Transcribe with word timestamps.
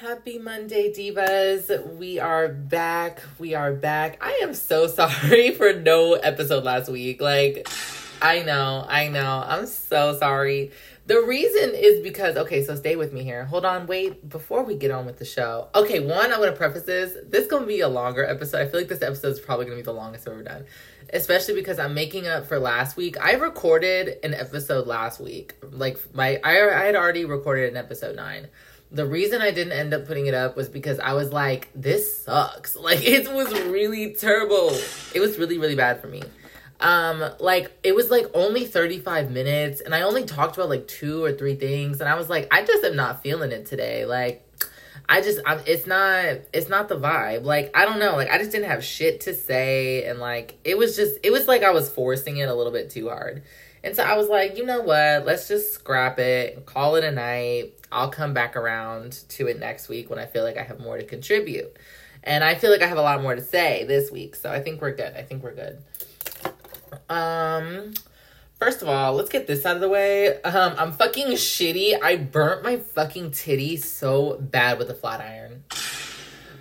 Happy 0.00 0.38
Monday, 0.40 0.92
Divas. 0.92 1.94
We 1.96 2.18
are 2.18 2.48
back. 2.48 3.22
We 3.38 3.54
are 3.54 3.72
back. 3.72 4.18
I 4.20 4.40
am 4.42 4.52
so 4.52 4.86
sorry 4.88 5.52
for 5.52 5.72
no 5.72 6.14
episode 6.14 6.64
last 6.64 6.88
week. 6.88 7.20
Like, 7.20 7.68
I 8.20 8.42
know, 8.42 8.84
I 8.88 9.06
know. 9.06 9.44
I'm 9.46 9.66
so 9.66 10.18
sorry. 10.18 10.72
The 11.06 11.20
reason 11.20 11.74
is 11.76 12.02
because, 12.02 12.36
okay, 12.36 12.64
so 12.64 12.74
stay 12.74 12.96
with 12.96 13.12
me 13.12 13.22
here. 13.22 13.44
Hold 13.44 13.64
on, 13.64 13.86
wait, 13.86 14.28
before 14.28 14.64
we 14.64 14.74
get 14.74 14.90
on 14.90 15.06
with 15.06 15.20
the 15.20 15.24
show. 15.24 15.68
Okay, 15.76 16.00
one, 16.00 16.32
I'm 16.32 16.38
going 16.38 16.50
to 16.50 16.56
preface 16.56 16.82
this. 16.82 17.16
This 17.28 17.44
is 17.44 17.48
going 17.48 17.62
to 17.62 17.68
be 17.68 17.80
a 17.80 17.88
longer 17.88 18.24
episode. 18.24 18.62
I 18.62 18.66
feel 18.66 18.80
like 18.80 18.88
this 18.88 19.02
episode 19.02 19.28
is 19.28 19.40
probably 19.40 19.66
going 19.66 19.78
to 19.78 19.82
be 19.82 19.86
the 19.86 19.92
longest 19.92 20.26
I've 20.26 20.34
ever 20.34 20.42
done, 20.42 20.64
especially 21.12 21.54
because 21.54 21.78
I'm 21.78 21.94
making 21.94 22.26
up 22.26 22.46
for 22.46 22.58
last 22.58 22.96
week. 22.96 23.16
I 23.20 23.34
recorded 23.34 24.18
an 24.24 24.34
episode 24.34 24.88
last 24.88 25.20
week. 25.20 25.54
Like, 25.62 25.98
my, 26.12 26.40
I, 26.42 26.82
I 26.82 26.84
had 26.86 26.96
already 26.96 27.24
recorded 27.24 27.70
an 27.70 27.76
episode 27.76 28.16
nine 28.16 28.48
the 28.94 29.04
reason 29.04 29.42
I 29.42 29.50
didn't 29.50 29.72
end 29.72 29.92
up 29.92 30.06
putting 30.06 30.26
it 30.26 30.34
up 30.34 30.56
was 30.56 30.68
because 30.68 31.00
I 31.00 31.14
was 31.14 31.32
like, 31.32 31.68
this 31.74 32.22
sucks. 32.22 32.76
Like 32.84 33.02
it 33.02 33.32
was 33.32 33.50
really 33.70 34.12
terrible. 34.12 34.70
It 35.14 35.20
was 35.20 35.38
really, 35.38 35.56
really 35.58 35.74
bad 35.74 36.02
for 36.02 36.06
me. 36.06 36.22
Um, 36.80 37.24
like 37.40 37.72
it 37.82 37.94
was 37.94 38.10
like 38.10 38.26
only 38.34 38.66
35 38.66 39.30
minutes 39.30 39.80
and 39.80 39.94
I 39.94 40.02
only 40.02 40.24
talked 40.24 40.56
about 40.56 40.68
like 40.68 40.86
two 40.86 41.24
or 41.24 41.32
three 41.32 41.54
things 41.54 42.00
and 42.00 42.08
I 42.10 42.14
was 42.16 42.28
like, 42.28 42.46
I 42.52 42.62
just 42.62 42.84
am 42.84 42.94
not 42.94 43.22
feeling 43.22 43.52
it 43.52 43.64
today. 43.64 44.04
Like 44.04 44.46
I 45.08 45.22
just 45.22 45.40
I'm, 45.46 45.60
it's 45.66 45.86
not 45.86 46.40
it's 46.52 46.68
not 46.68 46.88
the 46.88 46.96
vibe. 46.96 47.44
Like 47.44 47.74
I 47.74 47.86
don't 47.86 47.98
know, 47.98 48.16
like 48.16 48.30
I 48.30 48.36
just 48.36 48.52
didn't 48.52 48.68
have 48.68 48.84
shit 48.84 49.22
to 49.22 49.34
say 49.34 50.04
and 50.04 50.18
like 50.18 50.58
it 50.62 50.76
was 50.76 50.94
just 50.94 51.18
it 51.22 51.32
was 51.32 51.48
like 51.48 51.62
I 51.62 51.70
was 51.70 51.88
forcing 51.88 52.36
it 52.36 52.50
a 52.50 52.54
little 52.54 52.72
bit 52.72 52.90
too 52.90 53.08
hard. 53.08 53.42
And 53.82 53.94
so 53.94 54.02
I 54.02 54.16
was 54.16 54.28
like, 54.28 54.56
you 54.56 54.64
know 54.64 54.80
what? 54.80 55.26
Let's 55.26 55.48
just 55.48 55.74
scrap 55.74 56.18
it, 56.18 56.64
call 56.66 56.96
it 56.96 57.04
a 57.04 57.10
night. 57.10 57.74
I'll 57.94 58.10
come 58.10 58.34
back 58.34 58.56
around 58.56 59.24
to 59.30 59.46
it 59.46 59.58
next 59.58 59.88
week 59.88 60.10
when 60.10 60.18
I 60.18 60.26
feel 60.26 60.42
like 60.42 60.58
I 60.58 60.62
have 60.62 60.80
more 60.80 60.98
to 60.98 61.04
contribute. 61.04 61.76
And 62.22 62.42
I 62.42 62.54
feel 62.54 62.70
like 62.70 62.82
I 62.82 62.86
have 62.86 62.98
a 62.98 63.02
lot 63.02 63.22
more 63.22 63.34
to 63.34 63.42
say 63.42 63.84
this 63.84 64.10
week. 64.10 64.34
So 64.34 64.50
I 64.50 64.60
think 64.60 64.80
we're 64.80 64.94
good. 64.94 65.14
I 65.14 65.22
think 65.22 65.42
we're 65.42 65.54
good. 65.54 65.78
Um 67.08 67.94
First 68.58 68.82
of 68.82 68.88
all, 68.88 69.14
let's 69.14 69.28
get 69.28 69.46
this 69.46 69.66
out 69.66 69.74
of 69.74 69.82
the 69.82 69.88
way. 69.88 70.40
Um, 70.42 70.74
I'm 70.78 70.92
fucking 70.92 71.26
shitty. 71.32 72.00
I 72.00 72.16
burnt 72.16 72.62
my 72.62 72.76
fucking 72.76 73.32
titty 73.32 73.76
so 73.76 74.38
bad 74.40 74.78
with 74.78 74.88
a 74.88 74.94
flat 74.94 75.20
iron. 75.20 75.64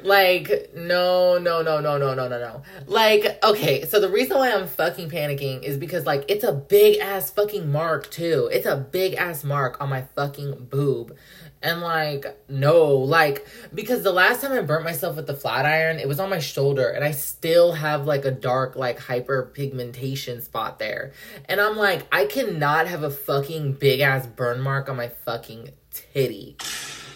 Like, 0.04 0.72
no, 0.76 1.38
no, 1.38 1.62
no, 1.62 1.80
no, 1.80 1.98
no, 1.98 2.14
no, 2.14 2.28
no, 2.28 2.40
no. 2.40 2.62
Like, 2.88 3.44
okay, 3.44 3.86
so 3.86 4.00
the 4.02 4.10
reason 4.10 4.38
why 4.38 4.52
I'm 4.52 4.68
fucking 4.68 5.10
panicking 5.10 5.64
is 5.64 5.78
because, 5.78 6.06
like, 6.06 6.26
it's 6.28 6.44
a 6.44 6.52
big 6.52 7.00
ass 7.00 7.32
fucking 7.32 7.72
mark, 7.72 8.12
too. 8.12 8.50
It's 8.52 8.66
a 8.66 8.76
big 8.76 9.14
ass 9.14 9.44
mark 9.44 9.80
on 9.82 9.90
my 9.90 10.02
fucking 10.16 10.66
boob. 10.70 11.16
And, 11.62 11.80
like, 11.80 12.26
no, 12.50 12.88
like, 12.90 13.48
because 13.74 14.04
the 14.04 14.12
last 14.12 14.42
time 14.42 14.52
I 14.52 14.60
burnt 14.62 14.84
myself 14.84 15.16
with 15.16 15.28
the 15.28 15.34
flat 15.34 15.66
iron, 15.66 15.98
it 15.98 16.10
was 16.10 16.20
on 16.20 16.30
my 16.30 16.40
shoulder, 16.40 16.90
and 16.90 17.06
I 17.06 17.12
still 17.12 17.72
have, 17.72 18.06
like, 18.06 18.26
a 18.26 18.32
dark, 18.32 18.76
like, 18.76 19.00
hyperpigmentation 19.00 20.42
spot 20.42 20.80
there. 20.80 21.14
And 21.46 21.62
I'm 21.62 21.78
like, 21.78 22.06
I 22.12 22.26
cannot 22.26 22.88
have 22.88 23.04
a 23.04 23.10
fucking 23.10 23.74
big 23.74 24.02
ass 24.02 24.28
burn 24.28 24.60
mark 24.60 24.90
on 24.90 24.98
my 24.98 25.08
fucking 25.08 25.70
titty. 25.92 26.58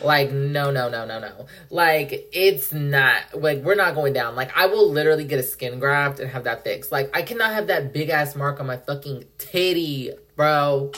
Like, 0.01 0.31
no, 0.31 0.69
no, 0.71 0.89
no, 0.89 1.05
no, 1.05 1.19
no. 1.19 1.47
Like, 1.69 2.29
it's 2.31 2.71
not, 2.71 3.33
like, 3.33 3.63
we're 3.63 3.75
not 3.75 3.95
going 3.95 4.13
down. 4.13 4.35
Like, 4.35 4.55
I 4.55 4.67
will 4.67 4.91
literally 4.91 5.23
get 5.23 5.39
a 5.39 5.43
skin 5.43 5.79
graft 5.79 6.19
and 6.19 6.29
have 6.29 6.43
that 6.43 6.63
fixed. 6.63 6.91
Like, 6.91 7.15
I 7.15 7.23
cannot 7.23 7.51
have 7.51 7.67
that 7.67 7.93
big 7.93 8.09
ass 8.09 8.35
mark 8.35 8.59
on 8.59 8.67
my 8.67 8.77
fucking 8.77 9.25
titty, 9.37 10.11
bro. 10.35 10.91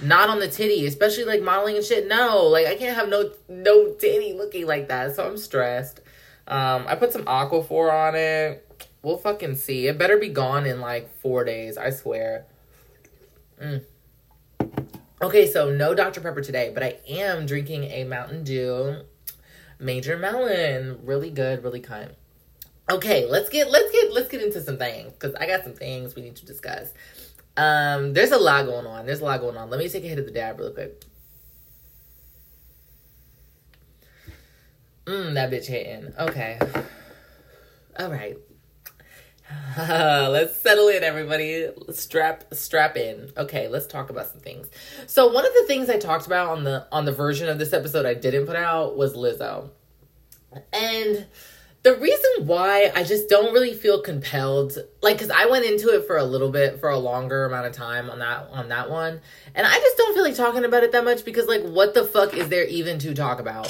Not 0.00 0.30
on 0.30 0.38
the 0.38 0.48
titty, 0.48 0.86
especially 0.86 1.24
like 1.24 1.42
modeling 1.42 1.76
and 1.76 1.84
shit. 1.84 2.06
No, 2.06 2.44
like, 2.44 2.66
I 2.66 2.76
can't 2.76 2.96
have 2.96 3.08
no, 3.08 3.32
no 3.48 3.92
titty 3.94 4.32
looking 4.32 4.66
like 4.66 4.88
that. 4.88 5.14
So 5.14 5.26
I'm 5.26 5.36
stressed. 5.36 6.00
Um, 6.46 6.86
I 6.88 6.94
put 6.94 7.12
some 7.12 7.24
Aquaphor 7.24 7.92
on 7.92 8.14
it. 8.14 8.64
We'll 9.02 9.18
fucking 9.18 9.56
see. 9.56 9.86
It 9.86 9.98
better 9.98 10.16
be 10.16 10.28
gone 10.28 10.66
in 10.66 10.80
like 10.80 11.12
four 11.20 11.44
days, 11.44 11.76
I 11.76 11.90
swear. 11.90 12.46
Mm. 13.62 13.82
Okay, 15.20 15.50
so 15.50 15.68
no 15.70 15.94
Dr. 15.94 16.20
Pepper 16.20 16.40
today, 16.40 16.70
but 16.72 16.84
I 16.84 16.98
am 17.08 17.44
drinking 17.44 17.84
a 17.84 18.04
Mountain 18.04 18.44
Dew 18.44 19.02
Major 19.80 20.16
Melon. 20.16 21.00
Really 21.02 21.30
good, 21.30 21.64
really 21.64 21.80
kind. 21.80 22.12
Okay, 22.88 23.26
let's 23.26 23.48
get 23.48 23.68
let's 23.68 23.90
get 23.90 24.12
let's 24.12 24.28
get 24.28 24.42
into 24.42 24.62
some 24.62 24.78
things 24.78 25.12
because 25.12 25.34
I 25.34 25.48
got 25.48 25.64
some 25.64 25.74
things 25.74 26.14
we 26.14 26.22
need 26.22 26.36
to 26.36 26.46
discuss. 26.46 26.92
Um, 27.56 28.12
there's 28.12 28.30
a 28.30 28.38
lot 28.38 28.66
going 28.66 28.86
on. 28.86 29.06
There's 29.06 29.20
a 29.20 29.24
lot 29.24 29.40
going 29.40 29.56
on. 29.56 29.68
Let 29.70 29.80
me 29.80 29.88
take 29.88 30.04
a 30.04 30.08
hit 30.08 30.20
of 30.20 30.24
the 30.24 30.30
dab 30.30 30.60
real 30.60 30.70
quick. 30.70 31.02
Mmm, 35.06 35.34
that 35.34 35.50
bitch 35.50 35.66
hitting. 35.66 36.12
Okay. 36.16 36.60
All 37.98 38.10
right. 38.10 38.38
let's 39.78 40.56
settle 40.60 40.88
in, 40.88 41.02
everybody. 41.02 41.68
strap 41.90 42.44
strap 42.52 42.96
in. 42.96 43.30
Okay, 43.36 43.68
let's 43.68 43.86
talk 43.86 44.10
about 44.10 44.26
some 44.26 44.40
things. 44.40 44.68
So 45.06 45.32
one 45.32 45.46
of 45.46 45.52
the 45.54 45.64
things 45.66 45.88
I 45.88 45.98
talked 45.98 46.26
about 46.26 46.48
on 46.48 46.64
the 46.64 46.86
on 46.92 47.04
the 47.04 47.12
version 47.12 47.48
of 47.48 47.58
this 47.58 47.72
episode 47.72 48.06
I 48.06 48.14
didn't 48.14 48.46
put 48.46 48.56
out 48.56 48.96
was 48.96 49.14
Lizzo, 49.14 49.70
and 50.72 51.26
the 51.82 51.94
reason 51.94 52.46
why 52.46 52.90
I 52.94 53.04
just 53.04 53.28
don't 53.28 53.52
really 53.54 53.72
feel 53.72 54.02
compelled, 54.02 54.76
like, 55.00 55.16
because 55.16 55.30
I 55.30 55.46
went 55.46 55.64
into 55.64 55.88
it 55.90 56.06
for 56.06 56.16
a 56.16 56.24
little 56.24 56.50
bit 56.50 56.80
for 56.80 56.90
a 56.90 56.98
longer 56.98 57.44
amount 57.44 57.66
of 57.66 57.72
time 57.72 58.10
on 58.10 58.18
that 58.18 58.48
on 58.50 58.68
that 58.68 58.90
one, 58.90 59.20
and 59.54 59.66
I 59.66 59.74
just 59.74 59.96
don't 59.96 60.14
feel 60.14 60.24
like 60.24 60.34
talking 60.34 60.64
about 60.64 60.82
it 60.82 60.92
that 60.92 61.04
much 61.04 61.24
because, 61.24 61.46
like, 61.46 61.62
what 61.62 61.94
the 61.94 62.04
fuck 62.04 62.34
is 62.34 62.48
there 62.48 62.64
even 62.64 62.98
to 63.00 63.14
talk 63.14 63.40
about? 63.40 63.68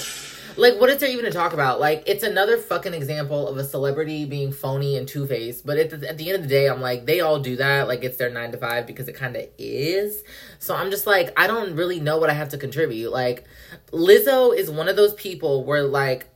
Like, 0.59 0.81
what 0.81 0.91
is 0.91 0.99
there 0.99 1.09
even 1.09 1.25
to 1.25 1.31
talk 1.31 1.53
about? 1.53 1.79
Like, 1.79 2.03
it's 2.07 2.25
another 2.25 2.57
fucking 2.57 2.93
example 2.93 3.47
of 3.47 3.57
a 3.57 3.65
celebrity 3.65 4.25
being 4.25 4.51
phony 4.51 4.97
and 4.97 5.07
two 5.07 5.25
faced. 5.25 5.65
But 5.65 5.79
at 5.79 5.91
the, 5.91 6.09
at 6.09 6.19
the 6.19 6.29
end 6.29 6.37
of 6.37 6.43
the 6.43 6.49
day, 6.49 6.69
I'm 6.69 6.81
like, 6.81 7.07
they 7.07 7.21
all 7.21 7.39
do 7.39 7.57
that. 7.57 7.87
Like, 7.87 8.03
it's 8.03 8.17
their 8.17 8.29
nine 8.29 8.51
to 8.51 8.59
five 8.59 8.85
because 8.85 9.07
it 9.07 9.15
kind 9.15 9.37
of 9.37 9.47
is. 9.57 10.25
So 10.59 10.75
I'm 10.75 10.91
just 10.91 11.07
like, 11.07 11.33
I 11.39 11.47
don't 11.47 11.77
really 11.77 12.01
know 12.01 12.19
what 12.19 12.29
I 12.29 12.33
have 12.33 12.49
to 12.51 12.59
contribute. 12.59 13.13
Like, 13.13 13.45
Lizzo 13.93 14.55
is 14.55 14.69
one 14.69 14.89
of 14.89 14.97
those 14.97 15.15
people 15.15 15.65
where, 15.65 15.85
like, 15.85 16.27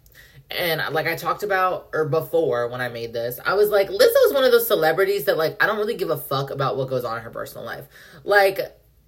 and 0.50 0.82
like 0.92 1.06
I 1.06 1.16
talked 1.16 1.42
about 1.42 1.88
or 1.92 2.06
before 2.06 2.68
when 2.68 2.80
I 2.80 2.88
made 2.88 3.12
this, 3.12 3.40
I 3.44 3.54
was 3.54 3.70
like, 3.70 3.88
Lizzo 3.88 4.26
is 4.26 4.34
one 4.34 4.44
of 4.44 4.52
those 4.52 4.66
celebrities 4.66 5.24
that 5.24 5.38
like 5.38 5.62
I 5.62 5.66
don't 5.66 5.78
really 5.78 5.96
give 5.96 6.10
a 6.10 6.16
fuck 6.16 6.50
about 6.50 6.76
what 6.76 6.90
goes 6.90 7.04
on 7.04 7.16
in 7.16 7.22
her 7.22 7.30
personal 7.30 7.64
life. 7.64 7.86
Like 8.22 8.60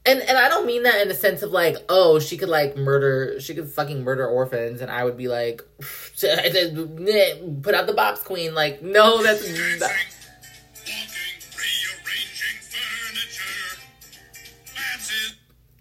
and 0.07 0.21
and 0.21 0.37
I 0.37 0.49
don't 0.49 0.67
mean 0.67 0.83
that 0.85 1.01
in 1.01 1.09
the 1.09 1.15
sense 1.15 1.43
of 1.43 1.51
like, 1.51 1.77
oh, 1.89 2.19
she 2.19 2.37
could 2.37 2.49
like 2.49 2.77
murder, 2.77 3.41
she 3.41 3.55
could 3.55 3.69
fucking 3.69 4.03
murder 4.03 4.27
orphans, 4.27 4.81
and 4.81 4.91
I 4.91 5.05
would 5.05 5.17
be 5.17 5.29
like, 5.29 5.63
eh, 6.23 7.35
put 7.63 7.75
out 7.75 7.87
the 7.87 7.95
bops 7.97 8.25
queen. 8.25 8.55
Like, 8.55 8.83
no, 8.83 9.23
that's 9.23 9.49
not. 9.81 9.91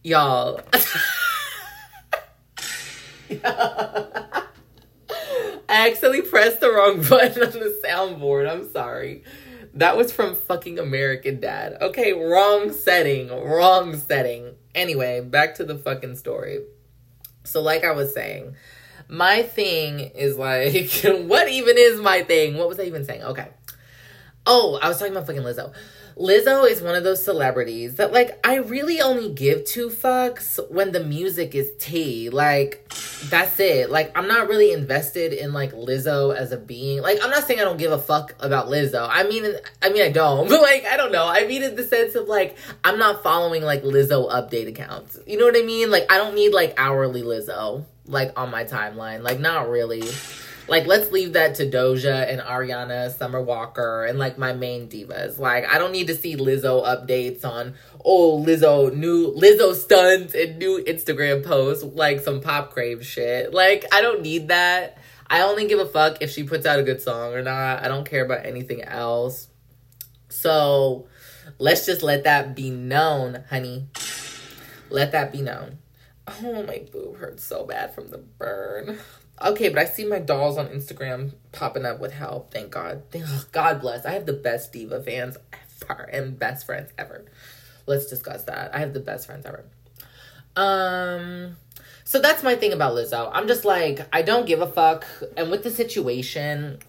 Y'all. 0.04 0.60
I 5.70 5.88
accidentally 5.88 6.22
pressed 6.22 6.60
the 6.60 6.72
wrong 6.72 7.02
button 7.10 7.44
on 7.44 7.52
the 7.52 7.82
soundboard. 7.84 8.50
I'm 8.50 8.70
sorry. 8.72 9.24
That 9.74 9.98
was 9.98 10.12
from 10.12 10.36
fucking 10.36 10.78
American 10.78 11.40
Dad. 11.40 11.78
Okay, 11.82 12.14
wrong 12.14 12.72
setting, 12.72 13.30
wrong 13.30 13.98
setting. 13.98 14.56
Anyway, 14.76 15.22
back 15.22 15.56
to 15.56 15.64
the 15.64 15.78
fucking 15.78 16.16
story. 16.16 16.60
So, 17.44 17.62
like 17.62 17.84
I 17.84 17.92
was 17.92 18.14
saying, 18.14 18.56
my 19.08 19.44
thing 19.44 20.00
is 20.00 20.38
like, 20.38 20.92
what 21.04 21.50
even 21.50 21.76
is 21.78 22.00
my 22.00 22.24
thing? 22.24 22.58
What 22.58 22.68
was 22.68 22.80
I 22.80 22.84
even 22.84 23.04
saying? 23.04 23.24
Okay. 23.24 23.48
Oh, 24.46 24.78
I 24.82 24.90
was 24.90 25.00
talking 25.00 25.14
about 25.14 25.26
fucking 25.26 25.42
Lizzo. 25.42 25.74
Lizzo 26.18 26.70
is 26.70 26.82
one 26.82 26.96
of 26.96 27.04
those 27.04 27.24
celebrities 27.24 27.96
that 27.96 28.14
like 28.14 28.40
I 28.46 28.58
really 28.58 29.02
only 29.02 29.32
give 29.34 29.66
two 29.66 29.90
fucks 29.90 30.60
when 30.70 30.92
the 30.92 31.04
music 31.04 31.56
is 31.56 31.72
tea. 31.80 32.30
Like 32.30 32.88
that's 33.30 33.60
it. 33.60 33.90
Like 33.90 34.16
I'm 34.18 34.28
not 34.28 34.48
really 34.48 34.72
invested 34.72 35.34
in 35.34 35.54
like 35.54 35.72
Lizzo 35.74 36.36
as 36.36 36.52
a 36.52 36.58
being. 36.58 37.02
Like 37.02 37.20
I'm 37.24 37.30
not 37.30 37.46
saying 37.46 37.60
I 37.60 37.64
don't 37.64 37.78
give 37.78 37.92
a 37.92 37.98
fuck 37.98 38.36
about 38.40 38.68
Lizzo. 38.68 39.08
I 39.10 39.24
mean 39.24 39.56
I 39.82 39.90
mean 39.90 40.04
I 40.04 40.12
don't. 40.12 40.50
But 40.54 40.62
like 40.62 40.86
I 40.86 40.98
don't 40.98 41.12
know. 41.12 41.28
I 41.28 41.48
mean 41.48 41.64
in 41.64 41.76
the 41.76 41.84
sense 41.84 42.16
of 42.16 42.28
like 42.28 42.58
I'm 42.84 43.00
not 43.00 43.24
following 43.24 43.64
like 43.64 43.84
Lizzo 43.84 44.32
update 44.32 44.68
accounts. 44.68 45.18
You 45.26 45.40
know 45.40 45.46
what 45.46 45.58
I 45.58 45.64
mean? 45.64 45.90
Like 45.90 46.12
I 46.12 46.18
don't 46.18 46.36
need 46.36 46.54
like 46.54 46.76
hourly 46.78 47.24
Lizzo 47.24 47.86
like 48.06 48.38
on 48.38 48.52
my 48.52 48.66
timeline. 48.66 49.24
Like 49.24 49.40
not 49.40 49.70
really. 49.70 50.04
Like, 50.68 50.88
let's 50.88 51.12
leave 51.12 51.34
that 51.34 51.56
to 51.56 51.70
Doja 51.70 52.32
and 52.32 52.40
Ariana, 52.40 53.12
Summer 53.16 53.42
Walker, 53.42 54.06
and 54.06 54.18
like 54.18 54.38
my 54.38 54.54
main 54.54 54.88
divas. 54.88 55.38
Like, 55.38 55.66
I 55.68 55.78
don't 55.78 55.92
need 55.92 56.08
to 56.08 56.16
see 56.16 56.38
Lizzo 56.38 56.86
updates 56.86 57.44
on, 57.44 57.74
oh, 58.04 58.42
Lizzo, 58.42 58.94
new 58.94 59.34
Lizzo 59.34 59.76
stunts 59.76 60.34
and 60.34 60.58
new 60.58 60.82
Instagram 60.84 61.44
posts, 61.46 61.84
like 61.84 62.22
some 62.22 62.40
pop 62.40 62.72
crave 62.72 63.06
shit. 63.06 63.54
Like, 63.54 63.86
I 63.94 64.02
don't 64.02 64.22
need 64.22 64.48
that. 64.48 64.98
I 65.28 65.42
only 65.42 65.68
give 65.68 65.80
a 65.80 65.86
fuck 65.86 66.22
if 66.22 66.32
she 66.32 66.44
puts 66.44 66.66
out 66.66 66.80
a 66.80 66.84
good 66.84 67.02
song 67.02 67.34
or 67.34 67.42
not. 67.42 67.84
I 67.84 67.90
don't 67.90 68.08
care 68.10 68.24
about 68.24 68.46
anything 68.46 68.84
else. 68.84 69.50
So, 70.30 71.08
let's 71.60 71.86
just 71.86 72.04
let 72.04 72.24
that 72.24 72.56
be 72.56 72.70
known, 72.70 73.44
honey. 73.50 73.88
Let 74.90 75.12
that 75.12 75.34
be 75.34 75.42
known. 75.42 75.80
Oh, 76.26 76.64
my 76.64 76.86
boob 76.90 77.18
hurts 77.18 77.44
so 77.44 77.66
bad 77.66 77.94
from 77.94 78.12
the 78.12 78.20
burn. 78.20 78.98
Okay, 79.44 79.70
but 79.70 79.80
I 79.80 79.86
see 79.86 80.06
my 80.06 80.20
dolls 80.20 80.58
on 80.58 80.68
Instagram 80.70 81.34
popping 81.52 81.86
up 81.86 82.00
with 82.00 82.14
help. 82.14 82.54
Thank 82.54 82.72
God. 82.72 83.04
God 83.52 83.82
bless. 83.82 84.06
I 84.06 84.12
have 84.12 84.26
the 84.26 84.34
best 84.34 84.72
diva 84.72 85.04
fans 85.04 85.38
ever 85.90 86.04
and 86.04 86.40
best 86.40 86.66
friends 86.66 86.92
ever. 86.98 87.26
Let's 87.86 88.06
discuss 88.06 88.44
that. 88.44 88.74
I 88.74 88.80
have 88.80 88.94
the 88.94 89.02
best 89.02 89.26
friends 89.28 89.46
ever. 89.46 89.66
Um, 90.56 91.58
so 92.06 92.22
that's 92.22 92.44
my 92.44 92.56
thing 92.56 92.72
about 92.72 92.96
Lizzo. 92.96 93.30
I'm 93.34 93.48
just 93.48 93.66
like, 93.66 94.08
I 94.14 94.22
don't 94.22 94.46
give 94.46 94.62
a 94.62 94.68
fuck. 94.68 95.06
And 95.36 95.52
with 95.52 95.64
the 95.64 95.72
situation, 95.72 96.80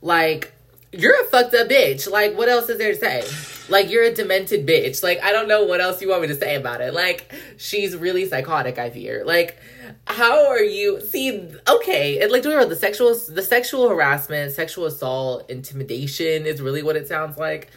like, 0.00 0.54
you're 0.92 1.20
a 1.20 1.24
fucked 1.24 1.54
up 1.54 1.68
bitch. 1.68 2.10
Like, 2.10 2.36
what 2.36 2.48
else 2.48 2.68
is 2.68 2.78
there 2.78 2.92
to 2.92 2.98
say? 2.98 3.24
Like, 3.68 3.90
you're 3.90 4.04
a 4.04 4.12
demented 4.12 4.66
bitch. 4.66 5.02
Like, 5.02 5.22
I 5.22 5.32
don't 5.32 5.48
know 5.48 5.64
what 5.64 5.80
else 5.80 6.02
you 6.02 6.08
want 6.08 6.22
me 6.22 6.28
to 6.28 6.34
say 6.34 6.56
about 6.56 6.80
it. 6.80 6.92
Like, 6.92 7.32
she's 7.56 7.96
really 7.96 8.26
psychotic, 8.28 8.78
I 8.78 8.90
fear. 8.90 9.24
Like, 9.24 9.58
how 10.06 10.48
are 10.48 10.62
you 10.62 11.00
see 11.00 11.48
okay 11.68 12.20
and 12.20 12.30
like 12.32 12.42
do 12.42 12.50
you 12.50 12.66
the 12.66 12.76
sexual 12.76 13.14
the 13.28 13.42
sexual 13.42 13.88
harassment 13.88 14.52
sexual 14.52 14.86
assault 14.86 15.48
intimidation 15.50 16.46
is 16.46 16.60
really 16.60 16.82
what 16.82 16.96
it 16.96 17.08
sounds 17.08 17.36
like 17.36 17.70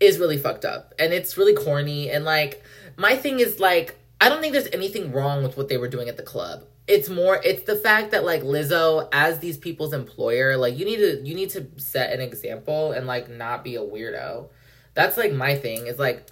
is 0.00 0.18
really 0.18 0.36
fucked 0.38 0.64
up 0.64 0.94
and 0.98 1.12
it's 1.12 1.36
really 1.36 1.54
corny 1.54 2.10
and 2.10 2.24
like 2.24 2.62
my 2.96 3.16
thing 3.16 3.40
is 3.40 3.58
like 3.58 3.98
i 4.20 4.28
don't 4.28 4.40
think 4.40 4.52
there's 4.52 4.68
anything 4.72 5.12
wrong 5.12 5.42
with 5.42 5.56
what 5.56 5.68
they 5.68 5.76
were 5.76 5.88
doing 5.88 6.08
at 6.08 6.16
the 6.16 6.22
club 6.22 6.64
it's 6.88 7.10
more 7.10 7.38
it's 7.44 7.62
the 7.64 7.76
fact 7.76 8.12
that 8.12 8.24
like 8.24 8.42
lizzo 8.42 9.08
as 9.12 9.38
these 9.40 9.58
people's 9.58 9.92
employer 9.92 10.56
like 10.56 10.76
you 10.76 10.86
need 10.86 10.96
to 10.96 11.20
you 11.22 11.34
need 11.34 11.50
to 11.50 11.66
set 11.76 12.12
an 12.12 12.20
example 12.20 12.92
and 12.92 13.06
like 13.06 13.28
not 13.28 13.62
be 13.62 13.76
a 13.76 13.80
weirdo. 13.80 14.48
That's 14.94 15.16
like 15.16 15.32
my 15.32 15.54
thing 15.54 15.86
is 15.86 15.98
like 15.98 16.26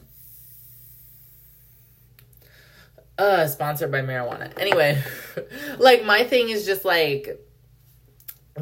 uh 3.18 3.46
sponsored 3.46 3.92
by 3.92 4.00
marijuana. 4.00 4.50
Anyway 4.58 5.00
like 5.78 6.04
my 6.04 6.24
thing 6.24 6.48
is 6.48 6.64
just 6.64 6.84
like 6.84 7.38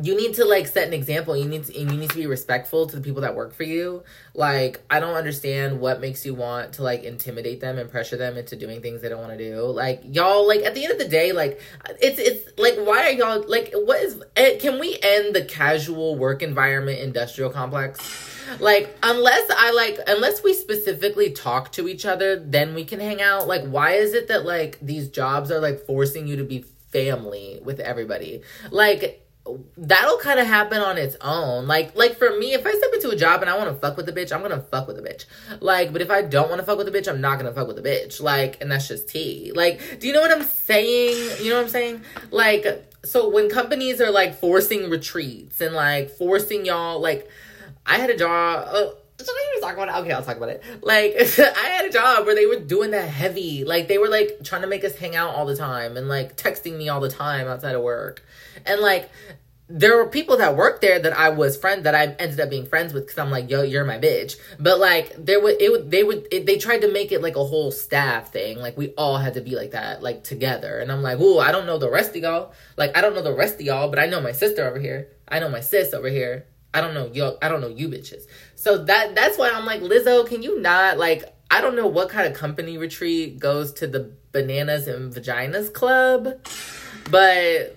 you 0.02 0.16
need 0.16 0.34
to 0.34 0.44
like 0.44 0.66
set 0.66 0.88
an 0.88 0.92
example. 0.92 1.36
You 1.36 1.48
need 1.48 1.64
to 1.64 1.78
you 1.78 1.86
need 1.86 2.10
to 2.10 2.16
be 2.16 2.26
respectful 2.26 2.86
to 2.86 2.96
the 2.96 3.02
people 3.02 3.22
that 3.22 3.34
work 3.36 3.54
for 3.54 3.62
you. 3.62 4.02
Like 4.34 4.82
i 4.90 4.98
don't 4.98 5.14
understand 5.14 5.80
what 5.80 6.00
makes 6.00 6.26
you 6.26 6.34
want 6.34 6.74
to 6.74 6.82
like 6.82 7.04
intimidate 7.04 7.60
them 7.60 7.78
and 7.78 7.90
pressure 7.90 8.16
them 8.16 8.36
into 8.36 8.56
doing 8.56 8.80
things 8.80 9.02
they 9.02 9.08
don't 9.08 9.20
want 9.20 9.38
to 9.38 9.38
do. 9.38 9.62
Like 9.62 10.02
y'all 10.04 10.46
like 10.46 10.62
at 10.62 10.74
the 10.74 10.84
end 10.84 10.92
of 10.92 10.98
the 10.98 11.08
day 11.08 11.32
like 11.32 11.60
it's 12.00 12.18
it's 12.18 12.58
like 12.58 12.76
why 12.76 13.06
are 13.06 13.12
y'all 13.12 13.44
like 13.48 13.72
what 13.74 14.00
is 14.02 14.22
eh, 14.36 14.58
can 14.58 14.80
we 14.80 14.98
end 15.02 15.34
the 15.34 15.44
casual 15.44 16.16
work 16.16 16.42
environment 16.42 16.98
industrial 16.98 17.50
complex? 17.50 18.00
Like 18.58 18.96
unless 19.02 19.48
i 19.56 19.70
like 19.70 20.00
unless 20.08 20.42
we 20.42 20.54
specifically 20.54 21.30
talk 21.30 21.70
to 21.72 21.88
each 21.88 22.04
other 22.04 22.36
then 22.36 22.74
we 22.74 22.84
can 22.84 22.98
hang 22.98 23.22
out. 23.22 23.46
Like 23.46 23.64
why 23.66 23.92
is 23.92 24.12
it 24.12 24.28
that 24.28 24.44
like 24.44 24.78
these 24.82 25.08
jobs 25.08 25.52
are 25.52 25.60
like 25.60 25.86
forcing 25.86 26.26
you 26.26 26.36
to 26.36 26.44
be 26.44 26.64
family 26.90 27.60
with 27.62 27.78
everybody? 27.78 28.42
Like 28.70 29.23
that'll 29.76 30.18
kind 30.18 30.40
of 30.40 30.46
happen 30.46 30.80
on 30.80 30.96
its 30.96 31.16
own. 31.20 31.66
Like, 31.66 31.94
like 31.94 32.16
for 32.16 32.36
me, 32.38 32.54
if 32.54 32.66
I 32.66 32.72
step 32.72 32.90
into 32.94 33.10
a 33.10 33.16
job 33.16 33.42
and 33.42 33.50
I 33.50 33.58
want 33.58 33.70
to 33.70 33.76
fuck 33.76 33.96
with 33.96 34.06
the 34.06 34.12
bitch, 34.12 34.32
I'm 34.32 34.40
gonna 34.42 34.60
fuck 34.60 34.86
with 34.86 34.96
the 34.96 35.02
bitch. 35.02 35.26
Like, 35.60 35.92
but 35.92 36.00
if 36.00 36.10
I 36.10 36.22
don't 36.22 36.48
want 36.48 36.60
to 36.60 36.66
fuck 36.66 36.78
with 36.78 36.90
the 36.90 36.98
bitch, 36.98 37.08
I'm 37.08 37.20
not 37.20 37.38
gonna 37.38 37.52
fuck 37.52 37.66
with 37.66 37.76
the 37.76 37.82
bitch. 37.82 38.20
Like, 38.20 38.60
and 38.60 38.70
that's 38.70 38.88
just 38.88 39.08
tea. 39.08 39.52
Like, 39.54 40.00
do 40.00 40.06
you 40.06 40.12
know 40.12 40.20
what 40.20 40.32
I'm 40.32 40.44
saying? 40.44 41.42
You 41.42 41.50
know 41.50 41.56
what 41.56 41.64
I'm 41.64 41.70
saying? 41.70 42.02
Like, 42.30 42.66
so 43.04 43.28
when 43.28 43.50
companies 43.50 44.00
are 44.00 44.10
like 44.10 44.34
forcing 44.34 44.88
retreats 44.88 45.60
and 45.60 45.74
like 45.74 46.10
forcing 46.10 46.64
y'all, 46.64 47.00
like, 47.00 47.28
I 47.84 47.98
had 47.98 48.08
a 48.10 48.16
job. 48.16 48.68
Uh, 48.70 48.90
should 49.18 49.28
I 49.28 49.50
even 49.50 49.62
talk 49.62 49.74
about 49.74 49.88
it? 49.88 50.00
Okay, 50.02 50.12
I'll 50.12 50.22
talk 50.22 50.36
about 50.36 50.48
it. 50.48 50.62
Like, 50.82 51.14
I 51.38 51.68
had 51.68 51.84
a 51.86 51.90
job 51.90 52.26
where 52.26 52.34
they 52.34 52.46
were 52.46 52.60
doing 52.60 52.90
that 52.92 53.08
heavy. 53.08 53.64
Like, 53.64 53.88
they 53.88 53.98
were 53.98 54.08
like 54.08 54.38
trying 54.42 54.62
to 54.62 54.68
make 54.68 54.84
us 54.84 54.96
hang 54.96 55.16
out 55.16 55.34
all 55.34 55.46
the 55.46 55.56
time 55.56 55.96
and 55.96 56.08
like 56.08 56.36
texting 56.36 56.76
me 56.76 56.88
all 56.88 57.00
the 57.00 57.10
time 57.10 57.46
outside 57.46 57.74
of 57.74 57.82
work. 57.82 58.24
And 58.66 58.80
like, 58.80 59.10
there 59.66 59.96
were 59.96 60.06
people 60.06 60.36
that 60.36 60.56
worked 60.56 60.82
there 60.82 60.98
that 60.98 61.16
I 61.18 61.30
was 61.30 61.56
friend 61.56 61.84
that 61.84 61.94
I 61.94 62.08
ended 62.18 62.38
up 62.38 62.50
being 62.50 62.66
friends 62.66 62.92
with 62.92 63.04
because 63.06 63.18
I'm 63.18 63.30
like, 63.30 63.48
yo, 63.48 63.62
you're 63.62 63.84
my 63.84 63.98
bitch. 63.98 64.36
But 64.60 64.78
like, 64.78 65.14
there 65.16 65.40
would 65.40 65.60
it 65.60 65.72
would 65.72 65.90
they 65.90 66.04
would 66.04 66.28
it, 66.30 66.44
they 66.44 66.58
tried 66.58 66.82
to 66.82 66.92
make 66.92 67.12
it 67.12 67.22
like 67.22 67.36
a 67.36 67.44
whole 67.44 67.70
staff 67.70 68.30
thing. 68.30 68.58
Like 68.58 68.76
we 68.76 68.90
all 68.90 69.16
had 69.16 69.34
to 69.34 69.40
be 69.40 69.56
like 69.56 69.70
that, 69.70 70.02
like 70.02 70.22
together. 70.22 70.80
And 70.80 70.92
I'm 70.92 71.02
like, 71.02 71.18
ooh, 71.18 71.38
I 71.38 71.50
don't 71.50 71.66
know 71.66 71.78
the 71.78 71.90
rest 71.90 72.10
of 72.10 72.16
y'all. 72.16 72.52
Like 72.76 72.96
I 72.96 73.00
don't 73.00 73.14
know 73.14 73.22
the 73.22 73.34
rest 73.34 73.54
of 73.54 73.62
y'all, 73.62 73.88
but 73.88 73.98
I 73.98 74.06
know 74.06 74.20
my 74.20 74.32
sister 74.32 74.68
over 74.68 74.78
here. 74.78 75.08
I 75.26 75.38
know 75.38 75.48
my 75.48 75.60
sis 75.60 75.94
over 75.94 76.08
here. 76.08 76.46
I 76.74 76.80
don't 76.82 76.92
know 76.92 77.10
yo. 77.12 77.38
I 77.40 77.48
don't 77.48 77.62
know 77.62 77.68
you 77.68 77.88
bitches. 77.88 78.24
So 78.64 78.78
that 78.84 79.14
that's 79.14 79.36
why 79.36 79.50
I'm 79.50 79.66
like, 79.66 79.82
Lizzo, 79.82 80.26
can 80.26 80.42
you 80.42 80.58
not 80.58 80.96
like? 80.96 81.22
I 81.50 81.60
don't 81.60 81.76
know 81.76 81.86
what 81.86 82.08
kind 82.08 82.26
of 82.26 82.32
company 82.32 82.78
retreat 82.78 83.38
goes 83.38 83.74
to 83.74 83.86
the 83.86 84.10
bananas 84.32 84.88
and 84.88 85.12
vaginas 85.12 85.70
club, 85.70 86.28
but 87.10 87.76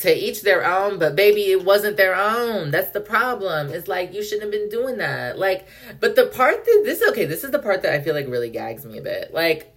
to 0.00 0.14
each 0.14 0.42
their 0.42 0.62
own, 0.62 0.98
but 0.98 1.16
baby, 1.16 1.50
it 1.50 1.64
wasn't 1.64 1.96
their 1.96 2.14
own. 2.14 2.70
That's 2.70 2.90
the 2.90 3.00
problem. 3.00 3.70
It's 3.70 3.88
like 3.88 4.12
you 4.12 4.22
shouldn't 4.22 4.42
have 4.42 4.52
been 4.52 4.68
doing 4.68 4.98
that. 4.98 5.38
Like, 5.38 5.66
but 6.00 6.16
the 6.16 6.26
part 6.26 6.66
that 6.66 6.82
this 6.84 7.02
okay, 7.08 7.24
this 7.24 7.42
is 7.42 7.50
the 7.50 7.58
part 7.58 7.80
that 7.80 7.94
I 7.94 8.02
feel 8.02 8.14
like 8.14 8.28
really 8.28 8.50
gags 8.50 8.84
me 8.84 8.98
a 8.98 9.02
bit. 9.02 9.32
Like, 9.32 9.74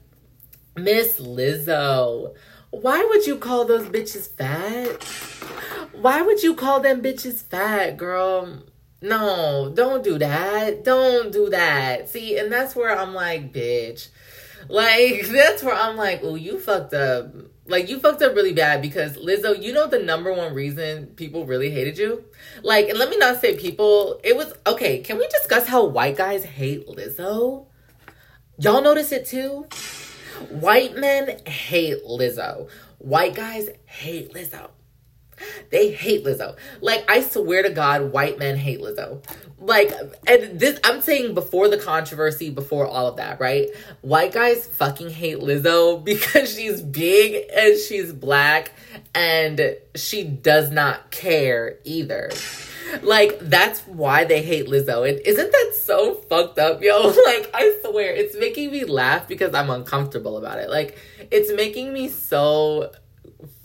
Miss 0.75 1.21
Lizzo, 1.21 2.35
why 2.69 3.01
would 3.01 3.25
you 3.25 3.37
call 3.37 3.63
those 3.63 3.87
bitches 3.87 4.27
fat? 4.27 5.05
Why 5.93 6.21
would 6.21 6.43
you 6.43 6.53
call 6.53 6.81
them 6.81 7.01
bitches 7.01 7.43
fat, 7.43 7.95
girl? 7.95 8.61
No, 9.03 9.69
don't 9.75 10.01
do 10.01 10.17
that. 10.17 10.85
Don't 10.85 11.31
do 11.31 11.49
that. 11.49 12.09
See, 12.09 12.37
and 12.37 12.49
that's 12.49 12.73
where 12.73 12.97
I'm 12.97 13.13
like, 13.13 13.51
bitch. 13.51 14.07
Like, 14.69 15.27
that's 15.31 15.61
where 15.61 15.75
I'm 15.75 15.97
like, 15.97 16.21
oh, 16.23 16.35
you 16.35 16.57
fucked 16.57 16.93
up 16.93 17.33
like 17.65 17.89
you 17.89 17.99
fucked 17.99 18.21
up 18.21 18.35
really 18.35 18.53
bad 18.53 18.81
because 18.81 19.17
Lizzo, 19.17 19.61
you 19.61 19.73
know 19.73 19.87
the 19.87 19.99
number 19.99 20.33
one 20.33 20.53
reason 20.53 21.07
people 21.15 21.45
really 21.45 21.69
hated 21.69 21.97
you? 21.97 22.25
Like, 22.61 22.89
and 22.89 22.97
let 22.97 23.09
me 23.09 23.17
not 23.17 23.39
say 23.39 23.55
people, 23.57 24.19
it 24.23 24.35
was 24.35 24.53
okay, 24.67 24.99
can 24.99 25.17
we 25.17 25.27
discuss 25.27 25.67
how 25.67 25.85
white 25.85 26.17
guys 26.17 26.43
hate 26.43 26.87
Lizzo? 26.87 27.67
Y'all 28.57 28.81
notice 28.81 29.11
it 29.11 29.25
too? 29.25 29.65
White 30.49 30.97
men 30.97 31.39
hate 31.45 32.03
Lizzo. 32.05 32.69
White 32.99 33.35
guys 33.35 33.69
hate 33.85 34.33
Lizzo. 34.33 34.69
They 35.69 35.91
hate 35.91 36.23
Lizzo. 36.23 36.55
Like, 36.81 37.09
I 37.09 37.21
swear 37.21 37.63
to 37.63 37.69
God, 37.69 38.11
white 38.11 38.39
men 38.39 38.57
hate 38.57 38.79
Lizzo. 38.81 39.23
Like, 39.59 39.93
and 40.27 40.59
this, 40.59 40.79
I'm 40.83 41.01
saying 41.01 41.33
before 41.33 41.69
the 41.69 41.77
controversy, 41.77 42.49
before 42.49 42.85
all 42.85 43.07
of 43.07 43.17
that, 43.17 43.39
right? 43.39 43.69
White 44.01 44.33
guys 44.33 44.67
fucking 44.67 45.09
hate 45.09 45.39
Lizzo 45.39 46.03
because 46.03 46.53
she's 46.53 46.81
big 46.81 47.49
and 47.55 47.77
she's 47.77 48.11
black 48.11 48.71
and 49.15 49.77
she 49.95 50.23
does 50.23 50.69
not 50.71 51.11
care 51.11 51.79
either. 51.85 52.29
Like, 53.01 53.39
that's 53.39 53.79
why 53.81 54.25
they 54.25 54.43
hate 54.43 54.67
Lizzo. 54.67 55.07
And 55.09 55.19
isn't 55.25 55.51
that 55.51 55.73
so 55.81 56.15
fucked 56.15 56.59
up, 56.59 56.83
yo? 56.83 57.13
Like, 57.25 57.49
I 57.53 57.79
swear, 57.83 58.13
it's 58.13 58.35
making 58.37 58.71
me 58.71 58.83
laugh 58.83 59.27
because 59.27 59.53
I'm 59.53 59.69
uncomfortable 59.69 60.37
about 60.37 60.59
it. 60.59 60.69
Like, 60.69 60.97
it's 61.31 61.51
making 61.53 61.93
me 61.93 62.09
so 62.09 62.91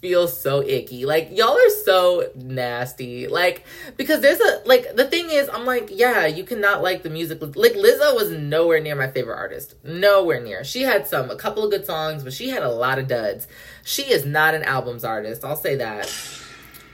feel 0.01 0.29
so 0.29 0.63
icky. 0.63 1.05
Like 1.05 1.37
y'all 1.37 1.57
are 1.57 1.71
so 1.85 2.31
nasty. 2.35 3.27
Like 3.27 3.65
because 3.97 4.21
there's 4.21 4.41
a 4.41 4.63
like 4.65 4.95
the 4.95 5.07
thing 5.07 5.31
is 5.31 5.49
I'm 5.49 5.65
like, 5.65 5.89
yeah, 5.93 6.27
you 6.27 6.45
cannot 6.45 6.83
like 6.83 7.03
the 7.03 7.11
music. 7.11 7.41
Like 7.41 7.75
Lizzo 7.75 8.15
was 8.15 8.31
nowhere 8.31 8.81
near 8.81 8.95
my 8.95 9.09
favorite 9.09 9.37
artist. 9.37 9.75
Nowhere 9.85 10.41
near. 10.41 10.65
She 10.65 10.83
had 10.83 11.07
some 11.07 11.31
a 11.31 11.37
couple 11.37 11.65
of 11.65 11.71
good 11.71 11.87
songs, 11.87 12.25
but 12.25 12.33
she 12.33 12.49
had 12.51 12.63
a 12.63 12.71
lot 12.71 12.99
of 12.99 13.09
duds. 13.09 13.49
She 13.85 14.03
is 14.03 14.25
not 14.25 14.55
an 14.55 14.63
albums 14.63 15.05
artist. 15.05 15.45
I'll 15.45 15.57
say 15.57 15.77
that. 15.77 16.13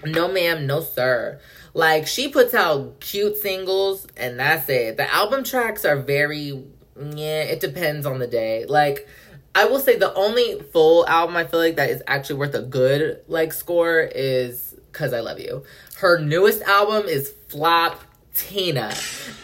No 0.04 0.28
ma'am, 0.28 0.66
no 0.66 0.80
sir. 0.80 1.40
Like 1.73 2.06
she 2.06 2.28
puts 2.28 2.54
out 2.54 3.00
cute 3.00 3.37
singles 3.37 4.06
and 4.16 4.38
that's 4.38 4.68
it. 4.68 4.96
The 4.96 5.12
album 5.12 5.44
tracks 5.44 5.84
are 5.84 5.96
very 5.96 6.64
yeah, 6.96 7.42
it 7.42 7.61
depends 7.61 8.06
on 8.06 8.18
the 8.18 8.26
day. 8.26 8.66
Like 8.66 9.08
I 9.54 9.66
will 9.66 9.78
say 9.78 9.96
the 9.96 10.12
only 10.14 10.61
full 10.73 11.06
album 11.06 11.37
I 11.37 11.44
feel 11.44 11.61
like 11.61 11.76
that 11.76 11.90
is 11.90 12.02
actually 12.06 12.37
worth 12.37 12.54
a 12.54 12.62
good 12.62 13.20
like 13.28 13.52
score 13.52 14.00
is 14.00 14.75
Cuz 14.92 15.12
I 15.12 15.20
Love 15.20 15.38
You. 15.38 15.62
Her 15.99 16.18
newest 16.18 16.62
album 16.62 17.08
is 17.08 17.32
Flop 17.49 18.00
Tina. 18.34 18.92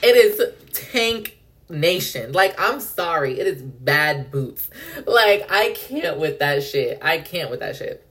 It 0.03 0.17
is 0.17 0.43
Tank 0.73 1.39
Nation. 1.69 2.33
Like, 2.33 2.61
I'm 2.61 2.81
sorry. 2.81 3.39
It 3.39 3.47
is 3.47 3.63
bad 3.63 4.31
boots. 4.31 4.69
Like, 5.07 5.47
I 5.51 5.73
can't 5.77 6.19
with 6.19 6.41
that 6.41 6.65
shit. 6.65 6.99
I 7.01 7.19
can't 7.19 7.51
with 7.51 7.61
that 7.61 7.77
shit. 7.77 8.07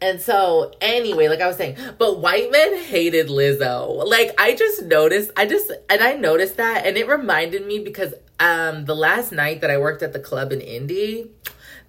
And 0.00 0.20
so, 0.20 0.72
anyway, 0.80 1.28
like 1.28 1.40
I 1.40 1.46
was 1.46 1.56
saying, 1.56 1.76
but 1.98 2.18
white 2.20 2.50
men 2.50 2.76
hated 2.76 3.28
Lizzo. 3.28 4.06
Like, 4.06 4.34
I 4.38 4.54
just 4.54 4.82
noticed, 4.82 5.30
I 5.36 5.46
just, 5.46 5.70
and 5.88 6.02
I 6.02 6.14
noticed 6.14 6.56
that, 6.56 6.86
and 6.86 6.96
it 6.96 7.06
reminded 7.06 7.66
me 7.66 7.78
because 7.78 8.14
um 8.40 8.84
the 8.84 8.94
last 8.94 9.32
night 9.32 9.60
that 9.60 9.70
I 9.70 9.78
worked 9.78 10.02
at 10.02 10.12
the 10.12 10.20
club 10.20 10.52
in 10.52 10.60
Indy, 10.60 11.30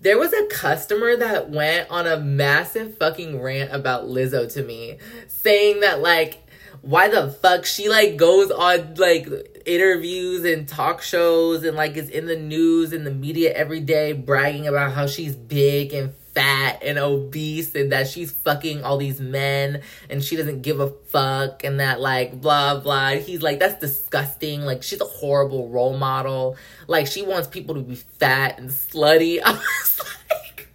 there 0.01 0.17
was 0.19 0.33
a 0.33 0.45
customer 0.47 1.15
that 1.15 1.49
went 1.49 1.89
on 1.89 2.07
a 2.07 2.17
massive 2.17 2.97
fucking 2.97 3.41
rant 3.41 3.73
about 3.73 4.05
Lizzo 4.05 4.51
to 4.53 4.63
me, 4.63 4.97
saying 5.27 5.81
that 5.81 6.01
like 6.01 6.45
why 6.81 7.07
the 7.07 7.29
fuck 7.29 7.65
she 7.65 7.89
like 7.89 8.15
goes 8.15 8.51
on 8.51 8.93
like 8.95 9.27
interviews 9.65 10.43
and 10.45 10.67
talk 10.67 11.01
shows 11.01 11.63
and 11.63 11.75
like 11.75 11.97
is 11.97 12.09
in 12.09 12.27
the 12.27 12.37
news 12.37 12.93
and 12.93 13.07
the 13.07 13.11
media 13.11 13.51
every 13.53 13.79
day 13.79 14.13
bragging 14.13 14.67
about 14.67 14.93
how 14.93 15.07
she's 15.07 15.35
big 15.35 15.93
and 15.93 16.13
fat 16.35 16.83
and 16.83 16.99
obese 16.99 17.73
and 17.73 17.91
that 17.93 18.07
she's 18.07 18.31
fucking 18.31 18.83
all 18.83 18.97
these 18.97 19.19
men 19.19 19.81
and 20.09 20.23
she 20.23 20.35
doesn't 20.35 20.61
give 20.61 20.79
a 20.81 20.89
fuck 20.89 21.63
and 21.63 21.79
that 21.79 21.99
like 22.01 22.39
blah 22.39 22.79
blah. 22.79 23.11
He's 23.11 23.41
like, 23.41 23.59
that's 23.59 23.79
disgusting. 23.79 24.61
Like 24.61 24.83
she's 24.83 25.01
a 25.01 25.05
horrible 25.05 25.69
role 25.69 25.97
model. 25.97 26.57
Like 26.87 27.07
she 27.07 27.23
wants 27.23 27.47
people 27.47 27.75
to 27.75 27.81
be 27.81 27.95
fat 27.95 28.59
and 28.59 28.69
slutty. 28.69 29.39
I 29.45 29.53
was 29.53 30.01
like, 30.29 30.67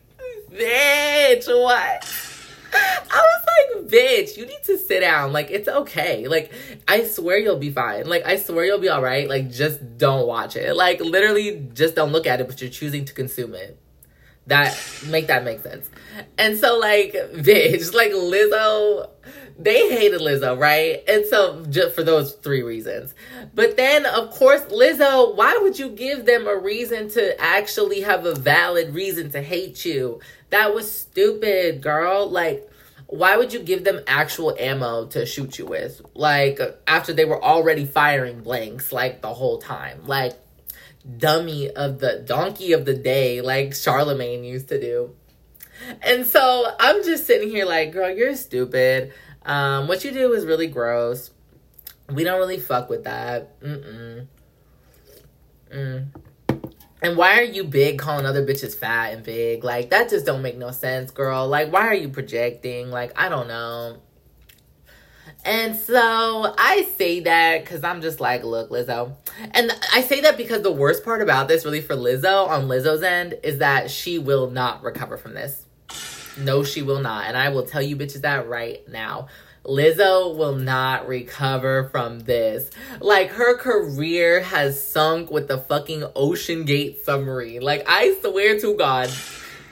bitch, 0.50 1.47
what? 1.47 2.26
I 2.73 2.99
was 3.11 3.47
like, 3.47 3.88
bitch, 3.88 4.37
you 4.37 4.47
need 4.47 4.62
to 4.64 4.79
sit 4.79 5.00
down. 5.00 5.33
Like, 5.33 5.50
it's 5.50 5.67
okay. 5.69 6.29
Like, 6.29 6.52
I 6.87 7.05
swear 7.05 7.38
you'll 7.38 7.59
be 7.59 7.71
fine. 7.71 8.07
Like, 8.07 8.25
I 8.25 8.37
swear 8.37 8.64
you'll 8.64 8.79
be 8.79 8.88
all 8.88 9.02
right. 9.02 9.29
Like, 9.29 9.50
just 9.50 9.99
don't 9.99 10.29
watch 10.29 10.55
it. 10.55 10.76
Like, 10.76 11.00
literally, 11.00 11.69
just 11.75 11.97
don't 11.97 12.12
look 12.12 12.29
at 12.29 12.40
it, 12.40 12.47
but 12.47 12.61
you're 12.61 12.71
choosing 12.71 13.05
to 13.07 13.12
consume 13.12 13.55
it. 13.55 13.76
That 14.50 14.76
make 15.07 15.28
that 15.28 15.45
make 15.45 15.61
sense. 15.61 15.88
And 16.37 16.59
so, 16.59 16.76
like, 16.76 17.12
bitch, 17.12 17.95
like 17.95 18.11
Lizzo, 18.11 19.09
they 19.57 19.88
hated 19.90 20.21
Lizzo, 20.21 20.59
right? 20.59 21.04
And 21.09 21.25
so, 21.25 21.64
just 21.71 21.95
for 21.95 22.02
those 22.02 22.33
three 22.33 22.62
reasons. 22.62 23.14
But 23.54 23.76
then, 23.76 24.07
of 24.07 24.30
course, 24.30 24.62
Lizzo, 24.62 25.37
why 25.37 25.57
would 25.62 25.78
you 25.78 25.88
give 25.90 26.26
them 26.26 26.49
a 26.49 26.57
reason 26.57 27.09
to 27.11 27.40
actually 27.40 28.00
have 28.00 28.26
a 28.26 28.35
valid 28.35 28.92
reason 28.92 29.30
to 29.30 29.40
hate 29.40 29.85
you? 29.85 30.21
That 30.50 30.75
was 30.75 30.90
stupid, 30.90 31.80
girl. 31.80 32.28
Like, 32.28 32.69
why 33.07 33.37
would 33.37 33.52
you 33.52 33.61
give 33.61 33.85
them 33.85 34.00
actual 34.09 34.57
ammo 34.59 35.07
to 35.07 35.26
shoot 35.26 35.61
you 35.61 35.66
with? 35.66 36.02
Like, 36.14 36.59
after 36.88 37.12
they 37.12 37.25
were 37.25 37.42
already 37.42 37.87
firing 37.87 38.40
blanks, 38.40 38.90
like, 38.90 39.23
the 39.23 39.33
whole 39.33 39.59
time. 39.59 40.07
Like, 40.07 40.33
dummy 41.16 41.71
of 41.71 41.99
the 41.99 42.19
donkey 42.19 42.73
of 42.73 42.85
the 42.85 42.95
day, 42.95 43.40
like 43.40 43.75
Charlemagne 43.75 44.45
used 44.45 44.69
to 44.69 44.80
do. 44.80 45.14
And 46.02 46.26
so 46.26 46.66
I'm 46.78 47.02
just 47.04 47.26
sitting 47.26 47.49
here 47.49 47.64
like, 47.64 47.92
girl, 47.92 48.11
you're 48.11 48.37
stupid. 48.37 49.12
Um, 49.42 49.88
what 49.88 50.04
you 50.04 50.11
do 50.12 50.33
is 50.35 50.45
really 50.45 50.66
gross. 50.66 51.30
We 52.09 52.25
don't 52.25 52.38
really 52.38 52.59
fuck 52.59 52.90
with 52.90 53.04
that. 53.04 53.61
Mm-mm. 53.61 54.26
Mm. 55.73 56.09
And 57.02 57.16
why 57.16 57.38
are 57.38 57.45
you 57.45 57.64
big 57.64 57.99
calling 57.99 58.26
other 58.26 58.45
bitches 58.45 58.75
fat 58.75 59.14
and 59.14 59.23
big? 59.23 59.64
Like 59.64 59.90
that 59.90 60.11
just 60.11 60.26
don't 60.26 60.42
make 60.42 60.59
no 60.59 60.71
sense, 60.71 61.11
girl. 61.11 61.49
Like 61.49 61.73
why 61.73 61.87
are 61.87 61.95
you 61.95 62.11
projecting? 62.11 62.90
Like 62.90 63.19
I 63.19 63.28
don't 63.28 63.49
know. 63.49 64.02
And 65.45 65.75
so 65.75 66.55
I 66.59 66.87
say 66.97 67.21
that 67.21 67.65
because 67.65 67.83
I'm 67.83 68.03
just 68.03 68.21
like, 68.21 68.45
look, 68.45 68.71
Lizzo. 68.71 69.17
And 69.53 69.73
I 69.93 70.03
say 70.03 70.21
that 70.23 70.37
because 70.37 70.63
the 70.63 70.73
worst 70.73 71.05
part 71.05 71.23
about 71.23 71.49
this, 71.49 71.65
really, 71.65 71.81
for 71.81 71.95
Lizzo, 71.95 72.49
on 72.49 72.69
Lizzo's 72.69 73.03
end, 73.03 73.39
is 73.43 73.59
that 73.59 73.91
she 73.91 74.19
will 74.19 74.51
not 74.51 74.83
recover 74.83 75.17
from 75.17 75.35
this. 75.35 75.65
No, 76.39 76.63
she 76.63 76.83
will 76.83 77.01
not. 77.01 77.27
And 77.27 77.37
I 77.37 77.49
will 77.49 77.65
tell 77.65 77.83
you 77.83 77.97
bitches 77.97 78.21
that 78.23 78.49
right 78.49 78.87
now. 78.89 79.29
Lizzo 79.65 80.35
will 80.37 80.57
not 80.57 81.07
recover 81.07 81.89
from 81.91 82.21
this. 82.21 82.71
Like 83.01 83.31
her 83.31 83.57
career 83.59 84.41
has 84.41 84.83
sunk 84.83 85.31
with 85.31 85.49
the 85.49 85.59
fucking 85.59 86.05
Ocean 86.17 86.65
Gate 86.65 87.05
submarine. 87.05 87.61
Like 87.61 87.85
I 87.87 88.17
swear 88.23 88.59
to 88.61 88.75
God, 88.75 89.11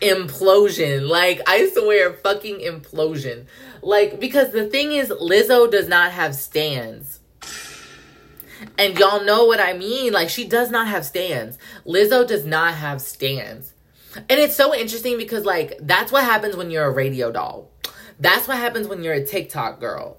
implosion. 0.00 1.08
Like 1.08 1.40
I 1.46 1.68
swear, 1.68 2.12
fucking 2.12 2.60
implosion. 2.60 3.46
Like 3.82 4.20
because 4.20 4.52
the 4.52 4.66
thing 4.66 4.92
is, 4.92 5.08
Lizzo 5.08 5.70
does 5.70 5.88
not 5.88 6.12
have 6.12 6.34
stans. 6.34 7.20
And 8.76 8.98
y'all 8.98 9.24
know 9.24 9.44
what 9.44 9.60
I 9.60 9.72
mean. 9.72 10.12
Like 10.12 10.28
she 10.28 10.46
does 10.46 10.70
not 10.70 10.88
have 10.88 11.04
stans. 11.04 11.58
Lizzo 11.86 12.26
does 12.26 12.44
not 12.44 12.74
have 12.74 13.00
stans. 13.00 13.74
And 14.16 14.40
it's 14.40 14.56
so 14.56 14.74
interesting 14.74 15.16
because 15.16 15.44
like 15.44 15.78
that's 15.80 16.10
what 16.10 16.24
happens 16.24 16.56
when 16.56 16.70
you're 16.70 16.86
a 16.86 16.90
radio 16.90 17.30
doll 17.30 17.70
that's 18.18 18.48
what 18.48 18.58
happens 18.58 18.88
when 18.88 19.02
you're 19.02 19.14
a 19.14 19.24
TikTok 19.24 19.80
girl. 19.80 20.18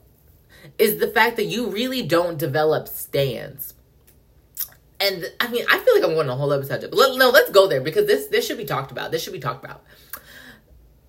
Is 0.78 0.98
the 0.98 1.08
fact 1.08 1.36
that 1.38 1.46
you 1.46 1.70
really 1.70 2.02
don't 2.02 2.38
develop 2.38 2.88
stans. 2.88 3.74
And 5.00 5.32
I 5.40 5.48
mean, 5.48 5.66
I 5.70 5.80
feel 5.80 5.96
like 5.96 6.04
I'm 6.04 6.14
going 6.14 6.28
to 6.28 6.34
a 6.34 6.36
whole 6.36 6.52
other 6.52 6.66
subject. 6.66 6.96
But 6.96 7.16
no, 7.16 7.30
let's 7.30 7.52
go 7.52 7.68
there 7.68 7.82
because 7.82 8.06
this 8.08 8.28
this 8.28 8.46
should 8.46 8.58
be 8.58 8.66
talked 8.66 8.92
about. 8.92 9.12
This 9.12 9.24
should 9.24 9.34
be 9.34 9.40
talked 9.40 9.64
about. 9.64 9.84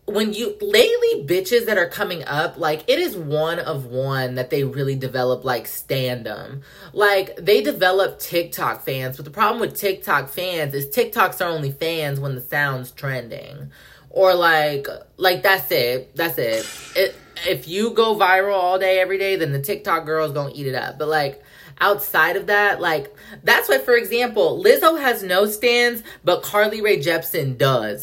When 0.06 0.32
you 0.32 0.56
lately 0.60 1.24
bitches 1.24 1.66
that 1.66 1.78
are 1.78 1.88
coming 1.88 2.24
up, 2.24 2.56
like 2.56 2.82
it 2.88 2.98
is 2.98 3.16
one 3.16 3.60
of 3.60 3.86
one 3.86 4.34
that 4.36 4.50
they 4.50 4.64
really 4.64 4.96
develop 4.96 5.44
like 5.44 5.64
standom. 5.64 6.62
Like 6.92 7.36
they 7.36 7.62
develop 7.62 8.18
TikTok 8.18 8.84
fans, 8.84 9.16
but 9.16 9.24
the 9.24 9.30
problem 9.30 9.60
with 9.60 9.76
TikTok 9.76 10.28
fans 10.28 10.74
is 10.74 10.86
TikToks 10.86 11.44
are 11.44 11.48
only 11.48 11.70
fans 11.70 12.18
when 12.18 12.34
the 12.34 12.40
sound's 12.40 12.90
trending 12.90 13.70
or 14.10 14.34
like 14.34 14.86
like 15.16 15.42
that's 15.42 15.70
it 15.70 16.14
that's 16.16 16.36
it. 16.36 16.66
it 16.96 17.14
if 17.46 17.66
you 17.68 17.90
go 17.90 18.16
viral 18.16 18.54
all 18.54 18.78
day 18.78 18.98
every 18.98 19.18
day 19.18 19.36
then 19.36 19.52
the 19.52 19.62
tiktok 19.62 20.04
girl 20.04 20.26
is 20.26 20.32
gonna 20.32 20.50
eat 20.54 20.66
it 20.66 20.74
up 20.74 20.98
but 20.98 21.08
like 21.08 21.42
outside 21.80 22.36
of 22.36 22.46
that 22.46 22.80
like 22.80 23.14
that's 23.42 23.68
why 23.68 23.78
for 23.78 23.94
example 23.94 24.62
lizzo 24.62 25.00
has 25.00 25.22
no 25.22 25.46
stans 25.46 26.02
but 26.24 26.42
carly 26.42 26.80
rae 26.80 26.98
jepsen 26.98 27.56
does 27.56 28.02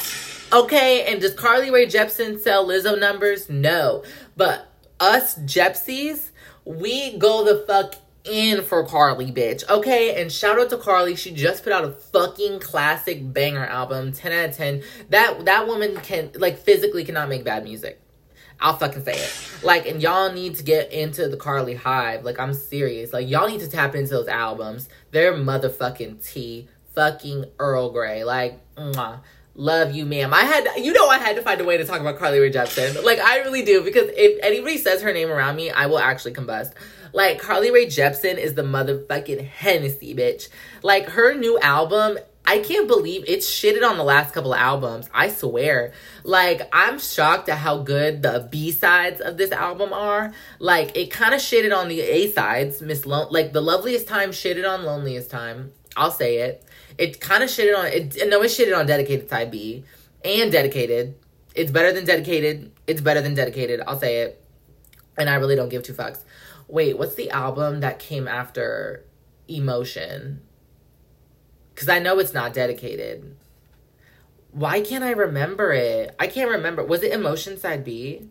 okay 0.52 1.06
and 1.06 1.22
does 1.22 1.34
carly 1.34 1.70
rae 1.70 1.86
jepsen 1.86 2.40
sell 2.40 2.66
lizzo 2.66 3.00
numbers 3.00 3.50
no 3.50 4.04
but 4.36 4.72
us 5.00 5.38
jepsies 5.40 6.32
we 6.66 7.18
go 7.18 7.46
the 7.46 7.64
fuck 7.66 7.96
in 8.28 8.64
for 8.64 8.86
Carly, 8.86 9.32
bitch. 9.32 9.68
Okay, 9.70 10.22
and 10.22 10.32
shout 10.32 10.60
out 10.60 10.70
to 10.70 10.78
Carly. 10.78 11.16
She 11.16 11.32
just 11.32 11.64
put 11.64 11.74
out 11.74 11.86
a 11.86 11.92
fucking 11.92 12.60
classic 12.60 13.34
banger 13.34 13.66
album, 13.66 14.12
10 14.12 14.32
out 14.32 14.50
of 14.50 14.56
10. 14.56 14.84
That 15.10 15.46
that 15.46 15.68
woman 15.68 15.96
can 15.98 16.32
like 16.36 16.58
physically 16.60 17.04
cannot 17.04 17.30
make 17.30 17.44
bad 17.44 17.64
music. 17.64 18.02
I'll 18.60 18.78
fucking 18.78 19.04
say 19.04 19.14
it. 19.14 19.34
Like, 19.64 19.88
and 19.88 20.02
y'all 20.02 20.32
need 20.32 20.56
to 20.56 20.64
get 20.64 20.92
into 20.92 21.28
the 21.28 21.38
Carly 21.38 21.76
Hive. 21.76 22.24
Like, 22.24 22.40
I'm 22.40 22.54
serious. 22.54 23.14
Like, 23.14 23.30
y'all 23.30 23.48
need 23.48 23.60
to 23.62 23.70
tap 23.70 23.96
into 23.96 24.12
those 24.12 24.28
albums. 24.28 24.90
They're 25.12 25.34
motherfucking 25.34 26.26
tea. 26.28 26.68
Fucking 26.96 27.46
Earl 27.60 27.92
Grey. 27.92 28.24
Like, 28.24 28.60
mwah. 28.76 29.20
Love 29.54 29.96
you, 29.96 30.06
ma'am. 30.06 30.34
I 30.34 30.44
had, 30.44 30.68
you 30.78 30.94
know, 30.94 31.08
I 31.08 31.18
had 31.18 31.36
to 31.36 31.42
find 31.42 31.60
a 31.60 31.64
way 31.66 31.78
to 31.78 31.86
talk 31.86 32.00
about 32.00 32.20
Carly 32.20 32.40
Rae 32.40 32.52
Jepsen. 32.52 33.04
Like, 33.04 33.20
I 33.20 33.40
really 33.40 33.64
do. 33.64 33.84
Because 33.84 34.10
if 34.16 34.40
anybody 34.44 34.78
says 34.78 35.02
her 35.02 35.12
name 35.12 35.30
around 35.30 35.56
me, 35.56 35.72
I 35.72 35.88
will 35.88 36.00
actually 36.00 36.34
combust. 36.34 36.74
Like 37.14 37.40
Carly 37.40 37.72
Rae 37.72 37.88
Jepsen 37.88 38.38
is 38.38 38.54
the 38.54 38.62
motherfucking 38.62 39.44
Hennessy 39.48 40.14
bitch. 40.14 40.50
Like 40.84 41.10
her 41.10 41.34
new 41.34 41.60
album, 41.60 42.20
I 42.50 42.60
can't 42.60 42.88
believe 42.88 43.26
it's 43.28 43.46
shitted 43.46 43.84
on 43.84 43.98
the 43.98 44.06
last 44.06 44.34
couple 44.34 44.54
of 44.54 44.60
albums. 44.60 45.10
I 45.14 45.28
swear. 45.28 45.92
Like, 46.24 46.62
I'm 46.72 46.98
shocked 46.98 47.50
at 47.50 47.58
how 47.58 47.80
good 47.80 48.24
the 48.24 48.48
B 48.50 48.72
sides 48.72 49.20
of 49.20 49.36
this 49.36 49.52
album 49.52 49.92
are. 49.92 50.34
Like, 50.58 50.96
it 50.96 51.12
kind 51.12 51.34
of 51.34 51.42
shitted 51.42 51.76
on 51.76 51.90
the 51.90 52.00
A 52.00 52.32
sides. 52.32 52.82
Miss 52.82 53.06
Lo- 53.06 53.28
like 53.30 53.52
the 53.52 53.60
loveliest 53.60 54.08
time 54.08 54.30
shitted 54.32 54.68
on 54.68 54.86
loneliest 54.86 55.30
time. 55.30 55.74
I'll 55.98 56.10
say 56.10 56.38
it. 56.38 56.64
It 56.98 57.20
kind 57.20 57.44
of 57.44 57.50
shitted 57.50 57.78
on 57.78 57.86
it. 57.88 58.16
No, 58.30 58.42
it 58.42 58.48
shitted 58.48 58.76
on 58.78 58.86
dedicated 58.86 59.30
side 59.30 59.52
B 59.52 59.84
and 60.24 60.50
dedicated. 60.50 61.16
It's 61.54 61.70
better 61.70 61.92
than 61.92 62.06
dedicated. 62.06 62.72
It's 62.88 63.02
better 63.02 63.20
than 63.20 63.34
dedicated. 63.34 63.82
I'll 63.86 64.00
say 64.00 64.22
it. 64.22 64.42
And 65.18 65.30
I 65.30 65.36
really 65.36 65.58
don't 65.58 65.70
give 65.70 65.84
two 65.84 65.94
fucks. 65.94 66.20
Wait, 66.70 66.98
what's 66.98 67.16
the 67.16 67.30
album 67.30 67.82
that 67.82 68.00
came 68.00 68.26
after 68.26 69.04
Emotion? 69.50 70.47
Because 71.78 71.90
I 71.90 72.00
know 72.00 72.18
it's 72.18 72.34
not 72.34 72.56
dedicated. 72.56 73.36
Why 74.52 74.82
can't 74.82 75.04
I 75.04 75.12
remember 75.12 75.74
it? 75.74 76.16
I 76.20 76.26
can't 76.26 76.50
remember. 76.50 76.84
Was 76.84 77.04
it 77.04 77.12
Emotion 77.12 77.56
Side 77.56 77.84
B? 77.84 78.30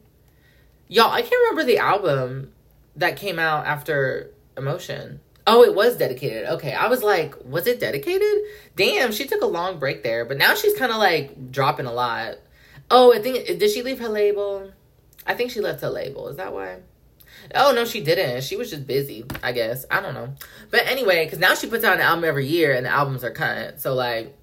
Y'all, 0.89 1.13
I 1.13 1.23
can't 1.23 1.41
remember 1.49 1.63
the 1.63 1.79
album 1.79 2.51
that 2.97 3.17
came 3.17 3.39
out 3.39 3.65
after 3.65 4.33
Emotion. 4.57 5.21
Oh, 5.47 5.63
it 5.63 5.77
was 5.77 5.97
dedicated. 5.97 6.49
Okay, 6.55 6.73
I 6.73 6.89
was 6.89 7.05
like, 7.05 7.37
was 7.45 7.69
it 7.69 7.79
dedicated? 7.79 8.37
Damn, 8.75 9.13
she 9.13 9.29
took 9.29 9.43
a 9.43 9.47
long 9.47 9.79
break 9.79 10.03
there, 10.03 10.25
but 10.25 10.39
now 10.39 10.57
she's 10.57 10.77
kind 10.77 10.91
of 10.91 10.99
like 10.99 11.53
dropping 11.53 11.87
a 11.87 11.93
lot. 11.93 12.39
Oh, 12.91 13.15
I 13.15 13.21
think 13.21 13.47
did 13.47 13.71
she 13.71 13.85
leave 13.85 14.01
her 14.01 14.09
label? 14.09 14.73
I 15.25 15.35
think 15.35 15.53
she 15.53 15.61
left 15.61 15.83
her 15.83 15.91
label. 15.91 16.27
Is 16.27 16.37
that 16.39 16.53
why? 16.53 16.79
Oh 17.55 17.73
no, 17.73 17.85
she 17.85 18.01
didn't. 18.01 18.43
She 18.45 18.57
was 18.57 18.71
just 18.71 18.87
busy, 18.87 19.25
I 19.43 19.53
guess. 19.53 19.85
I 19.91 20.01
don't 20.01 20.15
know. 20.15 20.35
But 20.71 20.87
anyway, 20.87 21.25
because 21.25 21.39
now 21.39 21.55
she 21.55 21.69
puts 21.69 21.85
out 21.85 21.95
an 21.95 22.01
album 22.01 22.25
every 22.25 22.47
year, 22.47 22.75
and 22.75 22.87
the 22.87 22.91
albums 22.91 23.25
are 23.25 23.31
cut. 23.31 23.81
So 23.81 23.95
like, 23.95 24.37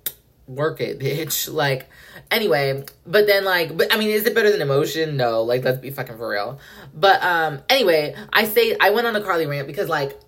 work 0.48 0.82
it, 0.82 1.00
bitch. 1.00 1.52
Like, 1.52 1.90
anyway. 2.32 2.84
But 3.06 3.28
then 3.28 3.46
like, 3.46 3.76
but 3.76 3.94
I 3.94 3.98
mean, 3.98 4.10
is 4.10 4.26
it 4.26 4.36
better 4.36 4.52
than 4.52 4.62
Emotion? 4.62 5.18
No. 5.18 5.44
Like, 5.44 5.64
let's 5.64 5.80
be 5.80 5.90
fucking 5.90 6.18
for 6.18 6.30
real. 6.30 6.60
But 6.94 7.24
um, 7.24 7.62
anyway, 7.70 8.16
I 8.32 8.46
say 8.46 8.76
I 8.80 8.92
went 8.92 9.08
on 9.08 9.16
a 9.16 9.22
Carly 9.22 9.46
rant 9.46 9.68
because 9.68 9.90
like 9.90 10.20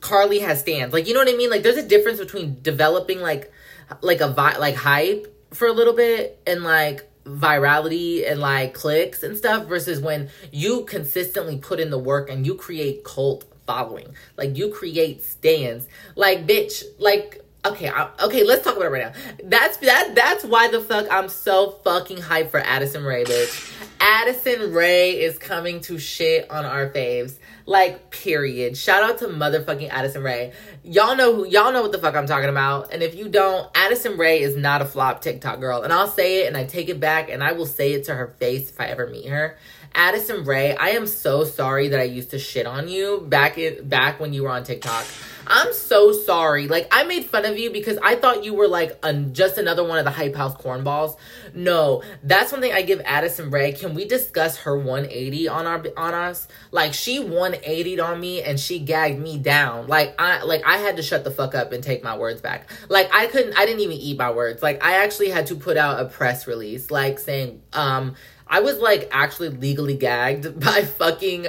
Carly 0.00 0.40
has 0.40 0.60
stans. 0.60 0.92
Like, 0.92 1.06
you 1.06 1.14
know 1.14 1.20
what 1.20 1.32
I 1.32 1.36
mean? 1.36 1.50
Like, 1.50 1.62
there's 1.62 1.76
a 1.76 1.86
difference 1.86 2.18
between 2.18 2.58
developing 2.62 3.20
like 3.20 3.52
like 4.00 4.20
a 4.20 4.32
vibe 4.32 4.58
like 4.58 4.74
hype 4.74 5.32
for 5.52 5.68
a 5.68 5.72
little 5.72 5.92
bit 5.94 6.40
and 6.46 6.64
like 6.64 7.08
virality 7.26 8.30
and 8.30 8.40
like 8.40 8.74
clicks 8.74 9.22
and 9.22 9.36
stuff 9.36 9.66
versus 9.66 10.00
when 10.00 10.30
you 10.52 10.84
consistently 10.84 11.58
put 11.58 11.80
in 11.80 11.90
the 11.90 11.98
work 11.98 12.30
and 12.30 12.46
you 12.46 12.54
create 12.54 13.04
cult 13.04 13.44
following. 13.66 14.14
Like 14.36 14.56
you 14.56 14.70
create 14.70 15.22
stans. 15.22 15.88
Like 16.14 16.46
bitch, 16.46 16.84
like 16.98 17.42
okay, 17.64 17.88
I, 17.88 18.08
okay, 18.22 18.44
let's 18.44 18.62
talk 18.62 18.76
about 18.76 18.86
it 18.86 18.90
right 18.90 19.12
now. 19.12 19.36
That's 19.44 19.76
that 19.78 20.14
that's 20.14 20.44
why 20.44 20.68
the 20.68 20.80
fuck 20.80 21.06
I'm 21.10 21.28
so 21.28 21.72
fucking 21.84 22.18
hyped 22.18 22.50
for 22.50 22.60
Addison 22.60 23.04
Rae, 23.04 23.24
bitch. 23.24 23.72
Addison 24.00 24.72
Rae 24.72 25.18
is 25.20 25.38
coming 25.38 25.80
to 25.82 25.98
shit 25.98 26.50
on 26.50 26.64
our 26.64 26.88
faves. 26.90 27.38
Like, 27.68 28.10
period. 28.10 28.76
Shout 28.76 29.02
out 29.02 29.18
to 29.18 29.26
motherfucking 29.26 29.90
Addison 29.90 30.22
Rae. 30.22 30.52
Y'all 30.84 31.16
know 31.16 31.34
who 31.34 31.48
y'all 31.48 31.72
know 31.72 31.82
what 31.82 31.90
the 31.90 31.98
fuck 31.98 32.14
I'm 32.14 32.26
talking 32.26 32.48
about. 32.48 32.92
And 32.92 33.02
if 33.02 33.16
you 33.16 33.28
don't, 33.28 33.68
Addison 33.74 34.16
Rae 34.16 34.40
is 34.40 34.56
not 34.56 34.82
a 34.82 34.84
flop 34.84 35.20
TikTok 35.20 35.58
girl. 35.58 35.82
And 35.82 35.92
I'll 35.92 36.06
say 36.06 36.44
it 36.44 36.46
and 36.46 36.56
I 36.56 36.64
take 36.64 36.88
it 36.88 37.00
back 37.00 37.28
and 37.28 37.42
I 37.42 37.52
will 37.52 37.66
say 37.66 37.92
it 37.94 38.04
to 38.04 38.14
her 38.14 38.28
face 38.38 38.70
if 38.70 38.80
I 38.80 38.86
ever 38.86 39.08
meet 39.08 39.26
her. 39.26 39.58
Addison 39.96 40.44
Rae, 40.44 40.76
I 40.76 40.90
am 40.90 41.08
so 41.08 41.42
sorry 41.42 41.88
that 41.88 41.98
I 41.98 42.04
used 42.04 42.30
to 42.30 42.38
shit 42.38 42.66
on 42.66 42.86
you 42.86 43.26
back 43.28 43.58
in 43.58 43.88
back 43.88 44.20
when 44.20 44.32
you 44.32 44.44
were 44.44 44.50
on 44.50 44.62
TikTok. 44.62 45.04
I'm 45.48 45.72
so 45.72 46.12
sorry. 46.12 46.68
Like 46.68 46.88
I 46.90 47.04
made 47.04 47.26
fun 47.26 47.44
of 47.44 47.58
you 47.58 47.70
because 47.70 47.98
I 48.02 48.16
thought 48.16 48.44
you 48.44 48.54
were 48.54 48.68
like 48.68 49.00
just 49.32 49.58
another 49.58 49.84
one 49.84 49.98
of 49.98 50.04
the 50.04 50.10
hype 50.10 50.34
house 50.34 50.54
cornballs. 50.56 51.16
No, 51.54 52.02
that's 52.22 52.52
one 52.52 52.60
thing 52.60 52.72
I 52.72 52.82
give 52.82 53.00
Addison 53.04 53.50
Rae. 53.50 53.72
Can 53.72 53.94
we 53.94 54.06
discuss 54.06 54.58
her 54.58 54.76
180 54.76 55.48
on 55.48 55.66
our 55.66 55.84
on 55.96 56.14
us? 56.14 56.48
Like 56.70 56.94
she 56.94 57.20
180'd 57.20 58.00
on 58.00 58.20
me 58.20 58.42
and 58.42 58.58
she 58.58 58.78
gagged 58.78 59.18
me 59.18 59.38
down. 59.38 59.86
Like 59.86 60.14
I 60.20 60.42
like 60.42 60.62
I 60.64 60.78
had 60.78 60.96
to 60.96 61.02
shut 61.02 61.24
the 61.24 61.30
fuck 61.30 61.54
up 61.54 61.72
and 61.72 61.82
take 61.82 62.02
my 62.02 62.16
words 62.16 62.40
back. 62.40 62.68
Like 62.88 63.08
I 63.14 63.26
couldn't 63.26 63.58
I 63.58 63.66
didn't 63.66 63.80
even 63.80 63.96
eat 63.96 64.18
my 64.18 64.30
words. 64.30 64.62
Like 64.62 64.84
I 64.84 65.04
actually 65.04 65.30
had 65.30 65.46
to 65.46 65.54
put 65.54 65.76
out 65.76 66.00
a 66.00 66.06
press 66.06 66.46
release 66.46 66.90
like 66.90 67.18
saying 67.18 67.62
um 67.72 68.14
I 68.48 68.60
was 68.60 68.78
like 68.78 69.08
actually 69.12 69.50
legally 69.50 69.96
gagged 69.96 70.60
by 70.64 70.82
fucking 70.82 71.46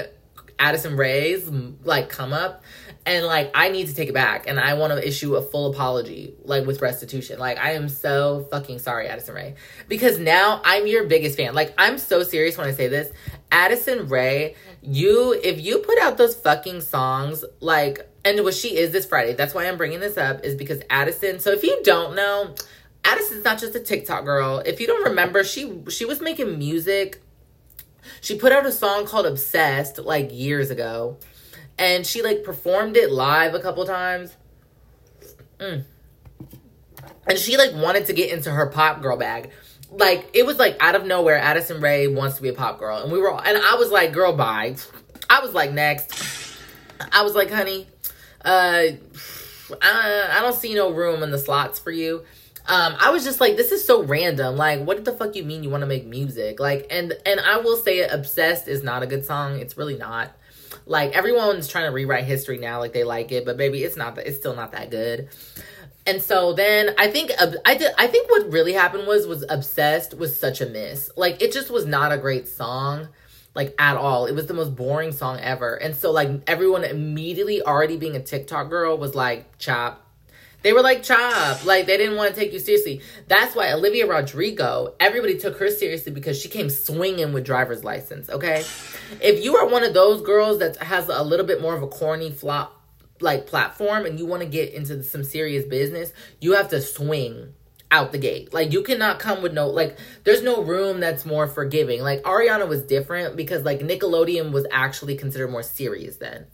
Addison 0.60 0.98
Rae's 0.98 1.50
like 1.84 2.10
come 2.10 2.34
up 2.34 2.64
and 3.08 3.26
like 3.26 3.50
I 3.56 3.70
need 3.70 3.88
to 3.88 3.96
take 3.96 4.10
it 4.10 4.14
back 4.14 4.48
and 4.48 4.60
I 4.60 4.74
want 4.74 4.92
to 4.92 5.08
issue 5.08 5.36
a 5.36 5.42
full 5.42 5.72
apology 5.72 6.36
like 6.44 6.68
with 6.68 6.82
restitution. 6.82 7.40
Like 7.40 7.58
I 7.58 7.72
am 7.72 7.88
so 7.88 8.46
fucking 8.52 8.80
sorry 8.80 9.08
Addison 9.08 9.34
Rae 9.34 9.56
because 9.88 10.20
now 10.20 10.62
I'm 10.66 10.86
your 10.86 11.06
biggest 11.06 11.38
fan. 11.38 11.56
Like 11.56 11.74
I'm 11.78 11.98
so 11.98 12.22
serious 12.22 12.58
when 12.58 12.68
I 12.68 12.74
say 12.74 12.90
this. 12.90 13.10
Addison 13.50 14.10
Rae, 14.10 14.56
you 14.82 15.40
if 15.42 15.62
you 15.62 15.80
put 15.80 15.98
out 16.00 16.18
those 16.18 16.36
fucking 16.36 16.82
songs 16.82 17.46
like 17.62 18.12
and 18.26 18.44
what 18.44 18.54
she 18.54 18.76
is 18.78 18.92
this 18.92 19.06
Friday. 19.06 19.34
That's 19.34 19.54
why 19.54 19.68
I'm 19.68 19.78
bringing 19.78 20.02
this 20.02 20.18
up 20.18 20.44
is 20.44 20.54
because 20.56 20.82
Addison. 20.90 21.40
So 21.40 21.52
if 21.52 21.64
you 21.64 21.80
don't 21.84 22.14
know, 22.14 22.56
Addison's 23.06 23.46
not 23.46 23.58
just 23.58 23.74
a 23.74 23.80
TikTok 23.80 24.26
girl. 24.26 24.62
If 24.66 24.82
you 24.82 24.88
don't 24.88 25.06
remember, 25.06 25.46
she 25.46 25.82
she 25.88 26.04
was 26.04 26.20
making 26.20 26.60
music. 26.60 27.22
She 28.20 28.38
put 28.38 28.52
out 28.52 28.66
a 28.66 28.72
song 28.72 29.06
called 29.06 29.26
Obsessed 29.26 29.98
like 29.98 30.30
years 30.34 30.70
ago 30.72 31.18
and 31.78 32.06
she 32.06 32.22
like 32.22 32.44
performed 32.44 32.98
it 32.98 33.12
live 33.12 33.54
a 33.54 33.60
couple 33.60 33.86
times. 33.86 34.36
Mm. 35.60 35.84
And 37.28 37.38
she 37.38 37.58
like 37.58 37.74
wanted 37.74 38.06
to 38.08 38.14
get 38.14 38.32
into 38.32 38.52
her 38.52 38.68
pop 38.68 39.02
girl 39.02 39.18
bag. 39.18 39.52
Like 39.92 40.30
it 40.34 40.46
was 40.46 40.58
like 40.58 40.78
out 40.80 40.96
of 40.96 41.06
nowhere, 41.06 41.38
Addison 41.38 41.82
Rae 41.82 42.08
wants 42.08 42.38
to 42.38 42.42
be 42.42 42.50
a 42.50 42.54
pop 42.54 42.80
girl, 42.80 42.98
and 42.98 43.12
we 43.12 43.20
were, 43.20 43.32
all, 43.32 43.40
and 43.40 43.58
I 43.58 43.76
was 43.76 43.92
like, 43.92 44.12
girl, 44.12 44.34
bye. 44.34 44.76
I 45.30 45.40
was 45.42 45.54
like, 45.54 45.72
next. 45.72 46.58
I 47.12 47.24
was 47.24 47.36
like, 47.36 47.52
honey, 47.52 47.88
uh, 48.44 48.84
I, 49.82 50.30
I 50.32 50.40
don't 50.42 50.56
see 50.56 50.74
no 50.74 50.92
room 50.92 51.24
in 51.24 51.32
the 51.32 51.38
slots 51.38 51.80
for 51.80 51.92
you. 51.92 52.24
Um, 52.68 52.96
I 53.00 53.12
was 53.12 53.24
just 53.24 53.40
like, 53.40 53.56
this 53.56 53.72
is 53.72 53.86
so 53.86 54.04
random. 54.04 54.58
Like, 54.58 54.82
what 54.82 55.06
the 55.06 55.14
fuck 55.14 55.36
you 55.36 55.44
mean 55.44 55.64
you 55.64 55.70
want 55.70 55.82
to 55.82 55.88
make 55.88 56.06
music? 56.06 56.60
Like, 56.60 56.88
and 56.90 57.14
and 57.26 57.40
I 57.40 57.58
will 57.58 57.78
say 57.78 58.00
it, 58.00 58.12
Obsessed 58.12 58.68
is 58.68 58.84
not 58.84 59.04
a 59.04 59.08
good 59.08 59.26
song. 59.26 59.60
It's 59.60 59.78
really 59.78 59.98
not. 59.98 60.32
Like 60.88 61.16
everyone's 61.16 61.68
trying 61.68 61.86
to 61.86 61.92
rewrite 61.92 62.24
history 62.24 62.58
now, 62.58 62.80
like 62.80 62.94
they 62.94 63.04
like 63.04 63.32
it, 63.32 63.46
but 63.46 63.58
baby, 63.58 63.84
it's 63.84 63.98
not. 63.98 64.16
That, 64.16 64.28
it's 64.28 64.38
still 64.38 64.56
not 64.56 64.72
that 64.72 64.90
good. 64.90 65.30
And 66.06 66.22
so 66.22 66.54
then 66.54 66.96
I 66.98 67.12
think 67.12 67.32
I 67.66 67.76
did. 67.76 67.92
I 67.98 68.08
think 68.08 68.30
what 68.30 68.50
really 68.52 68.74
happened 68.74 69.08
was 69.08 69.28
was 69.28 69.44
obsessed 69.50 70.18
was 70.18 70.40
such 70.40 70.62
a 70.62 70.66
miss. 70.66 71.12
Like 71.18 71.42
it 71.42 71.52
just 71.52 71.70
was 71.70 71.86
not 71.86 72.14
a 72.14 72.18
great 72.18 72.48
song, 72.48 73.10
like 73.54 73.76
at 73.78 73.98
all. 73.98 74.26
It 74.26 74.34
was 74.34 74.48
the 74.48 74.54
most 74.54 74.76
boring 74.76 75.12
song 75.12 75.40
ever. 75.42 75.76
And 75.76 75.94
so 75.94 76.12
like 76.12 76.30
everyone 76.48 76.86
immediately 76.86 77.62
already 77.62 77.98
being 77.98 78.16
a 78.16 78.22
TikTok 78.22 78.70
girl 78.70 78.98
was 78.98 79.16
like 79.16 79.58
chop 79.58 80.07
they 80.68 80.74
were 80.74 80.82
like 80.82 81.02
chop, 81.02 81.64
like 81.64 81.86
they 81.86 81.96
didn't 81.96 82.18
want 82.18 82.36
to 82.36 82.38
take 82.38 82.52
you 82.52 82.60
seriously. 82.60 83.00
That's 83.30 83.56
why 83.56 83.72
Olivia 83.72 84.06
Rodrigo, 84.06 84.96
everybody 85.00 85.38
took 85.38 85.58
her 85.60 85.72
seriously 85.72 86.12
because 86.12 86.38
she 86.38 86.50
came 86.50 86.70
swinging 86.70 87.32
with 87.32 87.46
driver's 87.46 87.86
license. 87.86 88.30
Okay, 88.30 88.66
if 89.22 89.42
you 89.46 89.56
are 89.56 89.66
one 89.66 89.86
of 89.86 89.94
those 89.94 90.22
girls 90.24 90.60
that 90.60 90.76
has 90.76 91.08
a 91.08 91.24
little 91.24 91.46
bit 91.46 91.62
more 91.62 91.74
of 91.74 91.84
a 91.84 91.88
corny 91.88 92.32
flop 92.32 92.74
like 93.22 93.48
platform 93.48 94.06
and 94.06 94.20
you 94.20 94.26
want 94.26 94.44
to 94.44 94.50
get 94.50 94.74
into 94.74 95.02
some 95.04 95.24
serious 95.24 95.64
business, 95.64 96.12
you 96.42 96.52
have 96.52 96.68
to 96.72 96.82
swing 96.82 97.54
out 97.90 98.12
the 98.12 98.18
gate. 98.18 98.54
Like 98.54 98.74
you 98.74 98.84
cannot 98.84 99.20
come 99.20 99.42
with 99.42 99.54
no 99.54 99.70
like 99.70 99.98
there's 100.26 100.44
no 100.44 100.64
room 100.64 101.00
that's 101.00 101.26
more 101.26 101.48
forgiving. 101.48 102.02
Like 102.02 102.24
Ariana 102.24 102.68
was 102.68 102.84
different 102.84 103.38
because 103.38 103.64
like 103.64 103.80
Nickelodeon 103.80 104.52
was 104.52 104.66
actually 104.70 105.16
considered 105.16 105.50
more 105.50 105.64
serious 105.64 106.18
then 106.18 106.48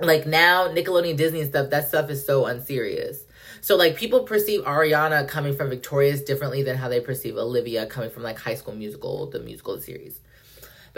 like 0.00 0.26
now 0.26 0.68
Nickelodeon 0.68 1.16
Disney 1.16 1.44
stuff, 1.44 1.70
that 1.70 1.88
stuff 1.88 2.10
is 2.10 2.24
so 2.24 2.46
unserious. 2.46 3.24
So 3.60 3.76
like 3.76 3.96
people 3.96 4.20
perceive 4.24 4.62
Ariana 4.62 5.28
coming 5.28 5.54
from 5.56 5.68
Victorious 5.68 6.20
differently 6.22 6.62
than 6.62 6.76
how 6.76 6.88
they 6.88 7.00
perceive 7.00 7.36
Olivia 7.36 7.86
coming 7.86 8.10
from 8.10 8.22
like 8.22 8.38
High 8.38 8.54
School 8.54 8.74
Musical, 8.74 9.26
the 9.26 9.40
musical 9.40 9.80
series. 9.80 10.20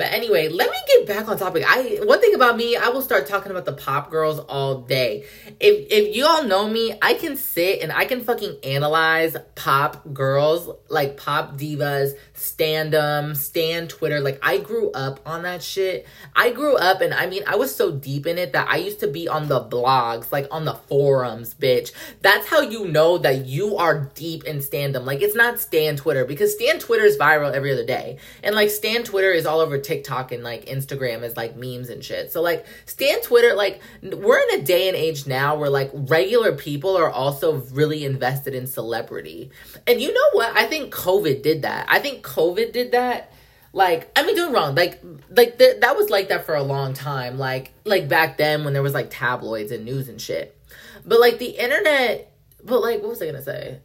But 0.01 0.15
anyway, 0.15 0.49
let 0.49 0.71
me 0.71 0.79
get 0.87 1.07
back 1.07 1.29
on 1.29 1.37
topic. 1.37 1.63
I 1.67 1.99
one 2.03 2.23
thing 2.23 2.35
about 2.35 2.57
me, 2.57 2.75
I 2.75 2.89
will 2.89 3.03
start 3.03 3.27
talking 3.27 3.51
about 3.53 3.67
the 3.67 3.75
pop 3.75 4.11
girls 4.11 4.39
all 4.39 4.81
day. 4.81 5.27
If 5.61 5.93
if 5.93 6.17
you 6.17 6.25
all 6.25 6.45
know 6.45 6.67
me, 6.71 6.95
I 7.03 7.13
can 7.13 7.37
sit 7.37 7.83
and 7.83 7.93
I 7.93 8.07
can 8.07 8.23
fucking 8.23 8.61
analyze 8.65 9.37
pop 9.57 10.15
girls, 10.15 10.75
like 10.89 11.19
pop 11.19 11.59
divas, 11.59 12.13
standom, 12.35 13.37
stan 13.37 13.89
Twitter. 13.89 14.21
Like 14.21 14.39
I 14.43 14.57
grew 14.57 14.91
up 14.93 15.21
on 15.27 15.43
that 15.43 15.63
shit. 15.63 16.07
I 16.35 16.51
grew 16.51 16.79
up 16.79 17.03
and 17.03 17.13
I 17.13 17.27
mean 17.27 17.43
I 17.47 17.57
was 17.57 17.75
so 17.75 17.93
deep 17.93 18.27
in 18.27 18.39
it 18.39 18.55
that 18.55 18.71
I 18.71 18.77
used 18.77 19.01
to 19.01 19.07
be 19.07 19.29
on 19.29 19.49
the 19.49 19.61
blogs, 19.61 20.33
like 20.33 20.49
on 20.51 20.65
the 20.65 20.77
forums, 20.89 21.53
bitch. 21.53 21.93
That's 22.23 22.49
how 22.49 22.63
you 22.63 22.89
know 22.89 23.19
that 23.19 23.45
you 23.45 23.77
are 23.77 24.11
deep 24.15 24.45
in 24.45 24.61
standom. 24.61 25.05
Like 25.05 25.21
it's 25.21 25.37
not 25.37 25.61
stan 25.61 25.97
Twitter 25.97 26.25
because 26.25 26.55
stan 26.55 26.79
Twitter 26.79 27.05
is 27.05 27.19
viral 27.19 27.53
every 27.53 27.75
other 27.75 27.85
day. 27.85 28.17
And 28.43 28.55
like 28.55 28.71
stan 28.71 29.05
Twitter 29.05 29.33
is 29.33 29.45
all 29.45 29.61
over 29.61 29.77
TikTok 29.77 29.90
and 29.91 30.43
like 30.43 30.67
Instagram 30.67 31.23
as 31.23 31.37
like 31.37 31.57
memes 31.57 31.89
and 31.89 32.05
shit. 32.05 32.33
So 32.33 32.43
like 32.43 32.67
stan 32.87 33.21
Twitter, 33.23 33.55
like 33.55 33.81
we're 34.03 34.41
in 34.41 34.61
a 34.61 34.63
day 34.63 34.89
and 34.89 34.97
age 34.97 35.27
now 35.27 35.57
where 35.57 35.71
like 35.71 35.91
regular 35.95 36.55
people 36.55 36.97
are 36.97 37.11
also 37.11 37.57
really 37.73 38.05
invested 38.05 38.55
in 38.55 38.67
celebrity. 38.67 39.51
And 39.87 40.01
you 40.01 40.13
know 40.13 40.31
what? 40.33 40.57
I 40.57 40.67
think 40.67 40.95
COVID 40.95 41.43
did 41.43 41.63
that. 41.63 41.87
I 41.89 41.99
think 41.99 42.25
COVID 42.25 42.73
did 42.73 42.93
that. 42.93 43.33
Like, 43.73 44.11
I 44.17 44.25
mean, 44.25 44.35
doing 44.35 44.53
wrong. 44.53 44.75
Like, 44.75 45.01
like 45.31 45.59
th- 45.59 45.81
that 45.81 45.97
was 45.97 46.11
like 46.11 46.29
that 46.31 46.45
for 46.45 46.55
a 46.57 46.63
long 46.63 46.93
time. 46.93 47.39
Like, 47.39 47.73
like 47.85 48.09
back 48.09 48.37
then 48.37 48.65
when 48.65 48.73
there 48.73 48.83
was 48.83 48.95
like 48.95 49.11
tabloids 49.11 49.71
and 49.71 49.85
news 49.85 50.09
and 50.09 50.21
shit. 50.21 50.57
But 51.05 51.21
like 51.21 51.39
the 51.39 51.51
internet. 51.51 52.33
But 52.65 52.81
like, 52.83 53.01
what 53.01 53.11
was 53.11 53.23
I 53.23 53.27
gonna 53.27 53.43
say? 53.43 53.81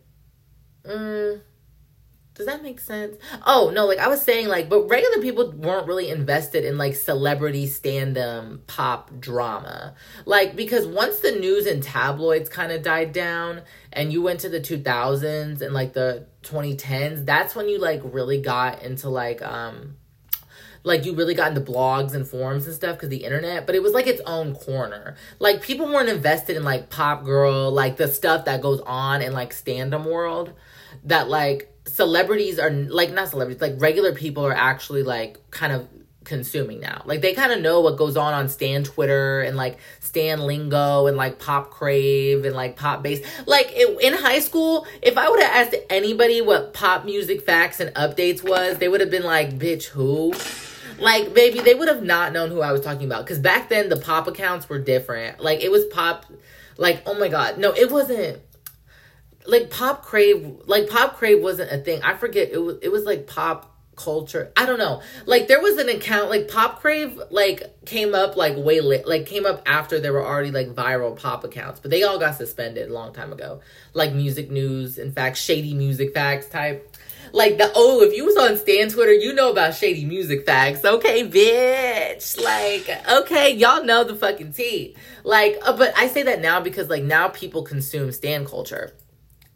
Mm, 0.85 1.41
does 2.35 2.47
that 2.47 2.61
make 2.61 2.81
sense? 2.81 3.15
Oh, 3.45 3.71
no, 3.73 3.85
like 3.85 3.97
I 3.97 4.09
was 4.09 4.21
saying, 4.21 4.49
like, 4.49 4.67
but 4.67 4.89
regular 4.89 5.21
people 5.21 5.51
weren't 5.53 5.87
really 5.87 6.09
invested 6.09 6.65
in 6.65 6.77
like 6.77 6.95
celebrity 6.95 7.65
stand 7.65 8.17
up 8.17 8.67
pop 8.67 9.21
drama. 9.21 9.95
Like, 10.25 10.53
because 10.53 10.85
once 10.85 11.19
the 11.19 11.31
news 11.31 11.65
and 11.65 11.81
tabloids 11.81 12.49
kind 12.49 12.73
of 12.73 12.83
died 12.83 13.13
down 13.13 13.61
and 13.93 14.11
you 14.11 14.21
went 14.21 14.41
to 14.41 14.49
the 14.49 14.59
2000s 14.59 15.61
and 15.61 15.73
like 15.73 15.93
the 15.93 16.27
2010s, 16.43 17.25
that's 17.25 17.55
when 17.55 17.69
you 17.69 17.79
like 17.79 18.01
really 18.03 18.41
got 18.41 18.83
into 18.83 19.07
like, 19.07 19.41
um, 19.41 19.95
like 20.83 21.05
you 21.05 21.15
really 21.15 21.35
got 21.35 21.55
into 21.55 21.61
blogs 21.61 22.13
and 22.13 22.27
forums 22.27 22.65
and 22.65 22.75
stuff 22.75 22.97
because 22.97 23.09
the 23.09 23.23
internet, 23.23 23.65
but 23.65 23.75
it 23.75 23.81
was 23.81 23.93
like 23.93 24.07
its 24.07 24.21
own 24.25 24.55
corner. 24.55 25.15
Like 25.39 25.61
people 25.61 25.87
weren't 25.87 26.09
invested 26.09 26.57
in 26.57 26.63
like 26.65 26.89
pop 26.89 27.23
girl, 27.23 27.71
like 27.71 27.95
the 27.95 28.09
stuff 28.09 28.43
that 28.43 28.61
goes 28.61 28.81
on 28.81 29.21
in 29.21 29.31
like 29.31 29.53
stand 29.53 29.93
up 29.93 30.05
world 30.05 30.51
that 31.05 31.29
like 31.29 31.71
celebrities 31.87 32.59
are 32.59 32.71
like 32.71 33.13
not 33.13 33.29
celebrities 33.29 33.61
like 33.61 33.75
regular 33.77 34.13
people 34.13 34.45
are 34.45 34.53
actually 34.53 35.03
like 35.03 35.37
kind 35.51 35.71
of 35.71 35.87
consuming 36.25 36.79
now. 36.79 37.03
Like 37.05 37.21
they 37.21 37.33
kind 37.33 37.51
of 37.51 37.61
know 37.61 37.79
what 37.81 37.97
goes 37.97 38.17
on 38.17 38.33
on 38.33 38.49
stan 38.49 38.83
twitter 38.83 39.41
and 39.41 39.55
like 39.55 39.77
stan 39.99 40.41
lingo 40.41 41.07
and 41.07 41.15
like 41.15 41.39
pop 41.39 41.69
crave 41.69 42.43
and 42.43 42.55
like 42.55 42.75
pop 42.75 43.01
base. 43.01 43.25
Like 43.45 43.67
it, 43.71 44.01
in 44.01 44.13
high 44.13 44.39
school 44.39 44.85
if 45.01 45.17
i 45.17 45.29
would 45.29 45.41
have 45.41 45.67
asked 45.67 45.75
anybody 45.89 46.41
what 46.41 46.73
pop 46.73 47.05
music 47.05 47.45
facts 47.45 47.79
and 47.79 47.93
updates 47.95 48.43
was 48.43 48.77
they 48.79 48.89
would 48.89 49.01
have 49.01 49.11
been 49.11 49.23
like 49.23 49.57
bitch 49.57 49.85
who? 49.85 50.33
Like 50.99 51.33
baby 51.33 51.59
they 51.59 51.75
would 51.75 51.87
have 51.87 52.03
not 52.03 52.33
known 52.33 52.49
who 52.49 52.61
i 52.61 52.71
was 52.71 52.81
talking 52.81 53.05
about 53.05 53.23
because 53.25 53.39
back 53.39 53.69
then 53.69 53.89
the 53.89 53.97
pop 53.97 54.27
accounts 54.27 54.67
were 54.67 54.79
different. 54.79 55.39
Like 55.39 55.63
it 55.63 55.71
was 55.71 55.85
pop 55.85 56.25
like 56.77 57.03
oh 57.05 57.17
my 57.17 57.29
god. 57.29 57.57
No 57.57 57.71
it 57.71 57.91
wasn't 57.91 58.41
like 59.47 59.69
pop 59.69 60.03
crave 60.03 60.57
like 60.65 60.89
pop 60.89 61.17
crave 61.17 61.41
wasn't 61.41 61.71
a 61.71 61.77
thing. 61.77 62.01
I 62.03 62.15
forget 62.15 62.49
it 62.51 62.59
was 62.59 62.77
it 62.81 62.91
was 62.91 63.03
like 63.03 63.27
pop 63.27 63.75
culture. 63.95 64.51
I 64.55 64.65
don't 64.65 64.79
know. 64.79 65.01
Like 65.25 65.47
there 65.47 65.61
was 65.61 65.77
an 65.77 65.89
account 65.89 66.29
like 66.29 66.47
Pop 66.47 66.81
Crave 66.81 67.19
like 67.29 67.63
came 67.85 68.13
up 68.13 68.35
like 68.35 68.55
way 68.57 68.81
late 68.81 69.07
like 69.07 69.25
came 69.25 69.45
up 69.45 69.61
after 69.65 69.99
there 69.99 70.13
were 70.13 70.25
already 70.25 70.51
like 70.51 70.69
viral 70.69 71.17
pop 71.17 71.43
accounts, 71.43 71.79
but 71.79 71.91
they 71.91 72.03
all 72.03 72.19
got 72.19 72.35
suspended 72.35 72.89
a 72.89 72.93
long 72.93 73.13
time 73.13 73.31
ago. 73.31 73.61
Like 73.93 74.13
music 74.13 74.51
news, 74.51 74.97
in 74.97 75.11
fact, 75.11 75.37
shady 75.37 75.73
music 75.73 76.13
facts 76.13 76.47
type. 76.47 76.95
Like 77.33 77.57
the 77.57 77.71
oh, 77.75 78.01
if 78.01 78.15
you 78.15 78.25
was 78.25 78.37
on 78.37 78.57
Stan 78.57 78.89
Twitter, 78.89 79.13
you 79.13 79.33
know 79.33 79.51
about 79.51 79.73
shady 79.73 80.05
music 80.05 80.45
facts. 80.45 80.85
Okay, 80.85 81.27
bitch. 81.27 82.41
Like, 82.41 83.09
okay, 83.09 83.55
y'all 83.55 83.83
know 83.83 84.03
the 84.03 84.15
fucking 84.15 84.53
tea. 84.53 84.95
Like, 85.23 85.57
uh, 85.63 85.75
but 85.75 85.97
I 85.97 86.07
say 86.07 86.23
that 86.23 86.41
now 86.41 86.61
because 86.61 86.87
like 86.87 87.03
now 87.03 87.29
people 87.29 87.63
consume 87.63 88.11
Stan 88.11 88.45
culture. 88.45 88.93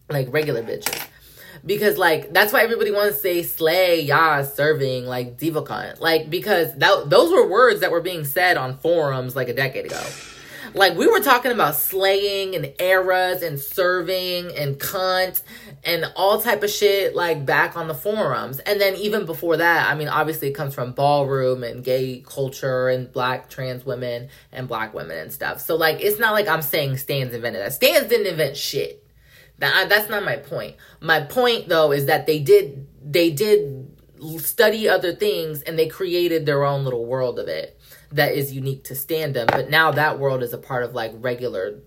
Like 0.09 0.31
regular 0.31 0.63
bitches 0.63 1.07
because 1.65 1.97
like 1.97 2.33
that's 2.33 2.53
why 2.53 2.63
everybody 2.63 2.91
wants 2.91 3.17
to 3.17 3.21
say 3.21 3.43
slay, 3.43 4.01
yeah, 4.01 4.43
serving, 4.43 5.05
like 5.05 5.37
diva 5.37 5.61
cunt, 5.61 5.99
like 5.99 6.29
because 6.29 6.73
that 6.75 7.09
those 7.09 7.31
were 7.31 7.47
words 7.47 7.81
that 7.81 7.91
were 7.91 8.01
being 8.01 8.23
said 8.25 8.57
on 8.57 8.77
forums 8.77 9.35
like 9.35 9.49
a 9.49 9.53
decade 9.53 9.85
ago. 9.85 10.01
Like 10.75 10.95
we 10.95 11.07
were 11.07 11.19
talking 11.19 11.51
about 11.51 11.75
slaying 11.75 12.55
and 12.55 12.73
eras 12.79 13.41
and 13.41 13.59
serving 13.59 14.55
and 14.55 14.75
cunt 14.75 15.41
and 15.83 16.05
all 16.15 16.39
type 16.39 16.61
of 16.61 16.69
shit 16.69 17.15
like 17.15 17.43
back 17.43 17.75
on 17.75 17.87
the 17.87 17.95
forums. 17.95 18.59
And 18.59 18.79
then 18.79 18.95
even 18.95 19.25
before 19.25 19.57
that, 19.57 19.89
I 19.89 19.95
mean 19.95 20.07
obviously 20.07 20.49
it 20.49 20.53
comes 20.53 20.75
from 20.75 20.91
ballroom 20.91 21.63
and 21.63 21.83
gay 21.83 22.23
culture 22.25 22.87
and 22.87 23.11
black 23.11 23.49
trans 23.49 23.83
women 23.83 24.29
and 24.51 24.67
black 24.67 24.93
women 24.93 25.17
and 25.17 25.33
stuff. 25.33 25.59
So 25.59 25.75
like 25.75 26.01
it's 26.01 26.19
not 26.19 26.33
like 26.33 26.47
I'm 26.47 26.61
saying 26.61 26.97
Stans 26.97 27.33
invented 27.33 27.61
that. 27.61 27.73
Stans 27.73 28.07
didn't 28.07 28.27
invent 28.27 28.55
shit. 28.55 29.03
That 29.59 29.89
that's 29.89 30.09
not 30.09 30.23
my 30.23 30.37
point. 30.37 30.75
My 31.01 31.21
point 31.21 31.67
though 31.67 31.91
is 31.91 32.07
that 32.07 32.25
they 32.25 32.39
did 32.39 32.87
they 33.03 33.29
did 33.29 33.95
study 34.37 34.89
other 34.89 35.13
things 35.13 35.61
and 35.61 35.77
they 35.77 35.87
created 35.87 36.45
their 36.45 36.63
own 36.63 36.83
little 36.83 37.05
world 37.05 37.39
of 37.39 37.47
it 37.47 37.79
that 38.11 38.33
is 38.33 38.53
unique 38.53 38.83
to 38.85 38.93
Standom. 38.93 39.47
But 39.47 39.69
now 39.69 39.91
that 39.91 40.19
world 40.19 40.43
is 40.43 40.53
a 40.53 40.57
part 40.57 40.83
of 40.83 40.93
like 40.93 41.11
regular 41.15 41.79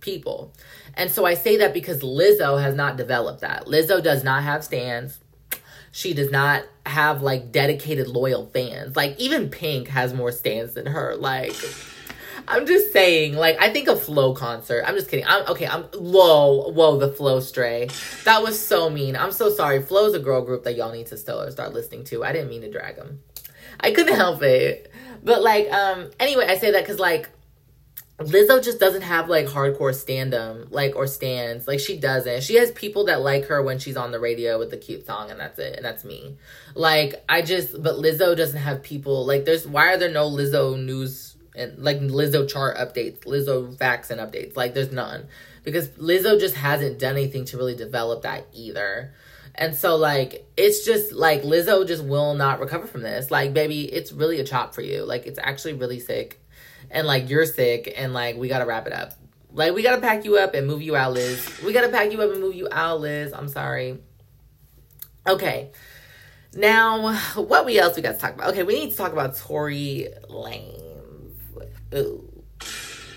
people. 0.00 0.52
And 0.94 1.10
so 1.10 1.24
I 1.24 1.34
say 1.34 1.56
that 1.58 1.72
because 1.72 2.02
Lizzo 2.02 2.60
has 2.60 2.74
not 2.74 2.96
developed 2.96 3.40
that. 3.40 3.66
Lizzo 3.66 4.02
does 4.02 4.22
not 4.22 4.42
have 4.42 4.64
stans. 4.64 5.18
She 5.90 6.14
does 6.14 6.30
not 6.30 6.64
have 6.86 7.22
like 7.22 7.52
dedicated 7.52 8.08
loyal 8.08 8.46
fans. 8.46 8.96
Like 8.96 9.18
even 9.18 9.48
Pink 9.48 9.88
has 9.88 10.12
more 10.12 10.32
stans 10.32 10.74
than 10.74 10.86
her. 10.86 11.16
Like 11.16 11.54
I'm 12.48 12.66
just 12.66 12.92
saying, 12.92 13.34
like, 13.34 13.60
I 13.60 13.72
think 13.72 13.88
a 13.88 13.96
FLO 13.96 14.34
concert. 14.34 14.84
I'm 14.86 14.94
just 14.94 15.08
kidding. 15.08 15.26
I'm 15.26 15.46
okay. 15.48 15.66
I'm 15.66 15.84
whoa, 15.94 16.70
whoa, 16.70 16.98
the 16.98 17.12
FLO 17.12 17.40
stray. 17.40 17.88
That 18.24 18.42
was 18.42 18.60
so 18.60 18.90
mean. 18.90 19.16
I'm 19.16 19.32
so 19.32 19.50
sorry. 19.50 19.82
FLO's 19.82 20.14
a 20.14 20.18
girl 20.18 20.42
group 20.42 20.64
that 20.64 20.76
y'all 20.76 20.92
need 20.92 21.06
to 21.08 21.16
still 21.16 21.50
start 21.50 21.72
listening 21.72 22.04
to. 22.04 22.24
I 22.24 22.32
didn't 22.32 22.48
mean 22.48 22.62
to 22.62 22.70
drag 22.70 22.96
them. 22.96 23.20
I 23.80 23.92
couldn't 23.92 24.14
help 24.14 24.42
it. 24.42 24.90
But 25.22 25.42
like, 25.42 25.70
um, 25.72 26.10
anyway, 26.18 26.46
I 26.48 26.56
say 26.56 26.72
that 26.72 26.82
because 26.82 26.98
like 26.98 27.30
Lizzo 28.18 28.62
just 28.62 28.78
doesn't 28.78 29.02
have 29.02 29.28
like 29.28 29.46
hardcore 29.46 29.94
stand-up, 29.94 30.70
like 30.70 30.96
or 30.96 31.06
stans. 31.06 31.66
Like 31.66 31.80
she 31.80 31.98
doesn't. 31.98 32.42
She 32.42 32.56
has 32.56 32.70
people 32.72 33.06
that 33.06 33.20
like 33.20 33.46
her 33.46 33.62
when 33.62 33.78
she's 33.78 33.96
on 33.96 34.12
the 34.12 34.20
radio 34.20 34.58
with 34.58 34.70
the 34.70 34.76
cute 34.76 35.06
song, 35.06 35.30
and 35.30 35.40
that's 35.40 35.58
it. 35.58 35.76
And 35.76 35.84
that's 35.84 36.04
me. 36.04 36.36
Like 36.74 37.24
I 37.28 37.42
just, 37.42 37.80
but 37.82 37.96
Lizzo 37.96 38.36
doesn't 38.36 38.60
have 38.60 38.82
people. 38.82 39.26
Like 39.26 39.44
there's 39.44 39.66
why 39.66 39.92
are 39.92 39.96
there 39.96 40.10
no 40.10 40.28
Lizzo 40.28 40.82
news 40.82 41.31
and 41.54 41.78
like 41.78 42.00
Lizzo 42.00 42.48
chart 42.48 42.76
updates, 42.76 43.20
Lizzo 43.20 43.68
and 44.10 44.20
updates. 44.20 44.56
Like 44.56 44.74
there's 44.74 44.92
none 44.92 45.26
because 45.64 45.88
Lizzo 45.90 46.38
just 46.38 46.54
hasn't 46.54 46.98
done 46.98 47.12
anything 47.12 47.44
to 47.46 47.56
really 47.56 47.74
develop 47.74 48.22
that 48.22 48.46
either. 48.52 49.14
And 49.54 49.74
so 49.74 49.96
like 49.96 50.50
it's 50.56 50.84
just 50.84 51.12
like 51.12 51.42
Lizzo 51.42 51.86
just 51.86 52.04
will 52.04 52.34
not 52.34 52.60
recover 52.60 52.86
from 52.86 53.02
this. 53.02 53.30
Like 53.30 53.52
baby, 53.52 53.92
it's 53.92 54.12
really 54.12 54.40
a 54.40 54.44
chop 54.44 54.74
for 54.74 54.82
you. 54.82 55.04
Like 55.04 55.26
it's 55.26 55.38
actually 55.42 55.74
really 55.74 56.00
sick. 56.00 56.40
And 56.90 57.06
like 57.06 57.28
you're 57.28 57.46
sick 57.46 57.92
and 57.96 58.12
like 58.12 58.36
we 58.36 58.48
got 58.48 58.58
to 58.58 58.66
wrap 58.66 58.86
it 58.86 58.92
up. 58.92 59.12
Like 59.50 59.74
we 59.74 59.82
got 59.82 59.96
to 59.96 60.00
pack 60.00 60.24
you 60.24 60.36
up 60.36 60.54
and 60.54 60.66
move 60.66 60.80
you 60.80 60.96
out, 60.96 61.12
Liz. 61.12 61.60
We 61.64 61.72
got 61.72 61.82
to 61.82 61.88
pack 61.88 62.10
you 62.10 62.20
up 62.22 62.30
and 62.30 62.40
move 62.40 62.54
you 62.54 62.68
out, 62.70 63.00
Liz. 63.00 63.32
I'm 63.34 63.48
sorry. 63.48 63.98
Okay. 65.26 65.70
Now, 66.54 67.14
what 67.34 67.64
we 67.64 67.78
else 67.78 67.96
we 67.96 68.02
got 68.02 68.12
to 68.12 68.18
talk 68.18 68.34
about? 68.34 68.50
Okay, 68.50 68.62
we 68.62 68.74
need 68.74 68.90
to 68.90 68.96
talk 68.96 69.12
about 69.12 69.36
Tory 69.36 70.08
Lane. 70.28 70.81
Ooh. 71.94 72.28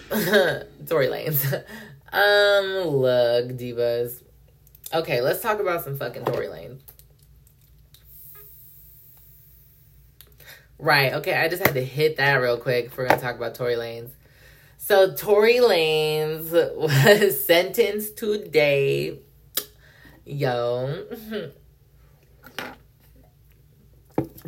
Tory 0.87 1.07
Lanez. 1.07 1.53
um, 2.13 2.87
look, 2.87 3.49
divas. 3.57 4.21
Okay, 4.93 5.21
let's 5.21 5.41
talk 5.41 5.59
about 5.59 5.83
some 5.83 5.97
fucking 5.97 6.25
Tory 6.25 6.47
Lanez. 6.47 6.79
Right, 10.77 11.13
okay, 11.13 11.33
I 11.33 11.47
just 11.47 11.65
had 11.65 11.73
to 11.75 11.83
hit 11.83 12.17
that 12.17 12.35
real 12.35 12.57
quick 12.57 12.85
if 12.85 12.97
we're 12.97 13.07
gonna 13.07 13.21
talk 13.21 13.35
about 13.35 13.55
Tory 13.55 13.75
Lanez. 13.75 14.09
So 14.77 15.13
Tory 15.15 15.55
Lanez 15.55 16.51
was 16.75 17.45
sentenced 17.45 18.17
today. 18.17 19.19
Yo. 20.25 21.05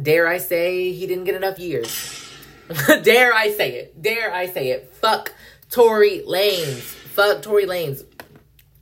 Dare 0.02 0.28
I 0.28 0.38
say 0.38 0.92
he 0.92 1.08
didn't 1.08 1.24
get 1.24 1.36
enough 1.36 1.58
years. 1.60 2.27
Dare 3.04 3.34
I 3.34 3.52
say 3.52 3.76
it? 3.76 4.02
Dare 4.02 4.34
I 4.34 4.48
say 4.48 4.70
it? 4.72 4.94
Fuck 4.94 5.34
Tory 5.70 6.24
Lanez. 6.28 6.82
Fuck 6.82 7.42
Tory 7.42 7.66
Lanez. 7.66 8.04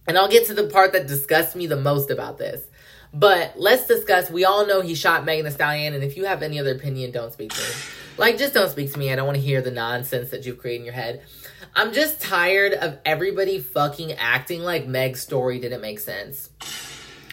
And 0.08 0.17
I'll 0.17 0.30
get 0.30 0.48
to 0.48 0.54
the 0.54 0.67
part 0.67 0.93
that 0.93 1.08
disgusts 1.08 1.56
me 1.56 1.67
the 1.67 1.78
most 1.78 2.12
about 2.12 2.38
this. 2.38 2.62
But 3.13 3.54
let's 3.56 3.88
discuss. 3.88 4.30
We 4.30 4.43
all 4.43 4.67
know 4.67 4.82
he 4.82 4.93
shot 4.93 5.24
Megan 5.24 5.45
Thee 5.45 5.52
Stallion, 5.52 5.93
and 5.93 6.04
if 6.04 6.17
you 6.17 6.26
have 6.26 6.43
any 6.43 6.60
other 6.60 6.74
opinion, 6.74 7.12
don't 7.12 7.32
speak 7.32 7.54
to 7.54 7.62
me. 7.62 7.67
Like, 8.17 8.38
just 8.38 8.54
don't 8.54 8.69
speak 8.69 8.91
to 8.91 9.00
me. 9.00 9.12
I 9.12 9.15
don't 9.15 9.26
want 9.26 9.38
to 9.38 9.41
hear 9.41 9.62
the 9.62 9.71
nonsense 9.71 10.32
that 10.32 10.45
you've 10.45 10.60
created 10.60 10.82
in 10.82 10.86
your 10.86 10.93
head. 10.93 11.24
I'm 11.76 11.93
just 11.93 12.21
tired 12.21 12.74
of 12.74 13.00
everybody 13.06 13.60
fucking 13.60 14.13
acting 14.13 14.63
like 14.63 14.86
Meg's 14.86 15.21
story 15.21 15.60
didn't 15.60 15.82
make 15.82 16.00
sense. 16.00 16.50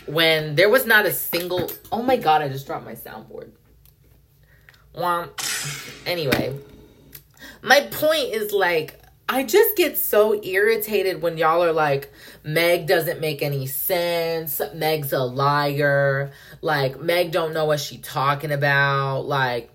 When 0.07 0.55
there 0.55 0.69
was 0.69 0.87
not 0.87 1.05
a 1.05 1.12
single. 1.12 1.71
Oh 1.91 2.03
my 2.03 2.17
god, 2.17 2.43
I 2.43 2.49
just 2.49 2.67
dropped 2.67 2.85
my 2.85 2.95
soundboard. 2.95 3.51
Womp. 4.94 6.07
Anyway, 6.07 6.59
my 7.62 7.81
point 7.83 8.33
is 8.33 8.52
like, 8.52 8.98
I 9.28 9.44
just 9.44 9.76
get 9.76 9.96
so 9.96 10.42
irritated 10.42 11.22
when 11.22 11.38
y'all 11.38 11.62
are 11.64 11.72
like, 11.72 12.12
Meg 12.44 12.87
doesn't 12.87 13.20
make 13.20 13.40
any 13.40 13.66
sense. 13.66 14.61
Meg's 14.74 15.12
a 15.12 15.22
liar. 15.22 16.33
Like, 16.61 17.00
Meg 17.00 17.31
don't 17.31 17.55
know 17.55 17.64
what 17.64 17.81
she 17.81 17.98
talking 17.98 18.52
about. 18.52 19.22
Like, 19.22 19.70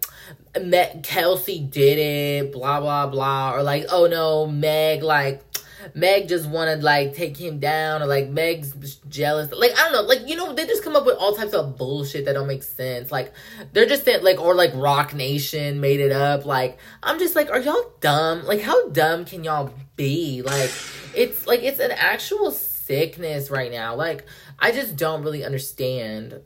Meg, 0.61 1.01
Kelsey 1.03 1.59
did 1.59 1.97
it, 1.97 2.51
blah, 2.51 2.79
blah, 2.79 3.07
blah. 3.07 3.55
Or 3.55 3.63
like, 3.63 3.85
oh 3.89 4.07
no, 4.07 4.45
Meg, 4.45 5.01
like, 5.01 5.46
Meg 5.93 6.27
just 6.27 6.49
wanted 6.49 6.83
like 6.83 7.13
take 7.13 7.37
him 7.37 7.59
down 7.59 8.01
or 8.01 8.05
like 8.05 8.29
Meg's 8.29 8.95
jealous. 9.09 9.51
Like 9.51 9.71
I 9.77 9.83
don't 9.83 9.93
know, 9.93 10.01
like 10.01 10.27
you 10.27 10.35
know 10.35 10.53
they 10.53 10.65
just 10.65 10.83
come 10.83 10.95
up 10.95 11.05
with 11.05 11.17
all 11.17 11.33
types 11.33 11.53
of 11.53 11.77
bullshit 11.77 12.25
that 12.25 12.33
don't 12.33 12.47
make 12.47 12.63
sense. 12.63 13.11
Like 13.11 13.33
they're 13.73 13.85
just 13.85 14.05
saying 14.05 14.23
like 14.23 14.39
or 14.39 14.55
like 14.55 14.71
Roc 14.73 15.13
Nation 15.13 15.79
made 15.79 15.99
it 15.99 16.11
up. 16.11 16.45
Like 16.45 16.77
I'm 17.03 17.19
just 17.19 17.35
like, 17.35 17.49
are 17.49 17.59
y'all 17.59 17.91
dumb? 17.99 18.45
Like 18.45 18.61
how 18.61 18.89
dumb 18.89 19.25
can 19.25 19.43
y'all 19.43 19.73
be? 19.95 20.41
Like 20.41 20.71
it's 21.15 21.47
like 21.47 21.61
it's 21.63 21.79
an 21.79 21.91
actual 21.91 22.51
sickness 22.51 23.49
right 23.49 23.71
now. 23.71 23.95
Like 23.95 24.25
I 24.59 24.71
just 24.71 24.95
don't 24.95 25.23
really 25.23 25.43
understand. 25.43 26.41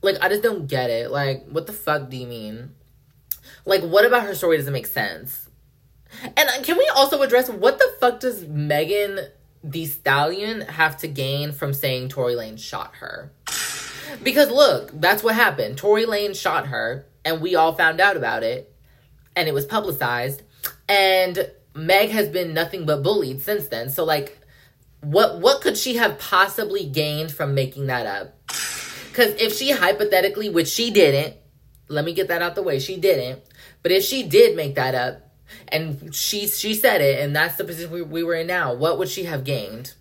Like 0.00 0.16
I 0.20 0.28
just 0.28 0.42
don't 0.42 0.66
get 0.66 0.90
it. 0.90 1.10
Like 1.10 1.46
what 1.48 1.66
the 1.66 1.72
fuck 1.72 2.10
do 2.10 2.16
you 2.16 2.26
mean? 2.26 2.74
Like 3.64 3.82
what 3.82 4.04
about 4.04 4.24
her 4.24 4.34
story 4.34 4.56
doesn't 4.56 4.72
make 4.72 4.86
sense? 4.86 5.41
And 6.22 6.48
uh, 6.48 6.62
can 6.62 6.76
we 6.76 6.90
also 6.94 7.22
address 7.22 7.48
what 7.48 7.78
the 7.78 7.94
fuck 8.00 8.20
does 8.20 8.46
Megan 8.46 9.20
Thee 9.64 9.86
Stallion 9.86 10.62
have 10.62 10.98
to 10.98 11.08
gain 11.08 11.52
from 11.52 11.72
saying 11.72 12.08
Tory 12.08 12.36
Lane 12.36 12.56
shot 12.56 12.96
her? 12.96 13.32
Because 14.22 14.50
look, 14.50 14.90
that's 15.00 15.22
what 15.22 15.34
happened. 15.34 15.78
Tory 15.78 16.06
Lane 16.06 16.34
shot 16.34 16.66
her, 16.68 17.06
and 17.24 17.40
we 17.40 17.54
all 17.54 17.72
found 17.72 18.00
out 18.00 18.16
about 18.16 18.42
it, 18.42 18.74
and 19.34 19.48
it 19.48 19.54
was 19.54 19.64
publicized. 19.64 20.42
And 20.88 21.50
Meg 21.74 22.10
has 22.10 22.28
been 22.28 22.52
nothing 22.52 22.84
but 22.84 23.02
bullied 23.02 23.42
since 23.42 23.68
then. 23.68 23.90
So 23.90 24.04
like, 24.04 24.38
what 25.00 25.40
what 25.40 25.60
could 25.60 25.76
she 25.76 25.96
have 25.96 26.18
possibly 26.18 26.84
gained 26.86 27.32
from 27.32 27.54
making 27.54 27.86
that 27.86 28.06
up? 28.06 28.38
Because 29.08 29.34
if 29.40 29.54
she 29.54 29.70
hypothetically, 29.70 30.48
which 30.48 30.68
she 30.68 30.90
didn't, 30.90 31.36
let 31.88 32.04
me 32.04 32.14
get 32.14 32.28
that 32.28 32.42
out 32.42 32.54
the 32.54 32.62
way, 32.62 32.78
she 32.78 32.96
didn't. 32.96 33.42
But 33.82 33.92
if 33.92 34.04
she 34.04 34.22
did 34.22 34.56
make 34.56 34.76
that 34.76 34.94
up, 34.94 35.31
and 35.68 36.14
she 36.14 36.46
she 36.46 36.74
said 36.74 37.00
it, 37.00 37.20
and 37.20 37.34
that's 37.34 37.56
the 37.56 37.64
position 37.64 37.92
we, 37.92 38.02
we 38.02 38.22
were 38.22 38.34
in 38.34 38.46
now. 38.46 38.74
What 38.74 38.98
would 38.98 39.08
she 39.08 39.24
have 39.24 39.44
gained? 39.44 39.94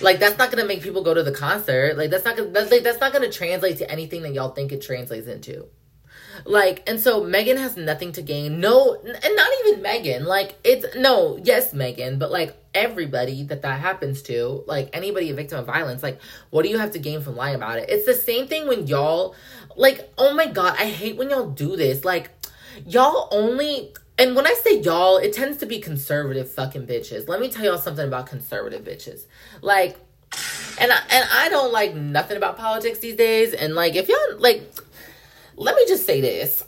Like 0.00 0.18
that's 0.18 0.38
not 0.38 0.50
gonna 0.50 0.66
make 0.66 0.82
people 0.82 1.02
go 1.02 1.14
to 1.14 1.22
the 1.22 1.32
concert. 1.32 1.96
Like 1.96 2.10
that's 2.10 2.24
not 2.24 2.36
gonna 2.36 2.50
that's 2.50 2.70
like 2.70 2.82
that's 2.82 3.00
not 3.00 3.12
gonna 3.12 3.30
translate 3.30 3.78
to 3.78 3.90
anything 3.90 4.22
that 4.22 4.32
y'all 4.32 4.50
think 4.50 4.72
it 4.72 4.82
translates 4.82 5.26
into. 5.26 5.66
Like, 6.44 6.82
and 6.88 7.00
so 7.00 7.22
Megan 7.22 7.56
has 7.56 7.76
nothing 7.76 8.12
to 8.12 8.22
gain. 8.22 8.60
No, 8.60 8.94
and 8.94 9.36
not 9.36 9.50
even 9.60 9.82
Megan. 9.82 10.24
Like, 10.24 10.58
it's 10.64 10.86
no, 10.96 11.38
yes, 11.42 11.72
Megan, 11.72 12.18
but 12.18 12.30
like 12.30 12.56
everybody 12.74 13.44
that 13.44 13.62
that 13.62 13.80
happens 13.80 14.22
to, 14.22 14.64
like 14.66 14.90
anybody 14.92 15.30
a 15.30 15.34
victim 15.34 15.58
of 15.58 15.66
violence, 15.66 16.02
like, 16.02 16.20
what 16.50 16.62
do 16.62 16.68
you 16.68 16.78
have 16.78 16.92
to 16.92 16.98
gain 16.98 17.20
from 17.20 17.36
lying 17.36 17.56
about 17.56 17.78
it? 17.78 17.90
It's 17.90 18.06
the 18.06 18.14
same 18.14 18.46
thing 18.46 18.66
when 18.66 18.86
y'all, 18.86 19.34
like, 19.76 20.12
oh 20.18 20.34
my 20.34 20.46
God, 20.46 20.76
I 20.78 20.86
hate 20.86 21.16
when 21.16 21.30
y'all 21.30 21.50
do 21.50 21.76
this. 21.76 22.04
Like, 22.04 22.30
y'all 22.86 23.28
only, 23.30 23.94
and 24.18 24.36
when 24.36 24.46
I 24.46 24.54
say 24.54 24.80
y'all, 24.80 25.16
it 25.16 25.32
tends 25.32 25.58
to 25.58 25.66
be 25.66 25.80
conservative 25.80 26.50
fucking 26.50 26.86
bitches. 26.86 27.28
Let 27.28 27.40
me 27.40 27.48
tell 27.48 27.64
y'all 27.64 27.78
something 27.78 28.06
about 28.06 28.26
conservative 28.26 28.84
bitches. 28.84 29.26
Like, 29.62 29.98
and 30.78 30.92
I, 30.92 30.98
and 31.10 31.28
I 31.32 31.48
don't 31.48 31.72
like 31.72 31.94
nothing 31.94 32.36
about 32.36 32.58
politics 32.58 32.98
these 32.98 33.16
days. 33.16 33.52
And 33.54 33.74
like, 33.74 33.94
if 33.96 34.08
y'all 34.08 34.38
like, 34.38 34.62
let 35.56 35.76
me 35.76 35.84
just 35.86 36.06
say 36.06 36.20
this. 36.20 36.64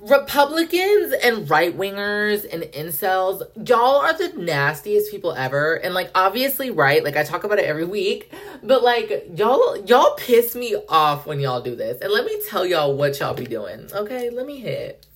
Republicans 0.00 1.12
and 1.22 1.48
right 1.50 1.76
wingers 1.76 2.46
and 2.50 2.62
incels, 2.62 3.42
y'all 3.68 3.96
are 3.96 4.16
the 4.16 4.32
nastiest 4.38 5.10
people 5.10 5.32
ever. 5.32 5.74
And 5.74 5.92
like 5.92 6.10
obviously, 6.14 6.70
right, 6.70 7.04
like 7.04 7.16
I 7.16 7.22
talk 7.22 7.44
about 7.44 7.58
it 7.58 7.66
every 7.66 7.84
week, 7.84 8.32
but 8.62 8.82
like 8.82 9.30
y'all 9.34 9.76
y'all 9.84 10.14
piss 10.14 10.54
me 10.54 10.76
off 10.88 11.26
when 11.26 11.38
y'all 11.38 11.60
do 11.60 11.76
this. 11.76 12.00
And 12.00 12.12
let 12.12 12.24
me 12.24 12.40
tell 12.48 12.64
y'all 12.64 12.94
what 12.96 13.20
y'all 13.20 13.34
be 13.34 13.44
doing. 13.44 13.88
Okay, 13.92 14.30
let 14.30 14.46
me 14.46 14.58
hit. 14.58 15.06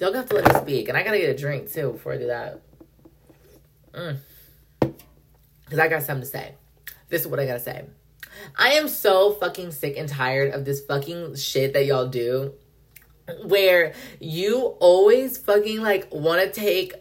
Y'all 0.00 0.12
have 0.12 0.28
to 0.28 0.34
let 0.34 0.52
me 0.52 0.60
speak. 0.60 0.88
And 0.88 0.96
I 0.96 1.02
gotta 1.02 1.18
get 1.18 1.30
a 1.30 1.36
drink 1.36 1.72
too 1.72 1.92
before 1.92 2.12
I 2.12 2.18
do 2.18 2.26
that. 2.26 2.60
Mm. 3.92 4.18
Cause 5.70 5.78
I 5.78 5.88
got 5.88 6.02
something 6.02 6.22
to 6.22 6.26
say. 6.26 6.54
This 7.08 7.22
is 7.22 7.28
what 7.28 7.40
I 7.40 7.46
gotta 7.46 7.60
say. 7.60 7.84
I 8.56 8.72
am 8.72 8.88
so 8.88 9.32
fucking 9.32 9.72
sick 9.72 9.96
and 9.96 10.08
tired 10.08 10.54
of 10.54 10.64
this 10.64 10.84
fucking 10.84 11.36
shit 11.36 11.72
that 11.72 11.86
y'all 11.86 12.08
do 12.08 12.54
where 13.44 13.92
you 14.20 14.58
always 14.80 15.36
fucking 15.38 15.80
like 15.82 16.12
want 16.12 16.40
to 16.40 16.60
take 16.60 16.94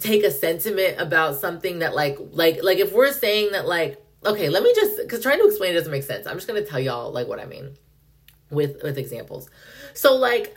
take 0.00 0.24
a 0.24 0.30
sentiment 0.30 1.00
about 1.00 1.36
something 1.36 1.80
that 1.80 1.94
like 1.94 2.18
like 2.30 2.62
like 2.62 2.78
if 2.78 2.92
we're 2.92 3.12
saying 3.12 3.52
that 3.52 3.66
like 3.66 4.02
okay 4.24 4.48
let 4.48 4.62
me 4.62 4.72
just 4.74 4.98
because 4.98 5.22
trying 5.22 5.38
to 5.38 5.46
explain 5.46 5.72
it 5.72 5.74
doesn't 5.74 5.90
make 5.90 6.02
sense 6.02 6.26
i'm 6.26 6.36
just 6.36 6.46
gonna 6.46 6.64
tell 6.64 6.80
y'all 6.80 7.12
like 7.12 7.26
what 7.26 7.40
i 7.40 7.44
mean 7.44 7.76
with 8.50 8.82
with 8.82 8.98
examples 8.98 9.48
so 9.94 10.14
like 10.14 10.54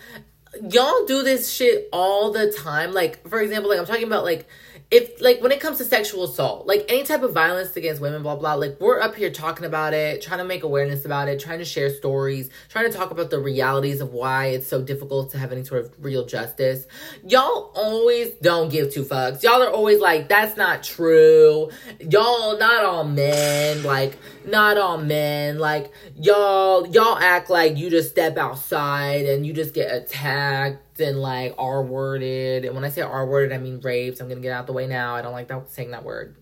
y'all 0.70 1.06
do 1.06 1.24
this 1.24 1.50
shit 1.50 1.90
all 1.92 2.32
the 2.32 2.52
time. 2.52 2.94
Like 2.94 3.28
for 3.28 3.40
example 3.40 3.70
like 3.70 3.80
i'm 3.80 3.86
talking 3.86 4.04
about 4.04 4.24
like 4.24 4.48
if 4.90 5.20
like 5.22 5.42
when 5.42 5.52
it 5.52 5.60
comes 5.60 5.80
to 5.80 5.84
sexual 5.84 6.24
assault, 6.24 6.66
like 6.66 6.86
any 6.88 7.04
type 7.04 7.22
of 7.22 7.34
violence 7.34 7.76
against 7.76 8.02
women, 8.02 8.24
blah 8.24 8.38
blah, 8.38 8.54
like 8.54 8.78
we're 8.80 9.02
up 9.02 9.16
here 9.16 9.30
talking 9.30 9.66
about 9.66 9.94
it, 9.94 10.22
trying 10.22 10.38
to 10.40 10.46
make 10.46 10.64
awareness 10.64 11.04
about 11.04 11.28
it, 11.28 11.42
trying 11.42 11.60
to 11.60 11.66
share 11.66 11.90
stories, 11.90 12.50
trying 12.70 12.90
to 12.90 12.98
talk 12.98 13.12
about 13.12 13.30
the 13.30 13.38
realities 13.38 14.00
of 14.00 14.14
why 14.14 14.48
it's 14.48 14.66
so 14.66 14.82
difficult 14.82 15.32
to 15.32 15.38
have 15.38 15.52
any 15.52 15.66
sort 15.66 15.84
of 15.84 15.92
real 16.00 16.26
justice. 16.26 16.88
Y'all 17.28 17.74
always 17.76 18.30
don't 18.42 18.72
give 18.72 18.94
two 18.94 19.04
fucks. 19.04 19.44
Y'all 19.44 19.62
are 19.62 19.70
always 19.70 20.00
like, 20.00 20.30
that's 20.30 20.56
not 20.56 20.84
true. 20.84 21.70
Y'all 22.00 22.58
not 22.58 22.86
all 22.86 23.04
men, 23.04 23.84
like 23.84 24.18
not 24.46 24.78
all 24.78 24.98
men, 24.98 25.60
like 25.60 25.92
y'all 26.16 26.88
y'all 26.88 27.18
act 27.18 27.50
like 27.50 27.76
you 27.76 27.90
just 27.90 28.10
step 28.10 28.38
outside 28.38 29.26
and 29.26 29.46
you 29.46 29.52
just 29.52 29.74
get 29.74 29.94
attacked 29.94 30.82
and 31.00 31.22
like 31.22 31.56
R 31.58 31.84
worded. 31.84 32.66
And 32.66 32.76
when 32.76 32.84
I 32.84 32.90
say 32.90 33.02
R 33.02 33.26
worded, 33.26 33.54
I 33.54 33.58
mean 33.58 33.80
raped. 33.82 34.20
I'm 34.20 34.30
gonna 34.30 34.42
get 34.42 34.52
out 34.52 34.68
the 34.68 34.74
way 34.74 34.88
now. 34.88 35.16
I 35.16 35.22
don't 35.22 35.34
like 35.34 35.48
that 35.48 35.70
saying 35.70 35.92
that 35.92 36.04
word. 36.04 36.36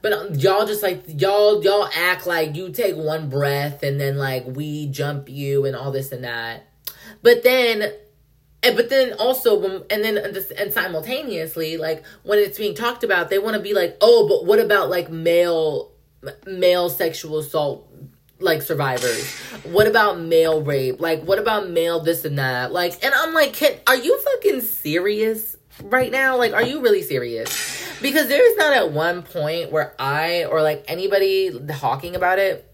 But 0.00 0.12
um, 0.12 0.34
y'all 0.34 0.66
just 0.66 0.82
like 0.82 1.04
y'all 1.20 1.62
y'all 1.62 1.88
act 1.94 2.26
like 2.26 2.56
you 2.56 2.70
take 2.70 2.96
one 2.96 3.28
breath 3.28 3.82
and 3.82 4.00
then 4.00 4.16
like 4.16 4.44
we 4.46 4.86
jump 4.86 5.28
you 5.28 5.66
and 5.66 5.76
all 5.76 5.92
this 5.92 6.12
and 6.12 6.24
that. 6.24 6.66
But 7.22 7.42
then 7.42 7.92
and 8.64 8.76
but 8.76 8.88
then 8.88 9.12
also 9.14 9.58
when 9.58 9.82
and 9.90 10.02
then 10.02 10.16
and 10.16 10.72
simultaneously 10.72 11.76
like 11.76 12.04
when 12.22 12.38
it's 12.38 12.58
being 12.58 12.74
talked 12.74 13.04
about 13.04 13.28
they 13.28 13.38
want 13.38 13.54
to 13.54 13.62
be 13.62 13.74
like 13.74 13.96
oh 14.00 14.26
but 14.26 14.46
what 14.46 14.58
about 14.58 14.88
like 14.88 15.10
male 15.10 15.92
male 16.46 16.88
sexual 16.88 17.38
assault 17.38 17.86
like 18.38 18.62
survivors? 18.62 19.30
What 19.64 19.86
about 19.86 20.18
male 20.20 20.62
rape? 20.62 21.00
Like 21.00 21.22
what 21.22 21.38
about 21.38 21.70
male 21.70 22.00
this 22.00 22.24
and 22.24 22.38
that? 22.38 22.72
Like 22.72 23.02
and 23.04 23.14
I'm 23.14 23.34
like, 23.34 23.54
can, 23.54 23.74
are 23.86 23.96
you 23.96 24.18
fucking 24.20 24.60
serious 24.62 25.56
right 25.82 26.10
now? 26.10 26.36
Like 26.36 26.52
are 26.52 26.62
you 26.62 26.80
really 26.80 27.02
serious? 27.02 28.00
Because 28.02 28.28
there's 28.28 28.56
not 28.56 28.74
at 28.74 28.92
one 28.92 29.22
point 29.22 29.72
where 29.72 29.94
I 29.98 30.44
or 30.44 30.62
like 30.62 30.84
anybody 30.88 31.58
talking 31.68 32.16
about 32.16 32.38
it 32.38 32.70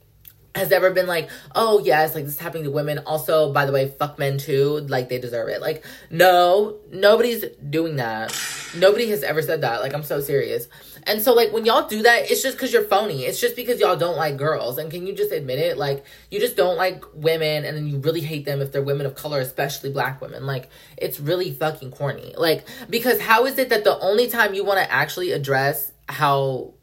has 0.54 0.72
ever 0.72 0.90
been 0.90 1.06
like, 1.06 1.30
oh 1.54 1.80
yes, 1.84 2.14
like 2.14 2.24
this 2.24 2.34
is 2.34 2.40
happening 2.40 2.64
to 2.64 2.70
women. 2.70 2.98
Also, 3.06 3.52
by 3.52 3.66
the 3.66 3.72
way, 3.72 3.88
fuck 3.88 4.18
men 4.18 4.38
too. 4.38 4.80
Like 4.88 5.08
they 5.08 5.18
deserve 5.18 5.48
it. 5.48 5.60
Like, 5.60 5.84
no, 6.10 6.78
nobody's 6.90 7.44
doing 7.68 7.96
that. 7.96 8.36
Nobody 8.76 9.08
has 9.10 9.22
ever 9.22 9.42
said 9.42 9.60
that. 9.62 9.80
Like, 9.80 9.94
I'm 9.94 10.02
so 10.02 10.20
serious. 10.20 10.68
And 11.10 11.20
so, 11.20 11.34
like, 11.34 11.52
when 11.52 11.64
y'all 11.64 11.88
do 11.88 12.02
that, 12.04 12.30
it's 12.30 12.40
just 12.40 12.56
because 12.56 12.72
you're 12.72 12.84
phony. 12.84 13.24
It's 13.24 13.40
just 13.40 13.56
because 13.56 13.80
y'all 13.80 13.96
don't 13.96 14.16
like 14.16 14.36
girls. 14.36 14.78
And 14.78 14.92
can 14.92 15.08
you 15.08 15.12
just 15.12 15.32
admit 15.32 15.58
it? 15.58 15.76
Like, 15.76 16.04
you 16.30 16.38
just 16.38 16.56
don't 16.56 16.76
like 16.76 17.02
women, 17.14 17.64
and 17.64 17.76
then 17.76 17.88
you 17.88 17.98
really 17.98 18.20
hate 18.20 18.44
them 18.44 18.60
if 18.60 18.70
they're 18.70 18.80
women 18.80 19.06
of 19.06 19.16
color, 19.16 19.40
especially 19.40 19.90
black 19.90 20.20
women. 20.20 20.46
Like, 20.46 20.70
it's 20.96 21.18
really 21.18 21.50
fucking 21.50 21.90
corny. 21.90 22.32
Like, 22.38 22.64
because 22.88 23.20
how 23.20 23.44
is 23.46 23.58
it 23.58 23.70
that 23.70 23.82
the 23.82 23.98
only 23.98 24.28
time 24.28 24.54
you 24.54 24.64
want 24.64 24.78
to 24.78 24.90
actually 24.90 25.32
address 25.32 25.90
how 26.08 26.74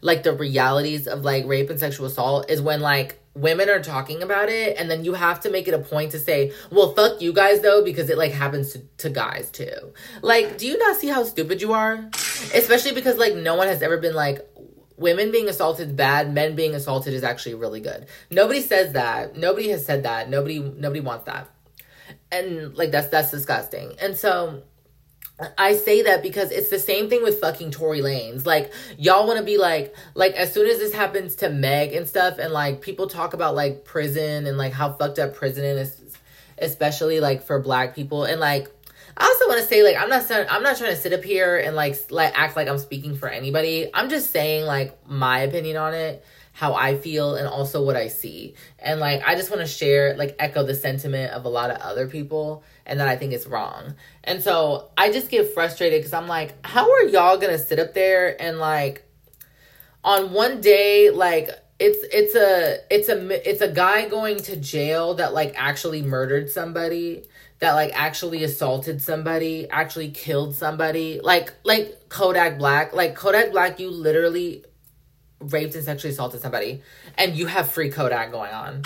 like 0.00 0.22
the 0.22 0.32
realities 0.32 1.06
of 1.06 1.24
like 1.24 1.44
rape 1.46 1.68
and 1.68 1.78
sexual 1.78 2.06
assault 2.06 2.50
is 2.50 2.62
when 2.62 2.80
like 2.80 3.20
women 3.34 3.68
are 3.68 3.82
talking 3.82 4.22
about 4.22 4.48
it 4.48 4.76
and 4.78 4.90
then 4.90 5.04
you 5.04 5.14
have 5.14 5.40
to 5.40 5.50
make 5.50 5.66
it 5.66 5.74
a 5.74 5.78
point 5.78 6.12
to 6.12 6.18
say 6.18 6.52
well 6.70 6.94
fuck 6.94 7.20
you 7.20 7.32
guys 7.32 7.60
though 7.60 7.82
because 7.82 8.08
it 8.08 8.16
like 8.16 8.32
happens 8.32 8.72
to, 8.72 8.78
to 8.98 9.10
guys 9.10 9.50
too. 9.50 9.92
Like 10.22 10.58
do 10.58 10.66
you 10.66 10.78
not 10.78 10.96
see 10.96 11.08
how 11.08 11.24
stupid 11.24 11.60
you 11.60 11.72
are? 11.72 12.08
Especially 12.54 12.92
because 12.92 13.18
like 13.18 13.34
no 13.34 13.56
one 13.56 13.66
has 13.66 13.82
ever 13.82 13.98
been 13.98 14.14
like 14.14 14.46
women 14.96 15.32
being 15.32 15.48
assaulted 15.48 15.88
is 15.88 15.94
bad 15.94 16.32
men 16.32 16.54
being 16.54 16.74
assaulted 16.74 17.12
is 17.14 17.24
actually 17.24 17.54
really 17.54 17.80
good. 17.80 18.06
Nobody 18.30 18.60
says 18.60 18.92
that. 18.92 19.36
Nobody 19.36 19.68
has 19.70 19.84
said 19.84 20.04
that. 20.04 20.30
Nobody 20.30 20.60
nobody 20.60 21.00
wants 21.00 21.24
that. 21.26 21.50
And 22.30 22.76
like 22.76 22.90
that's 22.90 23.08
that's 23.08 23.30
disgusting. 23.30 23.94
And 24.00 24.16
so 24.16 24.62
I 25.58 25.74
say 25.74 26.02
that 26.02 26.22
because 26.22 26.52
it's 26.52 26.70
the 26.70 26.78
same 26.78 27.10
thing 27.10 27.24
with 27.24 27.40
fucking 27.40 27.72
Tory 27.72 28.00
Lanez. 28.00 28.46
Like, 28.46 28.72
y'all 28.96 29.26
want 29.26 29.38
to 29.38 29.44
be 29.44 29.58
like, 29.58 29.94
like, 30.14 30.34
as 30.34 30.52
soon 30.52 30.68
as 30.68 30.78
this 30.78 30.94
happens 30.94 31.36
to 31.36 31.50
Meg 31.50 31.92
and 31.92 32.06
stuff, 32.06 32.38
and 32.38 32.52
like, 32.52 32.80
people 32.82 33.08
talk 33.08 33.34
about 33.34 33.56
like 33.56 33.84
prison 33.84 34.46
and 34.46 34.56
like 34.56 34.72
how 34.72 34.92
fucked 34.92 35.18
up 35.18 35.34
prison 35.34 35.64
is, 35.64 36.00
especially 36.58 37.18
like 37.18 37.42
for 37.42 37.60
black 37.60 37.96
people. 37.96 38.22
And 38.24 38.40
like, 38.40 38.70
I 39.16 39.26
also 39.26 39.48
want 39.48 39.60
to 39.60 39.66
say, 39.66 39.82
like, 39.82 39.96
I'm 39.96 40.08
not, 40.08 40.30
I'm 40.30 40.62
not 40.62 40.76
trying 40.76 40.90
to 40.90 40.96
sit 40.96 41.12
up 41.12 41.24
here 41.24 41.56
and 41.58 41.74
like, 41.74 41.96
like, 42.10 42.38
act 42.38 42.54
like 42.54 42.68
I'm 42.68 42.78
speaking 42.78 43.16
for 43.16 43.28
anybody. 43.28 43.90
I'm 43.92 44.10
just 44.10 44.30
saying, 44.30 44.64
like, 44.66 45.08
my 45.08 45.40
opinion 45.40 45.76
on 45.76 45.94
it 45.94 46.24
how 46.54 46.72
I 46.74 46.96
feel 46.96 47.34
and 47.34 47.48
also 47.48 47.84
what 47.84 47.96
I 47.96 48.06
see. 48.06 48.54
And 48.78 49.00
like 49.00 49.22
I 49.26 49.34
just 49.34 49.50
want 49.50 49.60
to 49.60 49.66
share 49.66 50.16
like 50.16 50.36
echo 50.38 50.62
the 50.62 50.74
sentiment 50.74 51.32
of 51.32 51.44
a 51.44 51.48
lot 51.48 51.70
of 51.70 51.78
other 51.78 52.06
people 52.06 52.62
and 52.86 53.00
that 53.00 53.08
I 53.08 53.16
think 53.16 53.32
it's 53.32 53.46
wrong. 53.46 53.96
And 54.22 54.40
so 54.40 54.90
I 54.96 55.10
just 55.10 55.30
get 55.30 55.52
frustrated 55.52 56.00
cuz 56.02 56.12
I'm 56.12 56.28
like 56.28 56.54
how 56.64 56.90
are 56.90 57.02
y'all 57.02 57.38
going 57.38 57.52
to 57.52 57.58
sit 57.58 57.80
up 57.80 57.92
there 57.92 58.40
and 58.40 58.58
like 58.58 59.04
on 60.04 60.32
one 60.32 60.60
day 60.60 61.10
like 61.10 61.50
it's 61.80 61.98
it's 62.12 62.36
a 62.36 62.78
it's 62.88 63.08
a 63.08 63.50
it's 63.50 63.60
a 63.60 63.68
guy 63.68 64.08
going 64.08 64.36
to 64.36 64.56
jail 64.56 65.14
that 65.14 65.34
like 65.34 65.54
actually 65.56 66.02
murdered 66.02 66.48
somebody 66.50 67.24
that 67.58 67.72
like 67.72 67.90
actually 67.94 68.44
assaulted 68.44 69.02
somebody, 69.02 69.68
actually 69.70 70.10
killed 70.10 70.54
somebody. 70.54 71.20
Like 71.20 71.52
like 71.64 72.08
Kodak 72.08 72.58
Black, 72.58 72.92
like 72.92 73.16
Kodak 73.16 73.50
Black 73.50 73.80
you 73.80 73.90
literally 73.90 74.64
raped 75.52 75.74
and 75.74 75.84
sexually 75.84 76.12
assaulted 76.12 76.40
somebody 76.40 76.82
and 77.16 77.36
you 77.36 77.46
have 77.46 77.70
free 77.70 77.90
Kodak 77.90 78.30
going 78.32 78.52
on. 78.52 78.82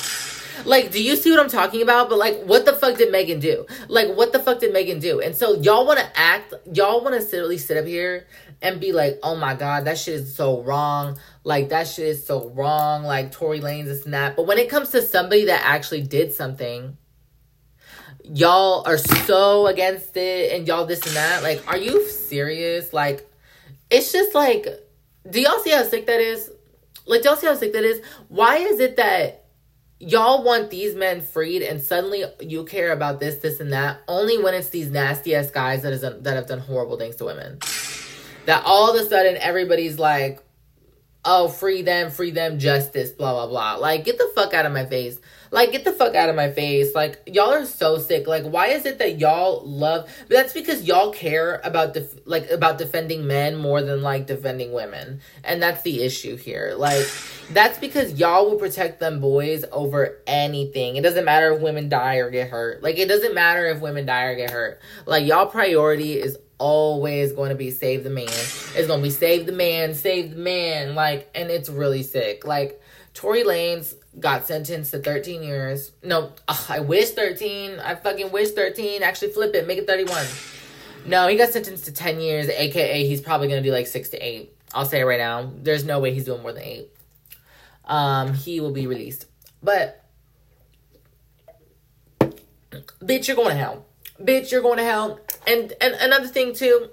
Like, 0.64 0.90
do 0.90 1.02
you 1.02 1.16
see 1.16 1.30
what 1.30 1.40
I'm 1.40 1.48
talking 1.48 1.82
about? 1.82 2.08
But 2.08 2.18
like, 2.18 2.42
what 2.42 2.64
the 2.64 2.72
fuck 2.72 2.98
did 2.98 3.12
Megan 3.12 3.40
do? 3.40 3.66
Like, 3.88 4.14
what 4.16 4.32
the 4.32 4.38
fuck 4.38 4.60
did 4.60 4.72
Megan 4.72 4.98
do? 4.98 5.20
And 5.20 5.36
so 5.36 5.54
y'all 5.54 5.86
want 5.86 6.00
to 6.00 6.18
act, 6.18 6.54
y'all 6.72 7.02
want 7.02 7.20
to 7.20 7.44
least 7.44 7.68
sit 7.68 7.76
up 7.76 7.86
here 7.86 8.26
and 8.60 8.80
be 8.80 8.92
like, 8.92 9.18
oh 9.22 9.36
my 9.36 9.54
god, 9.54 9.84
that 9.84 9.98
shit 9.98 10.14
is 10.14 10.34
so 10.34 10.62
wrong. 10.62 11.16
Like 11.44 11.68
that 11.68 11.86
shit 11.86 12.06
is 12.06 12.26
so 12.26 12.48
wrong. 12.50 13.04
Like 13.04 13.32
Tory 13.32 13.60
Lanez 13.60 14.04
and 14.04 14.14
that. 14.14 14.36
But 14.36 14.46
when 14.46 14.58
it 14.58 14.68
comes 14.68 14.90
to 14.90 15.02
somebody 15.02 15.46
that 15.46 15.62
actually 15.64 16.02
did 16.02 16.32
something, 16.32 16.96
y'all 18.24 18.82
are 18.86 18.98
so 18.98 19.66
against 19.66 20.16
it 20.16 20.52
and 20.52 20.66
y'all 20.66 20.86
this 20.86 21.06
and 21.06 21.16
that. 21.16 21.42
Like, 21.42 21.66
are 21.68 21.78
you 21.78 22.06
serious? 22.08 22.92
Like, 22.92 23.30
it's 23.90 24.12
just 24.12 24.34
like 24.34 24.66
do 25.30 25.40
y'all 25.40 25.58
see 25.60 25.70
how 25.70 25.82
sick 25.82 26.06
that 26.06 26.20
is? 26.20 26.50
Like, 27.06 27.22
do 27.22 27.28
y'all 27.28 27.36
see 27.36 27.46
how 27.46 27.54
sick 27.54 27.72
that 27.72 27.84
is? 27.84 28.00
Why 28.28 28.58
is 28.58 28.80
it 28.80 28.96
that 28.96 29.44
y'all 29.98 30.44
want 30.44 30.70
these 30.70 30.94
men 30.94 31.20
freed 31.20 31.62
and 31.62 31.80
suddenly 31.80 32.24
you 32.40 32.64
care 32.64 32.92
about 32.92 33.18
this, 33.20 33.36
this, 33.36 33.60
and 33.60 33.72
that 33.72 34.00
only 34.08 34.42
when 34.42 34.54
it's 34.54 34.68
these 34.68 34.90
nasty 34.90 35.34
ass 35.34 35.50
guys 35.50 35.82
that, 35.82 35.92
is, 35.92 36.02
that 36.02 36.24
have 36.26 36.46
done 36.46 36.60
horrible 36.60 36.98
things 36.98 37.16
to 37.16 37.24
women? 37.24 37.58
That 38.46 38.62
all 38.64 38.94
of 38.94 39.00
a 39.00 39.08
sudden 39.08 39.36
everybody's 39.36 39.98
like, 39.98 40.40
oh, 41.24 41.48
free 41.48 41.82
them, 41.82 42.10
free 42.10 42.30
them, 42.30 42.58
justice, 42.58 43.10
blah, 43.10 43.32
blah, 43.32 43.46
blah. 43.46 43.74
Like, 43.76 44.04
get 44.04 44.18
the 44.18 44.30
fuck 44.34 44.54
out 44.54 44.66
of 44.66 44.72
my 44.72 44.86
face. 44.86 45.18
Like, 45.50 45.72
get 45.72 45.84
the 45.84 45.92
fuck 45.92 46.14
out 46.14 46.28
of 46.28 46.36
my 46.36 46.50
face. 46.50 46.94
Like, 46.94 47.22
y'all 47.26 47.52
are 47.52 47.64
so 47.64 47.98
sick. 47.98 48.26
Like, 48.26 48.44
why 48.44 48.68
is 48.68 48.86
it 48.86 48.98
that 48.98 49.18
y'all 49.18 49.62
love? 49.64 50.10
That's 50.28 50.52
because 50.52 50.84
y'all 50.84 51.12
care 51.12 51.60
about 51.64 51.94
def- 51.94 52.26
like 52.26 52.50
about 52.50 52.78
defending 52.78 53.26
men 53.26 53.56
more 53.56 53.82
than 53.82 54.02
like 54.02 54.26
defending 54.26 54.72
women, 54.72 55.20
and 55.44 55.62
that's 55.62 55.82
the 55.82 56.02
issue 56.02 56.36
here. 56.36 56.74
Like, 56.76 57.06
that's 57.50 57.78
because 57.78 58.18
y'all 58.18 58.50
will 58.50 58.58
protect 58.58 59.00
them 59.00 59.20
boys 59.20 59.64
over 59.72 60.18
anything. 60.26 60.96
It 60.96 61.02
doesn't 61.02 61.24
matter 61.24 61.52
if 61.52 61.60
women 61.60 61.88
die 61.88 62.16
or 62.16 62.30
get 62.30 62.50
hurt. 62.50 62.82
Like, 62.82 62.98
it 62.98 63.08
doesn't 63.08 63.34
matter 63.34 63.66
if 63.66 63.80
women 63.80 64.06
die 64.06 64.24
or 64.24 64.36
get 64.36 64.50
hurt. 64.50 64.80
Like, 65.06 65.26
y'all 65.26 65.46
priority 65.46 66.14
is 66.14 66.38
always 66.58 67.32
going 67.32 67.50
to 67.50 67.54
be 67.54 67.70
save 67.70 68.04
the 68.04 68.10
man. 68.10 68.28
It's 68.28 68.86
going 68.86 69.00
to 69.00 69.02
be 69.02 69.10
save 69.10 69.46
the 69.46 69.52
man, 69.52 69.94
save 69.94 70.30
the 70.30 70.36
man. 70.36 70.94
Like, 70.94 71.30
and 71.34 71.50
it's 71.50 71.68
really 71.68 72.02
sick. 72.02 72.46
Like, 72.46 72.80
Tory 73.14 73.44
Lanez 73.44 73.94
got 74.20 74.46
sentenced 74.46 74.90
to 74.92 74.98
13 74.98 75.42
years. 75.42 75.92
No, 76.02 76.32
ugh, 76.46 76.64
I 76.68 76.80
wish 76.80 77.10
13. 77.10 77.78
I 77.80 77.94
fucking 77.94 78.32
wish 78.32 78.50
13. 78.50 79.02
Actually, 79.02 79.32
flip 79.32 79.54
it, 79.54 79.66
make 79.66 79.78
it 79.78 79.86
31. 79.86 80.26
No, 81.06 81.28
he 81.28 81.36
got 81.36 81.50
sentenced 81.50 81.84
to 81.86 81.92
10 81.92 82.20
years, 82.20 82.48
aka 82.48 83.06
he's 83.06 83.20
probably 83.20 83.48
gonna 83.48 83.62
do 83.62 83.72
like 83.72 83.86
six 83.86 84.08
to 84.10 84.18
eight. 84.18 84.54
I'll 84.74 84.84
say 84.84 85.00
it 85.00 85.04
right 85.04 85.18
now. 85.18 85.50
There's 85.62 85.84
no 85.84 86.00
way 86.00 86.12
he's 86.12 86.24
doing 86.24 86.42
more 86.42 86.52
than 86.52 86.62
eight. 86.62 86.88
Um, 87.84 88.34
he 88.34 88.60
will 88.60 88.72
be 88.72 88.86
released. 88.86 89.26
But 89.62 90.04
bitch, 93.02 93.26
you're 93.26 93.36
going 93.36 93.50
to 93.50 93.56
hell. 93.56 93.86
Bitch, 94.20 94.52
you're 94.52 94.62
going 94.62 94.78
to 94.78 94.84
hell. 94.84 95.20
And 95.46 95.72
and 95.80 95.94
another 95.94 96.28
thing 96.28 96.54
too, 96.54 96.90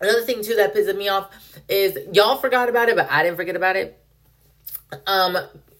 another 0.00 0.22
thing 0.22 0.42
too 0.42 0.56
that 0.56 0.74
pisses 0.74 0.96
me 0.96 1.08
off 1.08 1.30
is 1.68 1.98
y'all 2.12 2.36
forgot 2.36 2.68
about 2.68 2.88
it, 2.88 2.96
but 2.96 3.10
I 3.10 3.22
didn't 3.22 3.36
forget 3.36 3.56
about 3.56 3.76
it. 3.76 3.98
Um, 5.06 5.38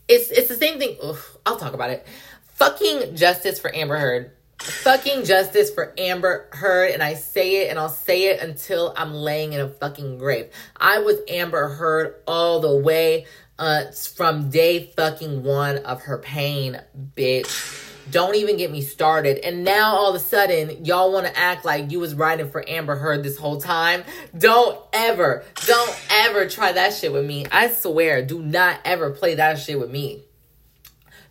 it's 0.09 0.31
it's 0.31 0.49
the 0.49 0.55
same 0.55 0.79
thing. 0.79 0.97
Ugh, 1.03 1.19
I'll 1.47 1.59
talk 1.59 1.75
about 1.75 1.91
it. 1.91 2.07
Fucking 2.55 3.15
justice 3.15 3.61
for 3.61 3.75
Amber 3.75 3.99
Heard. 3.99 4.33
Fucking 4.61 5.25
justice 5.25 5.73
for 5.73 5.95
Amber 5.97 6.49
Heard, 6.53 6.91
and 6.91 7.03
I 7.03 7.15
say 7.15 7.63
it 7.63 7.71
and 7.71 7.79
I'll 7.79 7.89
say 7.89 8.25
it 8.25 8.41
until 8.41 8.93
I'm 8.97 9.15
laying 9.15 9.53
in 9.53 9.61
a 9.61 9.69
fucking 9.69 10.19
grave. 10.19 10.51
I 10.77 10.99
was 10.99 11.19
Amber 11.29 11.69
Heard 11.69 12.17
all 12.27 12.61
the 12.61 12.77
way 12.77 13.27
uh 13.59 13.91
from 14.17 14.51
day 14.51 14.93
fucking 14.97 15.43
one 15.43 15.79
of 15.79 16.03
her 16.03 16.19
pain, 16.19 16.81
bitch. 17.15 17.88
Don't 18.11 18.37
even 18.37 18.57
get 18.57 18.71
me 18.71 18.81
started. 18.81 19.39
And 19.45 19.65
now 19.65 19.95
all 19.97 20.11
of 20.11 20.15
a 20.15 20.19
sudden, 20.19 20.85
y'all 20.85 21.13
want 21.13 21.27
to 21.27 21.39
act 21.39 21.65
like 21.65 21.91
you 21.91 22.01
was 22.01 22.15
riding 22.15 22.51
for 22.51 22.65
Amber 22.69 22.97
Heard 22.97 23.23
this 23.23 23.37
whole 23.37 23.61
time. 23.61 24.05
Don't 24.37 24.79
ever, 24.93 25.45
don't 25.67 26.01
ever 26.11 26.49
try 26.49 26.73
that 26.73 26.95
shit 26.95 27.13
with 27.13 27.25
me. 27.25 27.47
I 27.51 27.69
swear, 27.69 28.25
do 28.25 28.41
not 28.41 28.81
ever 28.85 29.11
play 29.11 29.37
that 29.37 29.59
shit 29.59 29.79
with 29.79 29.91
me. 29.91 30.23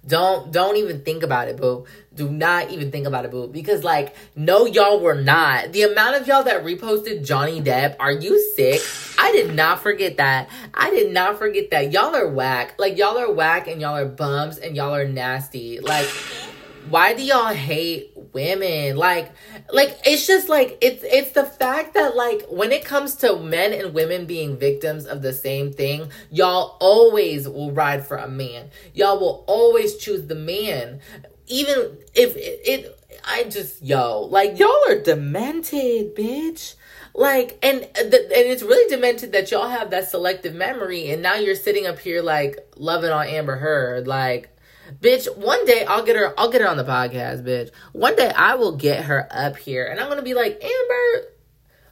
Don't 0.07 0.53
don't 0.53 0.77
even 0.77 1.01
think 1.01 1.21
about 1.23 1.49
it, 1.49 1.57
boo. 1.57 1.85
Do 2.15 2.29
not 2.29 2.71
even 2.71 2.91
think 2.91 3.07
about 3.07 3.25
it, 3.25 3.31
boo. 3.31 3.47
Because 3.47 3.83
like, 3.83 4.15
no, 4.37 4.65
y'all 4.65 5.01
were 5.01 5.21
not. 5.21 5.73
The 5.73 5.83
amount 5.83 6.15
of 6.15 6.27
y'all 6.27 6.43
that 6.43 6.63
reposted 6.63 7.25
Johnny 7.25 7.61
Depp, 7.61 7.97
are 7.99 8.13
you 8.13 8.39
sick? 8.55 8.81
I 9.19 9.33
did 9.33 9.53
not 9.53 9.81
forget 9.81 10.15
that. 10.17 10.49
I 10.73 10.91
did 10.91 11.11
not 11.11 11.37
forget 11.37 11.71
that. 11.71 11.91
Y'all 11.91 12.15
are 12.15 12.27
whack. 12.27 12.75
Like 12.79 12.97
y'all 12.97 13.17
are 13.17 13.31
whack 13.31 13.67
and 13.67 13.81
y'all 13.81 13.97
are 13.97 14.05
bums 14.05 14.57
and 14.57 14.77
y'all 14.77 14.95
are 14.95 15.07
nasty. 15.07 15.81
Like 15.81 16.09
why 16.89 17.13
do 17.13 17.23
y'all 17.23 17.53
hate 17.53 18.11
women? 18.33 18.97
Like 18.97 19.31
like 19.71 19.99
it's 20.05 20.25
just 20.27 20.49
like 20.49 20.77
it's 20.81 21.03
it's 21.03 21.31
the 21.31 21.45
fact 21.45 21.93
that 21.93 22.15
like 22.15 22.45
when 22.49 22.71
it 22.71 22.85
comes 22.85 23.15
to 23.17 23.37
men 23.37 23.73
and 23.73 23.93
women 23.93 24.25
being 24.25 24.57
victims 24.57 25.05
of 25.05 25.21
the 25.21 25.33
same 25.33 25.71
thing 25.73 26.09
y'all 26.31 26.77
always 26.79 27.47
will 27.47 27.71
ride 27.71 28.05
for 28.05 28.17
a 28.17 28.27
man. 28.27 28.69
Y'all 28.93 29.19
will 29.19 29.43
always 29.47 29.97
choose 29.97 30.27
the 30.27 30.35
man. 30.35 30.99
Even 31.47 31.97
if 32.13 32.35
it, 32.35 32.61
it 32.65 32.93
i 33.25 33.43
just 33.45 33.81
yo 33.81 34.21
like 34.21 34.59
y'all 34.59 34.75
are 34.89 35.01
demented 35.01 36.15
bitch. 36.15 36.75
Like 37.13 37.57
and 37.63 37.81
and 37.81 38.13
it's 38.13 38.61
really 38.61 38.87
demented 38.93 39.31
that 39.31 39.49
y'all 39.49 39.69
have 39.69 39.89
that 39.89 40.07
selective 40.09 40.53
memory 40.53 41.09
and 41.09 41.21
now 41.21 41.35
you're 41.35 41.55
sitting 41.55 41.87
up 41.87 41.97
here 41.97 42.21
like 42.21 42.57
loving 42.75 43.09
on 43.09 43.25
amber 43.25 43.55
heard 43.55 44.07
like 44.07 44.55
Bitch, 44.99 45.35
one 45.37 45.65
day 45.65 45.85
I'll 45.85 46.03
get 46.03 46.15
her 46.15 46.33
I'll 46.37 46.51
get 46.51 46.61
her 46.61 46.67
on 46.67 46.77
the 46.77 46.83
podcast, 46.83 47.43
bitch. 47.43 47.71
One 47.93 48.15
day 48.15 48.31
I 48.35 48.55
will 48.55 48.75
get 48.75 49.05
her 49.05 49.27
up 49.31 49.57
here 49.57 49.85
and 49.85 49.99
I'm 49.99 50.09
gonna 50.09 50.21
be 50.21 50.33
like, 50.33 50.61
Amber, 50.63 51.27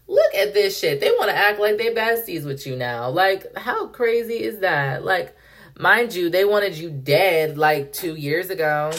look 0.08 0.34
at 0.36 0.54
this 0.54 0.80
shit. 0.80 1.00
They 1.00 1.12
wanna 1.18 1.34
act 1.34 1.60
like 1.60 1.78
they 1.78 1.94
besties 1.94 2.46
with 2.46 2.66
you 2.66 2.76
now. 2.76 3.10
Like, 3.10 3.56
how 3.58 3.88
crazy 3.88 4.44
is 4.44 4.60
that? 4.60 5.04
Like, 5.04 5.36
mind 5.78 6.14
you, 6.14 6.30
they 6.30 6.46
wanted 6.46 6.78
you 6.78 6.90
dead 6.90 7.58
like 7.58 7.92
two 7.94 8.16
years 8.16 8.50
ago. 8.50 8.92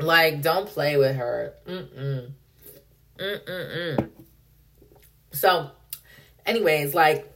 Like, 0.00 0.42
don't 0.42 0.68
play 0.68 0.96
with 0.96 1.16
her. 1.16 1.54
Mm-mm. 1.66 2.32
Mm-mm-mm. 3.18 4.10
So, 5.32 5.70
anyways, 6.46 6.94
like 6.94 7.32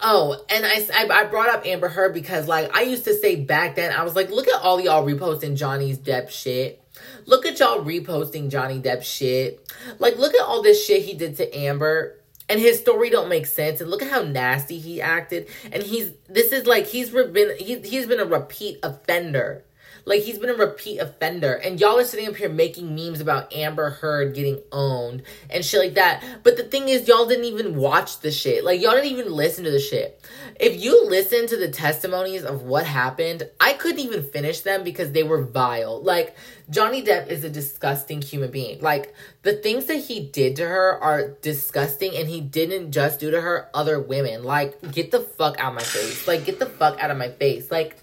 Oh, 0.00 0.42
and 0.48 0.64
I, 0.64 0.86
I 1.10 1.24
brought 1.24 1.50
up 1.50 1.66
Amber 1.66 1.88
Heard 1.88 2.14
because 2.14 2.48
like 2.48 2.74
I 2.74 2.82
used 2.82 3.04
to 3.04 3.14
say 3.14 3.36
back 3.36 3.76
then 3.76 3.92
I 3.92 4.02
was 4.02 4.16
like, 4.16 4.30
look 4.30 4.48
at 4.48 4.60
all 4.62 4.80
y'all 4.80 5.06
reposting 5.06 5.56
Johnny's 5.56 5.98
Depp 5.98 6.30
shit. 6.30 6.80
Look 7.26 7.44
at 7.44 7.58
y'all 7.58 7.84
reposting 7.84 8.50
Johnny 8.50 8.80
Depp 8.80 9.02
shit. 9.02 9.72
Like 9.98 10.16
look 10.16 10.34
at 10.34 10.44
all 10.44 10.62
this 10.62 10.84
shit 10.84 11.02
he 11.02 11.14
did 11.14 11.36
to 11.36 11.56
Amber 11.56 12.18
and 12.48 12.60
his 12.60 12.78
story 12.78 13.10
don't 13.10 13.28
make 13.28 13.46
sense 13.46 13.80
and 13.80 13.90
look 13.90 14.02
at 14.02 14.10
how 14.10 14.22
nasty 14.22 14.78
he 14.78 15.00
acted 15.00 15.48
and 15.72 15.82
he's 15.82 16.12
this 16.28 16.52
is 16.52 16.66
like 16.66 16.86
he's 16.86 17.10
been 17.10 17.56
he, 17.58 17.78
he's 17.80 18.06
been 18.06 18.20
a 18.20 18.24
repeat 18.24 18.78
offender 18.82 19.64
like 20.04 20.22
he's 20.22 20.38
been 20.38 20.50
a 20.50 20.54
repeat 20.54 20.98
offender. 20.98 21.54
And 21.54 21.80
y'all 21.80 21.98
are 21.98 22.04
sitting 22.04 22.28
up 22.28 22.36
here 22.36 22.48
making 22.48 22.94
memes 22.94 23.20
about 23.20 23.54
Amber 23.54 23.90
Heard 23.90 24.34
getting 24.34 24.60
owned 24.72 25.22
and 25.50 25.64
shit 25.64 25.80
like 25.80 25.94
that. 25.94 26.22
But 26.42 26.56
the 26.56 26.64
thing 26.64 26.88
is, 26.88 27.08
y'all 27.08 27.26
didn't 27.26 27.46
even 27.46 27.76
watch 27.76 28.20
the 28.20 28.30
shit. 28.30 28.64
Like 28.64 28.80
y'all 28.80 28.92
didn't 28.92 29.10
even 29.10 29.32
listen 29.32 29.64
to 29.64 29.70
the 29.70 29.80
shit. 29.80 30.20
If 30.60 30.80
you 30.80 31.06
listen 31.06 31.46
to 31.48 31.56
the 31.56 31.68
testimonies 31.68 32.44
of 32.44 32.62
what 32.62 32.86
happened, 32.86 33.48
I 33.60 33.72
couldn't 33.72 34.00
even 34.00 34.22
finish 34.22 34.60
them 34.60 34.84
because 34.84 35.12
they 35.12 35.22
were 35.22 35.42
vile. 35.42 36.02
Like 36.02 36.36
Johnny 36.70 37.02
Depp 37.02 37.28
is 37.28 37.44
a 37.44 37.50
disgusting 37.50 38.22
human 38.22 38.50
being. 38.50 38.80
Like 38.80 39.14
the 39.42 39.54
things 39.54 39.86
that 39.86 39.96
he 39.96 40.26
did 40.26 40.56
to 40.56 40.66
her 40.66 40.98
are 41.02 41.30
disgusting 41.42 42.14
and 42.16 42.28
he 42.28 42.40
didn't 42.40 42.92
just 42.92 43.20
do 43.20 43.30
to 43.30 43.40
her 43.40 43.68
other 43.74 44.00
women. 44.00 44.44
Like 44.44 44.92
get 44.92 45.10
the 45.10 45.20
fuck 45.20 45.58
out 45.58 45.70
of 45.70 45.74
my 45.74 45.82
face. 45.82 46.28
Like 46.28 46.44
get 46.44 46.58
the 46.58 46.66
fuck 46.66 47.02
out 47.02 47.10
of 47.10 47.16
my 47.16 47.30
face. 47.30 47.70
Like 47.70 47.96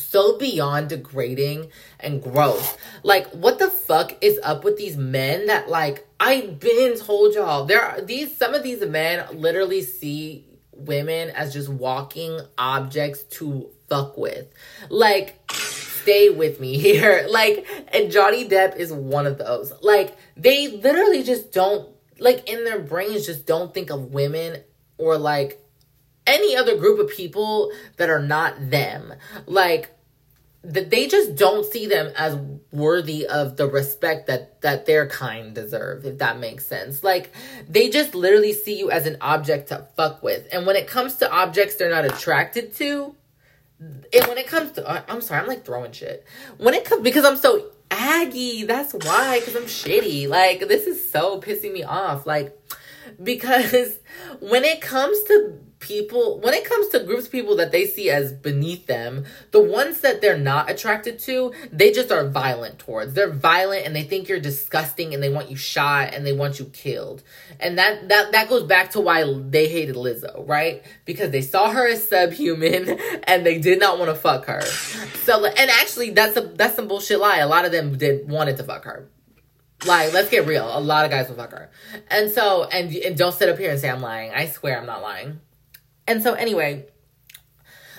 so 0.00 0.38
beyond 0.38 0.88
degrading 0.90 1.70
and 2.00 2.22
gross. 2.22 2.76
Like, 3.02 3.28
what 3.30 3.58
the 3.58 3.70
fuck 3.70 4.16
is 4.22 4.38
up 4.42 4.64
with 4.64 4.76
these 4.76 4.96
men 4.96 5.46
that 5.46 5.68
like 5.68 6.06
I've 6.20 6.58
been 6.60 6.98
told 6.98 7.34
y'all 7.34 7.64
there 7.64 7.82
are 7.82 8.00
these 8.00 8.36
some 8.36 8.54
of 8.54 8.62
these 8.62 8.80
men 8.84 9.26
literally 9.32 9.82
see 9.82 10.46
women 10.72 11.30
as 11.30 11.52
just 11.52 11.68
walking 11.68 12.40
objects 12.56 13.24
to 13.24 13.70
fuck 13.88 14.16
with. 14.16 14.46
Like, 14.88 15.40
stay 15.52 16.30
with 16.30 16.60
me 16.60 16.78
here. 16.78 17.26
Like, 17.28 17.66
and 17.88 18.10
Johnny 18.10 18.48
Depp 18.48 18.76
is 18.76 18.92
one 18.92 19.26
of 19.26 19.38
those. 19.38 19.72
Like, 19.82 20.16
they 20.36 20.68
literally 20.68 21.22
just 21.22 21.52
don't 21.52 21.88
like 22.20 22.48
in 22.48 22.64
their 22.64 22.80
brains 22.80 23.26
just 23.26 23.46
don't 23.46 23.72
think 23.72 23.90
of 23.90 24.12
women 24.12 24.62
or 24.96 25.18
like 25.18 25.62
any 26.28 26.54
other 26.54 26.76
group 26.76 27.00
of 27.00 27.08
people 27.08 27.72
that 27.96 28.10
are 28.10 28.22
not 28.22 28.70
them. 28.70 29.14
Like 29.46 29.98
that 30.62 30.90
they 30.90 31.06
just 31.06 31.36
don't 31.36 31.64
see 31.64 31.86
them 31.86 32.12
as 32.16 32.36
worthy 32.72 33.26
of 33.26 33.56
the 33.56 33.66
respect 33.66 34.26
that 34.26 34.60
that 34.60 34.86
their 34.86 35.06
kind 35.08 35.54
deserve 35.54 36.04
if 36.04 36.18
that 36.18 36.38
makes 36.38 36.66
sense. 36.66 37.02
Like 37.02 37.32
they 37.68 37.88
just 37.88 38.14
literally 38.14 38.52
see 38.52 38.78
you 38.78 38.90
as 38.90 39.06
an 39.06 39.16
object 39.20 39.68
to 39.68 39.86
fuck 39.96 40.22
with. 40.22 40.46
And 40.52 40.66
when 40.66 40.76
it 40.76 40.86
comes 40.86 41.16
to 41.16 41.32
objects 41.32 41.76
they're 41.76 41.90
not 41.90 42.04
attracted 42.04 42.74
to 42.76 43.14
and 43.80 44.26
when 44.26 44.38
it 44.38 44.48
comes 44.48 44.72
to 44.72 45.10
i'm 45.10 45.20
sorry 45.20 45.40
i'm 45.40 45.48
like 45.48 45.64
throwing 45.64 45.92
shit. 45.92 46.26
When 46.58 46.74
it 46.74 46.84
comes 46.84 47.02
because 47.02 47.24
i'm 47.24 47.36
so 47.36 47.70
aggy 47.90 48.64
that's 48.64 48.92
why 48.92 49.38
because 49.38 49.56
i'm 49.56 49.62
shitty. 49.62 50.28
Like 50.28 50.66
this 50.68 50.86
is 50.86 51.10
so 51.10 51.40
pissing 51.40 51.72
me 51.72 51.84
off. 51.84 52.26
Like 52.26 52.54
because 53.22 53.98
when 54.40 54.64
it 54.64 54.80
comes 54.80 55.22
to 55.24 55.60
people 55.80 56.40
when 56.40 56.54
it 56.54 56.64
comes 56.64 56.88
to 56.88 56.98
groups 57.00 57.26
of 57.26 57.32
people 57.32 57.56
that 57.56 57.70
they 57.70 57.86
see 57.86 58.10
as 58.10 58.32
beneath 58.32 58.86
them 58.86 59.24
the 59.52 59.60
ones 59.60 60.00
that 60.00 60.20
they're 60.20 60.38
not 60.38 60.68
attracted 60.68 61.18
to 61.18 61.52
they 61.70 61.92
just 61.92 62.10
are 62.10 62.28
violent 62.28 62.78
towards 62.78 63.14
they're 63.14 63.30
violent 63.30 63.86
and 63.86 63.94
they 63.94 64.02
think 64.02 64.28
you're 64.28 64.40
disgusting 64.40 65.14
and 65.14 65.22
they 65.22 65.28
want 65.28 65.48
you 65.48 65.56
shot 65.56 66.12
and 66.12 66.26
they 66.26 66.32
want 66.32 66.58
you 66.58 66.64
killed 66.66 67.22
and 67.60 67.78
that 67.78 68.08
that 68.08 68.32
that 68.32 68.48
goes 68.48 68.64
back 68.64 68.90
to 68.90 69.00
why 69.00 69.24
they 69.48 69.68
hated 69.68 69.94
lizzo 69.94 70.46
right 70.48 70.82
because 71.04 71.30
they 71.30 71.42
saw 71.42 71.70
her 71.70 71.86
as 71.86 72.06
subhuman 72.06 72.98
and 73.24 73.46
they 73.46 73.58
did 73.58 73.78
not 73.78 73.98
want 73.98 74.10
to 74.10 74.16
fuck 74.16 74.46
her 74.46 74.62
so 74.62 75.44
and 75.44 75.70
actually 75.70 76.10
that's 76.10 76.36
a 76.36 76.40
that's 76.40 76.74
some 76.74 76.88
bullshit 76.88 77.20
lie 77.20 77.38
a 77.38 77.48
lot 77.48 77.64
of 77.64 77.70
them 77.70 77.96
did 77.96 78.28
wanted 78.28 78.56
to 78.56 78.64
fuck 78.64 78.84
her 78.84 79.08
like, 79.86 80.12
let's 80.12 80.28
get 80.28 80.44
real. 80.48 80.76
A 80.76 80.80
lot 80.80 81.04
of 81.04 81.12
guys 81.12 81.28
will 81.28 81.36
fuck 81.36 81.52
her. 81.52 81.70
And 82.10 82.32
so, 82.32 82.64
and, 82.64 82.92
and 82.92 83.16
don't 83.16 83.32
sit 83.32 83.48
up 83.48 83.58
here 83.58 83.70
and 83.70 83.78
say 83.78 83.88
I'm 83.88 84.00
lying. 84.00 84.32
I 84.32 84.46
swear 84.46 84.76
I'm 84.76 84.86
not 84.86 85.02
lying. 85.02 85.40
And 86.08 86.22
so, 86.22 86.32
anyway, 86.32 86.86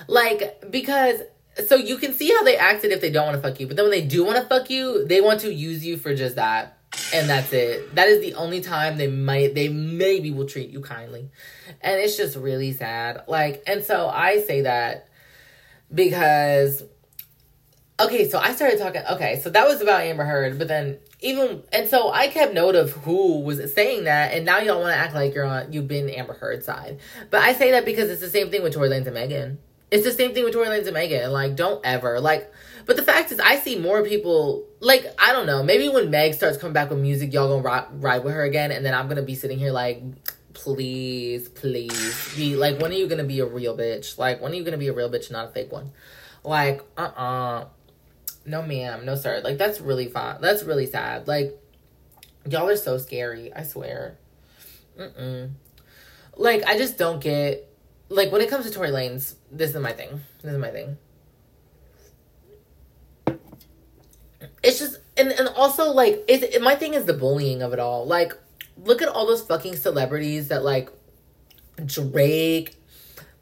like, 0.08 0.70
because 0.70 1.22
so 1.68 1.76
you 1.76 1.98
can 1.98 2.14
see 2.14 2.30
how 2.30 2.44
they 2.44 2.58
acted 2.58 2.92
if 2.92 3.02
they 3.02 3.12
don't 3.12 3.26
want 3.26 3.42
to 3.42 3.42
fuck 3.42 3.60
you, 3.60 3.68
but 3.68 3.76
then 3.76 3.86
when 3.86 3.92
they 3.92 4.06
do 4.06 4.26
want 4.26 4.38
to 4.38 4.44
fuck 4.44 4.70
you, 4.70 5.06
they 5.06 5.22
want 5.22 5.42
to 5.42 5.54
use 5.54 5.86
you 5.86 5.98
for 5.98 6.16
just 6.16 6.36
that. 6.36 6.78
And 7.14 7.30
that's 7.30 7.54
it. 7.54 7.94
That 7.96 8.08
is 8.08 8.22
the 8.22 8.34
only 8.34 8.62
time 8.62 8.98
they 8.98 9.08
might 9.08 9.54
they 9.54 9.70
maybe 9.70 10.32
will 10.32 10.48
treat 10.48 10.72
you 10.72 10.82
kindly. 10.82 11.30
And 11.82 12.00
it's 12.02 12.18
just 12.18 12.36
really 12.36 12.74
sad. 12.74 13.24
Like 13.28 13.62
and 13.68 13.84
so 13.84 14.08
I 14.08 14.42
say 14.42 14.62
that 14.62 15.08
because 15.94 16.84
okay, 18.00 18.30
so 18.30 18.40
I 18.40 18.54
started 18.54 18.80
talking 18.80 19.02
okay, 19.12 19.40
so 19.42 19.50
that 19.50 19.68
was 19.68 19.82
about 19.82 20.02
Amber 20.02 20.26
Heard, 20.26 20.58
but 20.58 20.68
then 20.68 20.98
even 21.22 21.64
and 21.72 21.88
so 21.88 22.12
I 22.12 22.28
kept 22.28 22.54
note 22.54 22.76
of 22.76 22.92
who 22.92 23.42
was 23.42 23.74
saying 23.74 24.06
that, 24.06 24.34
and 24.34 24.46
now 24.46 24.60
y'all 24.60 24.82
want 24.82 24.94
to 24.94 24.98
act 24.98 25.14
like 25.14 25.34
you're 25.34 25.46
on 25.46 25.72
you've 25.72 25.88
been 25.88 26.10
Amber 26.10 26.34
Heard's 26.34 26.66
side. 26.66 27.00
But 27.30 27.42
I 27.42 27.54
say 27.54 27.72
that 27.72 27.86
because 27.86 28.10
it's 28.10 28.22
the 28.22 28.30
same 28.30 28.50
thing 28.50 28.64
with 28.64 28.74
Tory 28.74 28.90
Lanez 28.90 29.06
and 29.06 29.14
Megan. 29.14 29.60
It's 29.92 30.04
the 30.04 30.12
same 30.12 30.34
thing 30.34 30.44
with 30.44 30.54
Tory 30.54 30.68
Lanez 30.68 30.86
and 30.86 30.94
Megan. 30.94 31.32
Like, 31.32 31.56
don't 31.56 31.84
ever 31.84 32.20
like. 32.20 32.52
But 32.86 32.96
the 32.96 33.04
fact 33.04 33.32
is, 33.32 33.40
I 33.40 33.58
see 33.58 33.78
more 33.78 34.04
people. 34.04 34.66
Like, 34.80 35.06
I 35.20 35.32
don't 35.32 35.46
know. 35.46 35.64
Maybe 35.64 35.90
when 35.90 36.10
Meg 36.10 36.34
starts 36.34 36.58
coming 36.58 36.74
back 36.74 36.90
with 36.90 37.00
music, 37.00 37.34
y'all 37.34 37.50
gonna 37.50 37.62
ride, 37.62 37.86
ride 38.02 38.24
with 38.24 38.34
her 38.34 38.44
again, 38.44 38.72
and 38.72 38.86
then 38.86 38.94
I'm 38.94 39.08
gonna 39.08 39.24
be 39.24 39.36
sitting 39.36 39.60
here 39.60 39.72
like, 39.72 40.02
please, 40.54 41.50
please, 41.50 42.36
be 42.36 42.56
like, 42.56 42.80
when 42.80 42.92
are 42.92 42.96
you 42.96 43.08
gonna 43.08 43.24
be 43.24 43.40
a 43.40 43.46
real 43.46 43.76
bitch? 43.76 44.18
Like, 44.18 44.42
when 44.42 44.52
are 44.52 44.56
you 44.56 44.64
gonna 44.64 44.78
be 44.78 44.88
a 44.88 44.94
real 44.94 45.10
bitch, 45.10 45.32
not 45.32 45.50
a 45.50 45.52
fake 45.52 45.72
one? 45.72 45.92
Like, 46.44 46.82
uh, 46.98 47.02
uh-uh. 47.02 47.62
uh 47.62 47.66
no, 48.50 48.64
ma'am, 48.64 49.06
no, 49.06 49.16
sir. 49.16 49.42
Like, 49.44 49.58
that's 49.58 49.80
really 49.80 50.08
fine. 50.08 50.42
That's 50.42 50.64
really 50.64 50.88
sad. 50.88 51.28
Like, 51.28 51.58
y'all 52.50 52.68
are 52.68 52.76
so 52.76 52.98
scary. 52.98 53.54
I 53.54 53.64
swear. 53.64 54.18
Mm-mm. 55.00 55.52
Like, 56.36 56.64
I 56.66 56.78
just 56.78 56.98
don't 56.98 57.22
get. 57.22 57.66
Like, 58.10 58.32
when 58.32 58.42
it 58.42 58.50
comes 58.50 58.66
to 58.66 58.72
Tory 58.72 58.90
Lanez, 58.90 59.36
this 59.52 59.70
is 59.70 59.78
my 59.78 59.94
thing. 59.94 60.22
This 60.42 60.54
is 60.54 60.58
my 60.58 60.72
thing. 60.72 60.98
It's 64.64 64.80
just, 64.80 64.98
and, 65.16 65.32
and 65.32 65.48
also, 65.50 65.92
like, 65.92 66.24
it, 66.28 66.56
it, 66.56 66.62
my 66.62 66.76
thing 66.76 66.96
is 66.96 67.06
the 67.06 67.14
bullying 67.14 67.62
of 67.62 67.72
it 67.72 67.80
all. 67.80 68.06
Like, 68.08 68.34
look 68.78 69.04
at 69.04 69.10
all 69.10 69.28
those 69.28 69.44
fucking 69.44 69.76
celebrities 69.76 70.48
that, 70.48 70.64
like, 70.64 70.90
Drake, 71.86 72.76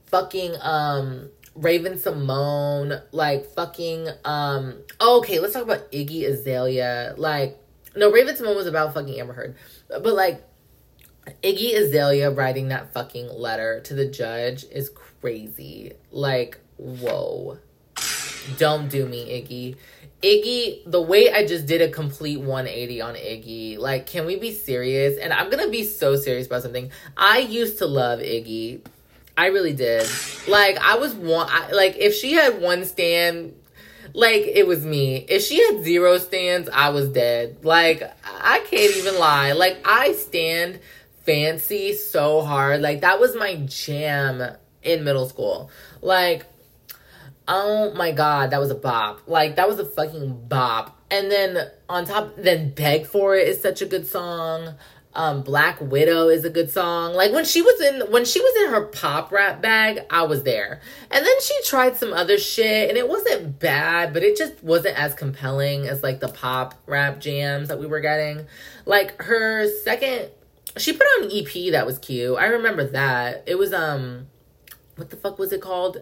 fucking, 0.07 0.55
um, 0.61 1.29
Raven-Symoné, 1.57 3.03
like 3.11 3.45
fucking 3.51 4.07
um 4.25 4.75
oh, 4.99 5.19
okay, 5.19 5.39
let's 5.39 5.53
talk 5.53 5.63
about 5.63 5.91
Iggy 5.91 6.25
Azalea. 6.25 7.15
Like 7.17 7.57
no, 7.95 8.11
Raven-Symoné 8.11 8.55
was 8.55 8.67
about 8.67 8.93
fucking 8.93 9.19
Amber 9.19 9.33
Heard. 9.33 9.55
But 9.89 10.13
like 10.13 10.43
Iggy 11.43 11.75
Azalea 11.75 12.31
writing 12.31 12.69
that 12.69 12.93
fucking 12.93 13.29
letter 13.29 13.81
to 13.81 13.93
the 13.93 14.05
judge 14.05 14.65
is 14.71 14.89
crazy. 14.89 15.93
Like, 16.11 16.59
whoa. 16.77 17.57
Don't 18.57 18.89
do 18.89 19.05
me, 19.05 19.25
Iggy. 19.25 19.75
Iggy, 20.23 20.89
the 20.89 21.01
way 21.01 21.31
I 21.31 21.45
just 21.45 21.67
did 21.67 21.81
a 21.81 21.89
complete 21.89 22.39
180 22.39 23.01
on 23.01 23.15
Iggy, 23.15 23.77
like, 23.77 24.07
can 24.07 24.25
we 24.25 24.37
be 24.37 24.51
serious? 24.51 25.19
And 25.19 25.31
I'm 25.31 25.49
gonna 25.49 25.69
be 25.69 25.83
so 25.83 26.15
serious 26.15 26.47
about 26.47 26.63
something. 26.63 26.91
I 27.15 27.39
used 27.39 27.77
to 27.79 27.85
love 27.85 28.19
Iggy. 28.19 28.81
I 29.38 29.47
really 29.47 29.73
did. 29.73 30.09
Like 30.47 30.77
I 30.77 30.97
was 30.97 31.13
one. 31.13 31.47
I, 31.49 31.71
like 31.71 31.95
if 31.97 32.15
she 32.15 32.33
had 32.33 32.59
one 32.59 32.83
stan, 32.85 33.53
like 34.13 34.41
it 34.41 34.67
was 34.67 34.83
me. 34.83 35.17
If 35.29 35.43
she 35.43 35.63
had 35.63 35.83
zero 35.83 36.17
stans, 36.17 36.67
I 36.69 36.89
was 36.89 37.09
dead. 37.09 37.63
Like 37.63 38.01
I 38.25 38.59
can't 38.67 38.97
even 38.97 39.19
lie. 39.19 39.51
Like 39.51 39.79
I 39.85 40.13
stand 40.13 40.79
fancy 41.23 41.93
so 41.93 42.41
hard. 42.41 42.81
Like 42.81 43.01
that 43.01 43.19
was 43.19 43.35
my 43.35 43.55
jam 43.67 44.41
in 44.81 45.03
middle 45.03 45.29
school. 45.29 45.69
Like 46.01 46.47
oh 47.47 47.93
my 47.93 48.11
god, 48.11 48.49
that 48.49 48.59
was 48.59 48.71
a 48.71 48.75
bop. 48.75 49.21
Like 49.27 49.55
that 49.57 49.67
was 49.67 49.79
a 49.79 49.85
fucking 49.85 50.47
bop. 50.47 50.95
And 51.09 51.31
then 51.31 51.69
on 51.88 52.05
top, 52.05 52.35
then 52.38 52.71
beg 52.71 53.05
for 53.05 53.35
it 53.35 53.47
is 53.47 53.61
such 53.61 53.81
a 53.81 53.85
good 53.85 54.07
song. 54.07 54.75
Um, 55.18 55.41
Black 55.41 55.82
Widow 55.82 56.30
is 56.30 56.45
a 56.45 56.49
good 56.51 56.70
song. 56.70 57.15
Like 57.15 57.34
when 57.34 57.43
she 57.43 57.63
was 57.63 57.82
in 57.82 58.11
when 58.11 58.24
she 58.24 58.39
was 58.39 58.63
in 58.63 58.72
her 58.72 58.86
pop 58.86 59.32
rap 59.32 59.63
bag, 59.63 60.05
I 60.11 60.22
was 60.22 60.43
there. 60.43 60.80
And 61.09 61.26
then 61.26 61.41
she 61.41 61.55
tried 61.65 61.97
some 61.97 62.13
other 62.13 62.38
shit 62.38 62.88
and 62.88 62.99
it 62.99 63.09
wasn't 63.09 63.57
bad, 63.57 64.13
but 64.13 64.22
it 64.22 64.38
just 64.38 64.63
wasn't 64.63 64.95
as 64.95 65.15
compelling 65.15 65.88
as 65.88 66.03
like 66.03 66.20
the 66.20 66.28
pop 66.28 66.76
rap 66.86 67.20
jams 67.20 67.70
that 67.70 67.80
we 67.80 67.88
were 67.88 67.99
getting. 67.99 68.45
Like 68.86 69.20
her 69.24 69.68
second 69.84 70.30
she 70.78 70.93
put 70.93 71.07
on 71.18 71.24
an 71.24 71.32
EP 71.34 71.72
that 71.72 71.88
was 71.88 71.97
cute. 71.97 72.38
I 72.38 72.45
remember 72.45 72.86
that. 72.89 73.43
It 73.47 73.57
was 73.57 73.74
um 73.74 74.28
what 74.97 75.09
the 75.09 75.18
fuck 75.18 75.39
was 75.39 75.51
it 75.51 75.61
called? 75.61 75.97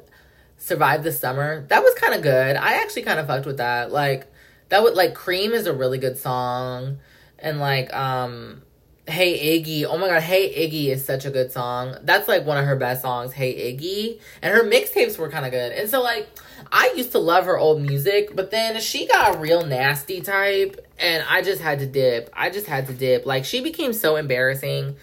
Survive 0.57 1.03
the 1.03 1.13
Summer. 1.13 1.65
That 1.69 1.83
was 1.83 1.93
kind 1.95 2.13
of 2.13 2.21
good. 2.21 2.57
I 2.57 2.81
actually 2.81 3.03
kind 3.03 3.21
of 3.21 3.27
fucked 3.27 3.45
with 3.45 3.57
that. 3.57 3.93
Like 3.93 4.29
that 4.67 4.83
would 4.83 4.95
like 4.95 5.13
Kream 5.13 5.51
is 5.51 5.67
a 5.67 5.73
really 5.73 5.99
good 5.99 6.17
song 6.17 6.97
and 7.39 7.61
like 7.61 7.93
um 7.93 8.61
Hey 9.07 9.59
Iggy. 9.61 9.85
Oh 9.85 9.99
my 9.99 10.07
god, 10.07 10.23
Hey 10.23 10.67
Iggy 10.67 10.87
is 10.87 11.05
such 11.05 11.25
a 11.25 11.29
good 11.29 11.51
song. 11.51 11.95
That's 12.01 12.27
like 12.27 12.43
one 12.43 12.57
of 12.57 12.65
her 12.65 12.75
best 12.75 13.03
songs, 13.03 13.33
Hey 13.33 13.71
Iggy. 13.71 14.19
And 14.41 14.53
her 14.55 14.63
mixtapes 14.63 15.19
were 15.19 15.29
kind 15.29 15.45
of 15.45 15.51
good. 15.51 15.73
And 15.73 15.87
so 15.87 16.01
like 16.01 16.27
I 16.71 16.91
used 16.95 17.11
to 17.11 17.19
love 17.19 17.45
her 17.45 17.57
old 17.57 17.81
music, 17.81 18.35
but 18.35 18.49
then 18.49 18.79
she 18.81 19.05
got 19.07 19.39
real 19.39 19.63
nasty 19.65 20.21
type 20.21 20.83
and 20.99 21.23
I 21.29 21.43
just 21.43 21.61
had 21.61 21.79
to 21.79 21.85
dip. 21.85 22.31
I 22.33 22.49
just 22.49 22.65
had 22.65 22.87
to 22.87 22.93
dip. 22.93 23.27
Like 23.27 23.45
she 23.45 23.61
became 23.61 23.93
so 23.93 24.15
embarrassing 24.15 24.95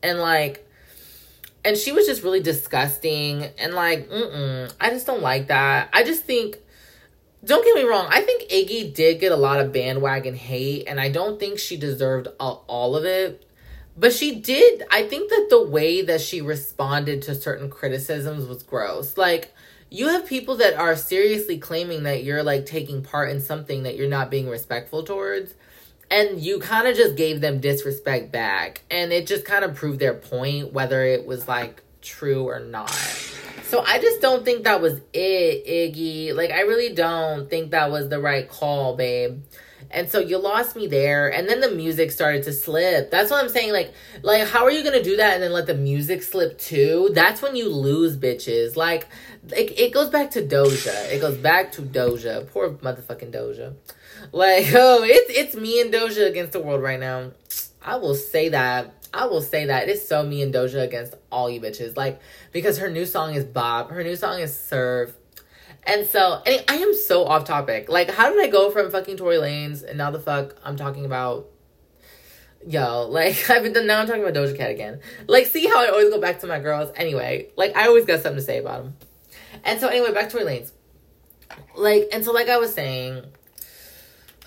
and 0.00 0.20
like 0.20 0.64
and 1.64 1.76
she 1.76 1.90
was 1.90 2.06
just 2.06 2.22
really 2.22 2.40
disgusting 2.40 3.48
and 3.58 3.74
like 3.74 4.08
mm 4.10 4.72
I 4.80 4.90
just 4.90 5.06
don't 5.06 5.22
like 5.22 5.48
that. 5.48 5.88
I 5.92 6.04
just 6.04 6.24
think 6.24 6.58
don't 7.44 7.64
get 7.64 7.74
me 7.74 7.88
wrong. 7.88 8.06
I 8.10 8.20
think 8.20 8.50
Iggy 8.50 8.94
did 8.94 9.20
get 9.20 9.32
a 9.32 9.36
lot 9.36 9.60
of 9.60 9.72
bandwagon 9.72 10.34
hate, 10.34 10.84
and 10.86 11.00
I 11.00 11.08
don't 11.08 11.40
think 11.40 11.58
she 11.58 11.76
deserved 11.76 12.28
all 12.38 12.96
of 12.96 13.04
it. 13.04 13.46
But 13.96 14.12
she 14.12 14.36
did. 14.36 14.84
I 14.90 15.02
think 15.02 15.30
that 15.30 15.48
the 15.50 15.62
way 15.62 16.02
that 16.02 16.20
she 16.20 16.40
responded 16.40 17.22
to 17.22 17.34
certain 17.34 17.68
criticisms 17.70 18.46
was 18.46 18.62
gross. 18.62 19.16
Like, 19.16 19.54
you 19.90 20.08
have 20.08 20.26
people 20.26 20.56
that 20.56 20.74
are 20.74 20.94
seriously 20.96 21.58
claiming 21.58 22.04
that 22.04 22.22
you're 22.22 22.42
like 22.42 22.64
taking 22.64 23.02
part 23.02 23.30
in 23.30 23.40
something 23.40 23.82
that 23.82 23.96
you're 23.96 24.08
not 24.08 24.30
being 24.30 24.48
respectful 24.48 25.02
towards. 25.02 25.54
And 26.10 26.40
you 26.40 26.60
kind 26.60 26.88
of 26.88 26.96
just 26.96 27.16
gave 27.16 27.40
them 27.40 27.60
disrespect 27.60 28.32
back. 28.32 28.82
And 28.90 29.12
it 29.12 29.26
just 29.26 29.44
kind 29.44 29.64
of 29.64 29.74
proved 29.74 29.98
their 29.98 30.14
point, 30.14 30.72
whether 30.72 31.04
it 31.04 31.26
was 31.26 31.46
like 31.46 31.82
true 32.02 32.44
or 32.48 32.60
not. 32.60 32.90
So 33.64 33.84
I 33.86 34.00
just 34.00 34.20
don't 34.20 34.44
think 34.44 34.64
that 34.64 34.80
was 34.80 35.00
it, 35.12 35.66
Iggy. 35.66 36.34
Like, 36.34 36.50
I 36.50 36.62
really 36.62 36.92
don't 36.92 37.48
think 37.48 37.70
that 37.70 37.90
was 37.90 38.08
the 38.08 38.20
right 38.20 38.48
call, 38.48 38.96
babe. 38.96 39.42
And 39.92 40.08
so 40.08 40.20
you 40.20 40.38
lost 40.38 40.76
me 40.76 40.86
there, 40.86 41.28
and 41.32 41.48
then 41.48 41.60
the 41.60 41.70
music 41.70 42.12
started 42.12 42.44
to 42.44 42.52
slip. 42.52 43.10
That's 43.10 43.30
what 43.30 43.42
I'm 43.42 43.48
saying. 43.50 43.72
Like, 43.72 43.92
like 44.22 44.46
how 44.46 44.64
are 44.64 44.70
you 44.70 44.84
gonna 44.84 45.02
do 45.02 45.16
that 45.16 45.34
and 45.34 45.42
then 45.42 45.52
let 45.52 45.66
the 45.66 45.74
music 45.74 46.22
slip 46.22 46.58
too? 46.58 47.10
That's 47.12 47.42
when 47.42 47.56
you 47.56 47.68
lose 47.68 48.16
bitches. 48.16 48.76
Like, 48.76 49.08
it, 49.48 49.78
it 49.78 49.92
goes 49.92 50.08
back 50.08 50.30
to 50.32 50.42
Doja. 50.42 51.12
It 51.12 51.20
goes 51.20 51.36
back 51.36 51.72
to 51.72 51.82
Doja. 51.82 52.48
Poor 52.50 52.70
motherfucking 52.70 53.32
Doja. 53.32 53.74
Like, 54.30 54.66
oh, 54.74 55.02
it's 55.02 55.36
it's 55.36 55.54
me 55.56 55.80
and 55.80 55.92
Doja 55.92 56.28
against 56.28 56.52
the 56.52 56.60
world 56.60 56.82
right 56.82 57.00
now. 57.00 57.32
I 57.82 57.96
will 57.96 58.14
say 58.14 58.50
that. 58.50 58.94
I 59.12 59.26
will 59.26 59.42
say 59.42 59.66
that 59.66 59.88
it's 59.88 60.06
so 60.06 60.22
me 60.22 60.42
and 60.42 60.54
Doja 60.54 60.82
against 60.82 61.14
all 61.30 61.50
you 61.50 61.60
bitches. 61.60 61.96
Like 61.96 62.20
because 62.52 62.78
her 62.78 62.90
new 62.90 63.06
song 63.06 63.34
is 63.34 63.44
Bob, 63.44 63.90
her 63.90 64.02
new 64.02 64.16
song 64.16 64.40
is 64.40 64.56
Serve. 64.58 65.16
And 65.84 66.06
so, 66.06 66.42
and 66.44 66.62
I 66.68 66.76
am 66.76 66.94
so 66.94 67.24
off 67.24 67.44
topic. 67.44 67.88
Like, 67.88 68.10
how 68.10 68.30
did 68.30 68.38
I 68.38 68.48
go 68.48 68.70
from 68.70 68.90
fucking 68.90 69.16
Tory 69.16 69.36
Lanez 69.36 69.82
and 69.82 69.96
now 69.96 70.10
the 70.10 70.20
fuck 70.20 70.54
I'm 70.62 70.76
talking 70.76 71.06
about 71.06 71.48
yo, 72.66 73.06
like 73.10 73.48
I've 73.50 73.62
been 73.62 73.86
now 73.86 74.00
I'm 74.00 74.06
talking 74.06 74.22
about 74.22 74.34
Doja 74.34 74.56
Cat 74.56 74.70
again. 74.70 75.00
Like, 75.26 75.46
see 75.46 75.66
how 75.66 75.82
I 75.82 75.88
always 75.88 76.10
go 76.10 76.20
back 76.20 76.40
to 76.40 76.46
my 76.46 76.60
girls. 76.60 76.90
Anyway, 76.96 77.48
like 77.56 77.76
I 77.76 77.86
always 77.86 78.04
got 78.04 78.20
something 78.20 78.36
to 78.38 78.42
say 78.42 78.58
about 78.58 78.84
them. 78.84 78.96
And 79.64 79.80
so 79.80 79.88
anyway, 79.88 80.12
back 80.12 80.28
to 80.28 80.38
Tory 80.38 80.44
Lanez. 80.44 80.72
Like, 81.74 82.08
and 82.12 82.24
so 82.24 82.32
like 82.32 82.48
I 82.48 82.58
was 82.58 82.74
saying, 82.74 83.24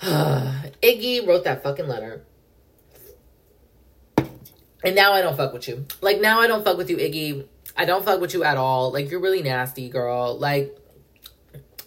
Iggy 0.00 1.26
wrote 1.26 1.44
that 1.44 1.62
fucking 1.62 1.88
letter 1.88 2.24
and 4.84 4.94
now 4.94 5.12
I 5.12 5.22
don't 5.22 5.36
fuck 5.36 5.52
with 5.52 5.66
you. 5.66 5.86
Like 6.00 6.20
now 6.20 6.40
I 6.40 6.46
don't 6.46 6.64
fuck 6.64 6.76
with 6.76 6.90
you, 6.90 6.96
Iggy. 6.96 7.46
I 7.76 7.84
don't 7.84 8.04
fuck 8.04 8.20
with 8.20 8.34
you 8.34 8.44
at 8.44 8.56
all. 8.56 8.92
Like 8.92 9.10
you're 9.10 9.20
really 9.20 9.42
nasty, 9.42 9.88
girl. 9.88 10.38
Like 10.38 10.78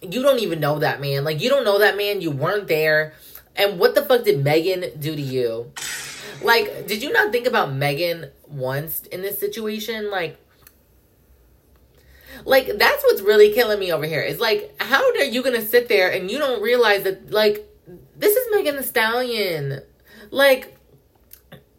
you 0.02 0.22
don't 0.22 0.39
even 0.39 0.60
know 0.60 0.80
that 0.80 1.00
man. 1.00 1.24
Like 1.24 1.41
you 1.41 1.50
don't 1.50 1.64
know 1.64 1.80
that 1.80 1.98
man. 1.98 2.22
You 2.22 2.32
weren't 2.32 2.68
there. 2.68 3.14
And 3.56 3.80
what 3.80 3.95
the 3.95 4.04
fuck 4.04 4.24
did 4.24 4.43
Megan 4.43 5.00
do 5.00 5.16
to 5.16 5.22
you? 5.22 5.72
Like, 6.41 6.88
did 6.88 7.02
you 7.02 7.12
not 7.12 7.32
think 7.32 7.48
about 7.48 7.74
Megan 7.74 8.30
once 8.48 9.02
in 9.04 9.22
this 9.22 9.39
situation? 9.39 10.12
Like, 10.12 10.38
like 12.45 12.78
that's 12.78 13.04
what's 13.04 13.22
really 13.22 13.54
killing 13.54 13.80
me 13.80 13.91
over 13.91 14.06
here. 14.06 14.22
Is 14.22 14.39
like, 14.39 14.76
how 14.80 15.04
are 15.04 15.24
you 15.24 15.41
gonna 15.41 15.64
sit 15.64 15.89
there 15.89 16.12
and 16.12 16.30
you 16.30 16.38
don't 16.38 16.62
realize 16.62 17.04
that 17.04 17.32
like 17.32 17.68
this 18.16 18.36
is 18.36 18.48
Megan 18.52 18.76
Thee 18.76 18.84
Stallion? 18.84 19.82
Like, 20.30 20.77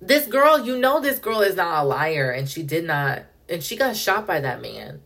this 0.01 0.27
girl, 0.27 0.65
you 0.65 0.79
know, 0.79 1.01
this 1.01 1.19
girl 1.19 1.41
is 1.41 1.57
not 1.57 1.85
a 1.85 1.87
liar, 1.87 2.31
and 2.31 2.49
she 2.49 2.63
did 2.63 2.85
not, 2.85 3.25
and 3.49 3.63
she 3.63 3.77
got 3.77 3.97
shot 3.97 4.27
by 4.27 4.41
that 4.41 4.61
man. 4.63 5.01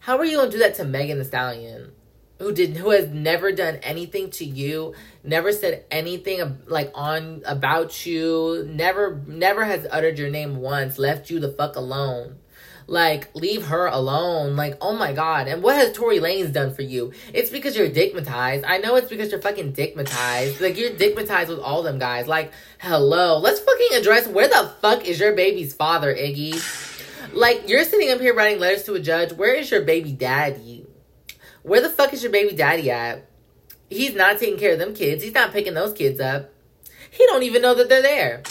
How 0.00 0.18
are 0.18 0.24
you 0.24 0.38
gonna 0.38 0.50
do 0.50 0.58
that 0.58 0.74
to 0.76 0.84
Megan 0.84 1.18
Thee 1.18 1.24
Stallion? 1.24 1.92
who 2.38 2.52
did 2.52 2.76
who 2.76 2.90
has 2.90 3.08
never 3.08 3.52
done 3.52 3.76
anything 3.76 4.30
to 4.30 4.44
you 4.44 4.94
never 5.24 5.52
said 5.52 5.84
anything 5.90 6.58
like 6.66 6.90
on 6.94 7.42
about 7.44 8.06
you 8.06 8.64
never 8.68 9.22
never 9.26 9.64
has 9.64 9.86
uttered 9.90 10.18
your 10.18 10.30
name 10.30 10.56
once 10.56 10.98
left 10.98 11.30
you 11.30 11.40
the 11.40 11.50
fuck 11.50 11.76
alone 11.76 12.38
like 12.88 13.32
leave 13.34 13.66
her 13.66 13.86
alone. 13.86 14.56
Like 14.56 14.78
oh 14.80 14.96
my 14.96 15.12
god. 15.12 15.46
And 15.46 15.62
what 15.62 15.76
has 15.76 15.92
Tory 15.92 16.18
Lanez 16.18 16.52
done 16.52 16.74
for 16.74 16.82
you? 16.82 17.12
It's 17.32 17.50
because 17.50 17.76
you're 17.76 17.90
dickmatized. 17.90 18.64
I 18.66 18.78
know 18.78 18.96
it's 18.96 19.10
because 19.10 19.30
you're 19.30 19.42
fucking 19.42 19.74
dickmatized. 19.74 20.60
Like 20.60 20.76
you're 20.76 20.90
dickmatized 20.90 21.48
with 21.48 21.60
all 21.60 21.82
them 21.82 21.98
guys. 21.98 22.26
Like 22.26 22.52
hello. 22.78 23.38
Let's 23.38 23.60
fucking 23.60 23.98
address 23.98 24.26
where 24.26 24.48
the 24.48 24.72
fuck 24.80 25.04
is 25.06 25.20
your 25.20 25.34
baby's 25.34 25.74
father 25.74 26.12
Iggy? 26.12 27.34
Like 27.34 27.68
you're 27.68 27.84
sitting 27.84 28.10
up 28.10 28.20
here 28.20 28.34
writing 28.34 28.58
letters 28.58 28.84
to 28.84 28.94
a 28.94 29.00
judge. 29.00 29.32
Where 29.32 29.54
is 29.54 29.70
your 29.70 29.82
baby 29.82 30.12
daddy? 30.12 30.86
Where 31.62 31.82
the 31.82 31.90
fuck 31.90 32.14
is 32.14 32.22
your 32.22 32.32
baby 32.32 32.56
daddy 32.56 32.90
at? 32.90 33.28
He's 33.90 34.14
not 34.14 34.38
taking 34.38 34.58
care 34.58 34.72
of 34.72 34.78
them 34.78 34.94
kids. 34.94 35.22
He's 35.22 35.34
not 35.34 35.52
picking 35.52 35.74
those 35.74 35.92
kids 35.92 36.20
up. 36.20 36.52
He 37.10 37.24
don't 37.26 37.42
even 37.42 37.62
know 37.62 37.74
that 37.74 37.88
they're 37.88 38.02
there. 38.02 38.42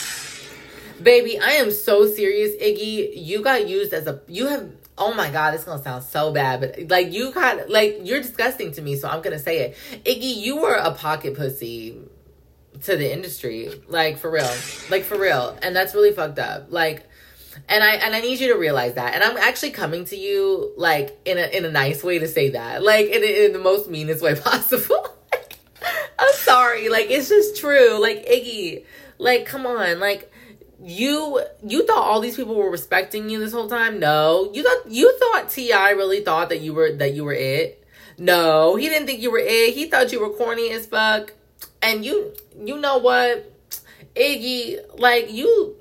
Baby, 1.02 1.38
I 1.38 1.52
am 1.52 1.70
so 1.70 2.06
serious, 2.06 2.54
Iggy. 2.60 3.12
You 3.14 3.42
got 3.42 3.68
used 3.68 3.92
as 3.92 4.06
a 4.06 4.20
you 4.26 4.46
have 4.46 4.68
oh 4.96 5.14
my 5.14 5.30
god, 5.30 5.54
it's 5.54 5.64
gonna 5.64 5.82
sound 5.82 6.02
so 6.04 6.32
bad, 6.32 6.60
but 6.60 6.90
like 6.90 7.12
you 7.12 7.32
got 7.32 7.70
like 7.70 8.00
you're 8.02 8.20
disgusting 8.20 8.72
to 8.72 8.82
me, 8.82 8.96
so 8.96 9.08
I'm 9.08 9.22
gonna 9.22 9.38
say 9.38 9.60
it. 9.60 9.76
Iggy, 10.04 10.36
you 10.36 10.60
were 10.60 10.74
a 10.74 10.92
pocket 10.92 11.36
pussy 11.36 11.98
to 12.84 12.96
the 12.96 13.12
industry. 13.12 13.70
Like 13.88 14.18
for 14.18 14.30
real. 14.30 14.50
Like 14.90 15.04
for 15.04 15.18
real. 15.18 15.56
And 15.62 15.74
that's 15.74 15.94
really 15.94 16.12
fucked 16.12 16.38
up. 16.38 16.66
Like 16.70 17.08
and 17.68 17.82
I 17.82 17.94
and 17.94 18.14
I 18.14 18.20
need 18.20 18.40
you 18.40 18.52
to 18.52 18.58
realize 18.58 18.94
that. 18.94 19.14
And 19.14 19.22
I'm 19.22 19.36
actually 19.36 19.70
coming 19.70 20.04
to 20.06 20.16
you 20.16 20.72
like 20.76 21.18
in 21.24 21.38
a 21.38 21.56
in 21.56 21.64
a 21.64 21.70
nice 21.70 22.02
way 22.02 22.18
to 22.18 22.28
say 22.28 22.50
that, 22.50 22.82
like 22.82 23.06
in, 23.06 23.22
in 23.22 23.52
the 23.52 23.58
most 23.58 23.88
meanest 23.88 24.22
way 24.22 24.34
possible. 24.40 25.16
I'm 26.18 26.34
sorry, 26.34 26.88
like 26.88 27.10
it's 27.10 27.28
just 27.28 27.56
true. 27.56 28.00
Like 28.00 28.26
Iggy, 28.26 28.84
like 29.18 29.46
come 29.46 29.66
on, 29.66 30.00
like 30.00 30.32
you 30.82 31.40
you 31.64 31.86
thought 31.86 31.98
all 32.04 32.20
these 32.20 32.36
people 32.36 32.54
were 32.54 32.70
respecting 32.70 33.28
you 33.28 33.38
this 33.38 33.52
whole 33.52 33.68
time? 33.68 33.98
No, 33.98 34.50
you 34.52 34.62
thought 34.62 34.90
you 34.90 35.18
thought 35.18 35.50
T.I. 35.50 35.90
really 35.90 36.20
thought 36.20 36.48
that 36.50 36.60
you 36.60 36.74
were 36.74 36.92
that 36.92 37.14
you 37.14 37.24
were 37.24 37.32
it. 37.32 37.84
No, 38.16 38.76
he 38.76 38.88
didn't 38.88 39.06
think 39.06 39.20
you 39.20 39.30
were 39.30 39.42
it. 39.42 39.74
He 39.74 39.86
thought 39.86 40.12
you 40.12 40.20
were 40.20 40.30
corny 40.30 40.70
as 40.72 40.86
fuck. 40.86 41.32
And 41.82 42.04
you 42.04 42.32
you 42.64 42.78
know 42.78 42.98
what, 42.98 43.52
Iggy, 44.14 44.80
like 44.98 45.32
you 45.32 45.76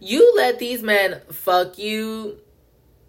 you 0.00 0.32
let 0.36 0.58
these 0.58 0.82
men 0.82 1.20
fuck 1.30 1.78
you 1.78 2.38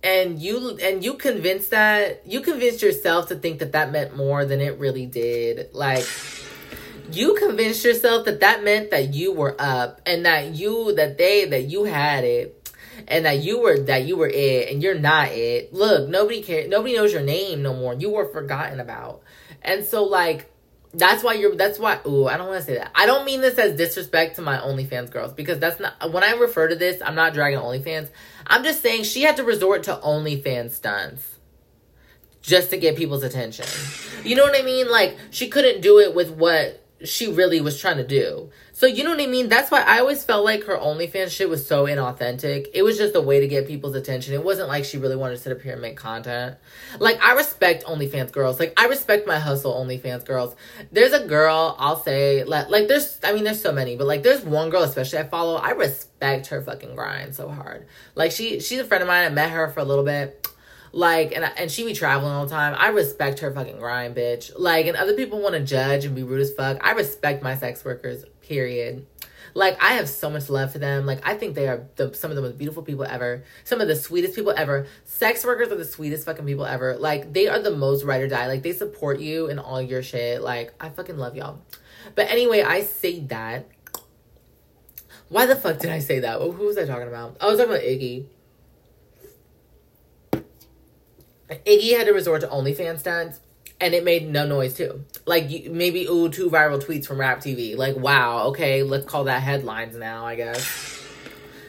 and 0.03 0.41
you 0.41 0.77
and 0.81 1.03
you 1.03 1.13
convinced 1.13 1.71
that 1.71 2.21
you 2.25 2.41
convinced 2.41 2.81
yourself 2.81 3.29
to 3.29 3.35
think 3.35 3.59
that 3.59 3.71
that 3.71 3.91
meant 3.91 4.15
more 4.15 4.45
than 4.45 4.59
it 4.59 4.77
really 4.77 5.05
did 5.05 5.73
like 5.73 6.05
you 7.15 7.35
convinced 7.35 7.83
yourself 7.83 8.25
that 8.25 8.41
that 8.41 8.63
meant 8.63 8.91
that 8.91 9.13
you 9.13 9.31
were 9.31 9.55
up 9.59 10.01
and 10.05 10.25
that 10.25 10.55
you 10.55 10.93
that 10.95 11.17
they 11.17 11.45
that 11.45 11.63
you 11.63 11.83
had 11.83 12.23
it 12.23 12.59
and 13.07 13.25
that 13.25 13.39
you 13.39 13.61
were 13.61 13.79
that 13.79 14.05
you 14.05 14.17
were 14.17 14.29
it 14.29 14.69
and 14.69 14.81
you're 14.81 14.99
not 14.99 15.29
it. 15.29 15.73
Look 15.73 16.09
nobody 16.09 16.41
cares 16.41 16.69
nobody 16.69 16.95
knows 16.95 17.13
your 17.13 17.23
name 17.23 17.61
no 17.61 17.73
more. 17.73 17.93
You 17.93 18.11
were 18.11 18.25
forgotten 18.25 18.79
about. 18.79 19.21
And 19.61 19.85
so 19.85 20.03
like 20.03 20.49
that's 20.93 21.23
why 21.23 21.33
you're 21.33 21.55
that's 21.55 21.79
why 21.79 21.99
ooh 22.05 22.27
i 22.27 22.37
don't 22.37 22.47
want 22.47 22.59
to 22.59 22.65
say 22.65 22.75
that. 22.75 22.91
I 22.95 23.05
don't 23.05 23.25
mean 23.25 23.41
this 23.41 23.57
as 23.57 23.75
disrespect 23.75 24.35
to 24.35 24.41
my 24.41 24.57
onlyfans 24.57 25.09
girls 25.09 25.33
because 25.33 25.59
that's 25.59 25.79
not 25.79 26.11
when 26.11 26.23
i 26.23 26.31
refer 26.33 26.67
to 26.67 26.75
this 26.75 27.01
i'm 27.01 27.15
not 27.15 27.33
dragging 27.33 27.59
onlyfans. 27.59 28.09
I'm 28.45 28.63
just 28.63 28.81
saying 28.81 29.03
she 29.03 29.23
had 29.23 29.37
to 29.37 29.43
resort 29.43 29.83
to 29.83 29.95
onlyfans 29.95 30.71
stunts 30.71 31.27
just 32.41 32.71
to 32.71 32.77
get 32.77 32.97
people's 32.97 33.23
attention. 33.23 33.65
You 34.23 34.35
know 34.35 34.43
what 34.43 34.59
i 34.59 34.63
mean? 34.63 34.89
Like 34.89 35.17
she 35.31 35.49
couldn't 35.49 35.81
do 35.81 35.99
it 35.99 36.13
with 36.13 36.29
what 36.31 36.82
she 37.03 37.31
really 37.31 37.61
was 37.61 37.79
trying 37.79 37.97
to 37.97 38.07
do. 38.07 38.49
So 38.71 38.85
you 38.85 39.03
know 39.03 39.11
what 39.11 39.21
I 39.21 39.27
mean? 39.27 39.49
That's 39.49 39.69
why 39.69 39.81
I 39.81 39.99
always 39.99 40.23
felt 40.23 40.43
like 40.43 40.63
her 40.63 40.77
OnlyFans 40.77 41.29
shit 41.29 41.49
was 41.49 41.65
so 41.65 41.85
inauthentic. 41.85 42.67
It 42.73 42.83
was 42.83 42.97
just 42.97 43.15
a 43.15 43.21
way 43.21 43.39
to 43.39 43.47
get 43.47 43.67
people's 43.67 43.95
attention. 43.95 44.33
It 44.33 44.43
wasn't 44.43 44.67
like 44.67 44.85
she 44.85 44.97
really 44.97 45.15
wanted 45.15 45.35
to 45.35 45.41
sit 45.41 45.51
up 45.51 45.61
here 45.61 45.73
and 45.73 45.81
make 45.81 45.97
content. 45.97 46.57
Like 46.99 47.21
I 47.21 47.33
respect 47.33 47.85
OnlyFans 47.85 48.31
girls. 48.31 48.59
Like 48.59 48.73
I 48.79 48.87
respect 48.87 49.27
my 49.27 49.37
hustle 49.37 49.73
OnlyFans 49.73 50.25
girls. 50.25 50.55
There's 50.91 51.13
a 51.13 51.25
girl, 51.25 51.75
I'll 51.77 52.01
say, 52.01 52.43
like, 52.43 52.69
like 52.69 52.87
there's 52.87 53.19
I 53.23 53.33
mean 53.33 53.43
there's 53.43 53.61
so 53.61 53.71
many, 53.71 53.95
but 53.95 54.07
like 54.07 54.23
there's 54.23 54.43
one 54.43 54.69
girl 54.69 54.83
especially 54.83 55.19
I 55.19 55.23
follow. 55.23 55.55
I 55.55 55.71
respect 55.71 56.47
her 56.47 56.61
fucking 56.61 56.95
grind 56.95 57.35
so 57.35 57.49
hard. 57.49 57.85
Like 58.15 58.31
she 58.31 58.59
she's 58.59 58.79
a 58.79 58.85
friend 58.85 59.01
of 59.01 59.07
mine. 59.07 59.25
I 59.25 59.29
met 59.29 59.51
her 59.51 59.69
for 59.69 59.81
a 59.81 59.85
little 59.85 60.05
bit 60.05 60.47
like, 60.93 61.35
and 61.35 61.43
and 61.43 61.71
she 61.71 61.83
be 61.83 61.93
traveling 61.93 62.31
all 62.31 62.45
the 62.45 62.51
time. 62.51 62.75
I 62.77 62.89
respect 62.89 63.39
her 63.39 63.51
fucking 63.51 63.77
grind, 63.77 64.15
bitch. 64.15 64.51
Like, 64.55 64.85
and 64.85 64.95
other 64.95 65.15
people 65.15 65.41
want 65.41 65.55
to 65.55 65.61
judge 65.61 66.05
and 66.05 66.15
be 66.15 66.21
rude 66.21 66.41
as 66.41 66.53
fuck. 66.53 66.85
I 66.85 66.91
respect 66.91 67.41
my 67.41 67.57
sex 67.57 67.83
workers. 67.83 68.23
Period. 68.41 69.07
Like, 69.55 69.81
I 69.81 69.93
have 69.93 70.07
so 70.07 70.29
much 70.29 70.49
love 70.49 70.71
for 70.71 70.77
them. 70.77 71.05
Like, 71.07 71.27
I 71.27 71.35
think 71.35 71.55
they 71.55 71.67
are 71.67 71.87
the, 71.95 72.13
some 72.13 72.31
of 72.31 72.35
the 72.35 72.41
most 72.43 72.57
beautiful 72.57 72.83
people 72.83 73.05
ever. 73.05 73.43
Some 73.63 73.81
of 73.81 73.87
the 73.87 73.95
sweetest 73.95 74.35
people 74.35 74.53
ever. 74.55 74.87
Sex 75.05 75.43
workers 75.43 75.71
are 75.71 75.75
the 75.75 75.85
sweetest 75.85 76.25
fucking 76.25 76.45
people 76.45 76.65
ever. 76.65 76.95
Like, 76.95 77.33
they 77.33 77.47
are 77.47 77.59
the 77.59 77.71
most 77.71 78.03
ride 78.03 78.21
or 78.21 78.27
die. 78.27 78.47
Like, 78.47 78.63
they 78.63 78.71
support 78.71 79.19
you 79.19 79.47
in 79.47 79.59
all 79.59 79.81
your 79.81 80.01
shit. 80.01 80.41
Like, 80.41 80.73
I 80.79 80.89
fucking 80.89 81.17
love 81.17 81.35
y'all. 81.35 81.59
But 82.15 82.29
anyway, 82.29 82.61
I 82.61 82.81
say 82.81 83.19
that. 83.21 83.67
Why 85.29 85.45
the 85.45 85.55
fuck 85.55 85.79
did 85.79 85.91
I 85.91 85.99
say 85.99 86.19
that? 86.19 86.39
Who 86.39 86.51
was 86.51 86.77
I 86.77 86.85
talking 86.85 87.07
about? 87.07 87.37
I 87.41 87.47
was 87.47 87.57
talking 87.57 87.73
about 87.73 87.83
Iggy. 87.83 88.25
Iggy 91.65 91.97
had 91.97 92.07
to 92.07 92.13
resort 92.13 92.41
to 92.41 92.47
OnlyFans 92.47 92.99
stunts, 92.99 93.39
and 93.79 93.93
it 93.93 94.03
made 94.03 94.27
no 94.27 94.45
noise 94.45 94.75
too. 94.75 95.03
Like 95.25 95.49
maybe 95.69 96.05
ooh, 96.05 96.29
two 96.29 96.49
viral 96.49 96.83
tweets 96.83 97.05
from 97.05 97.19
Rap 97.19 97.39
TV. 97.39 97.77
Like 97.77 97.95
wow, 97.95 98.47
okay, 98.47 98.83
let's 98.83 99.05
call 99.05 99.25
that 99.25 99.41
headlines 99.41 99.95
now. 99.95 100.25
I 100.25 100.35
guess 100.35 100.93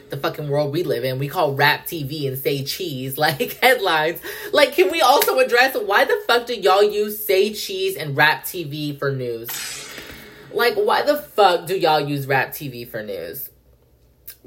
the 0.09 0.17
fucking 0.17 0.49
world 0.49 0.71
we 0.71 0.83
live 0.83 1.03
in. 1.03 1.19
We 1.19 1.27
call 1.27 1.53
Rap 1.53 1.85
TV 1.85 2.27
and 2.27 2.37
Say 2.37 2.63
Cheese 2.63 3.17
like 3.17 3.59
headlines. 3.61 4.19
Like, 4.51 4.73
can 4.73 4.91
we 4.91 5.01
also 5.01 5.39
address 5.39 5.75
why 5.75 6.05
the 6.05 6.21
fuck 6.27 6.47
do 6.47 6.55
y'all 6.55 6.83
use 6.83 7.23
Say 7.23 7.53
Cheese 7.53 7.95
and 7.95 8.15
Rap 8.15 8.43
TV 8.43 8.97
for 8.97 9.11
news? 9.11 9.49
Like, 10.51 10.75
why 10.75 11.01
the 11.01 11.17
fuck 11.17 11.67
do 11.67 11.77
y'all 11.77 11.99
use 11.99 12.27
Rap 12.27 12.51
TV 12.51 12.87
for 12.87 13.03
news? 13.03 13.49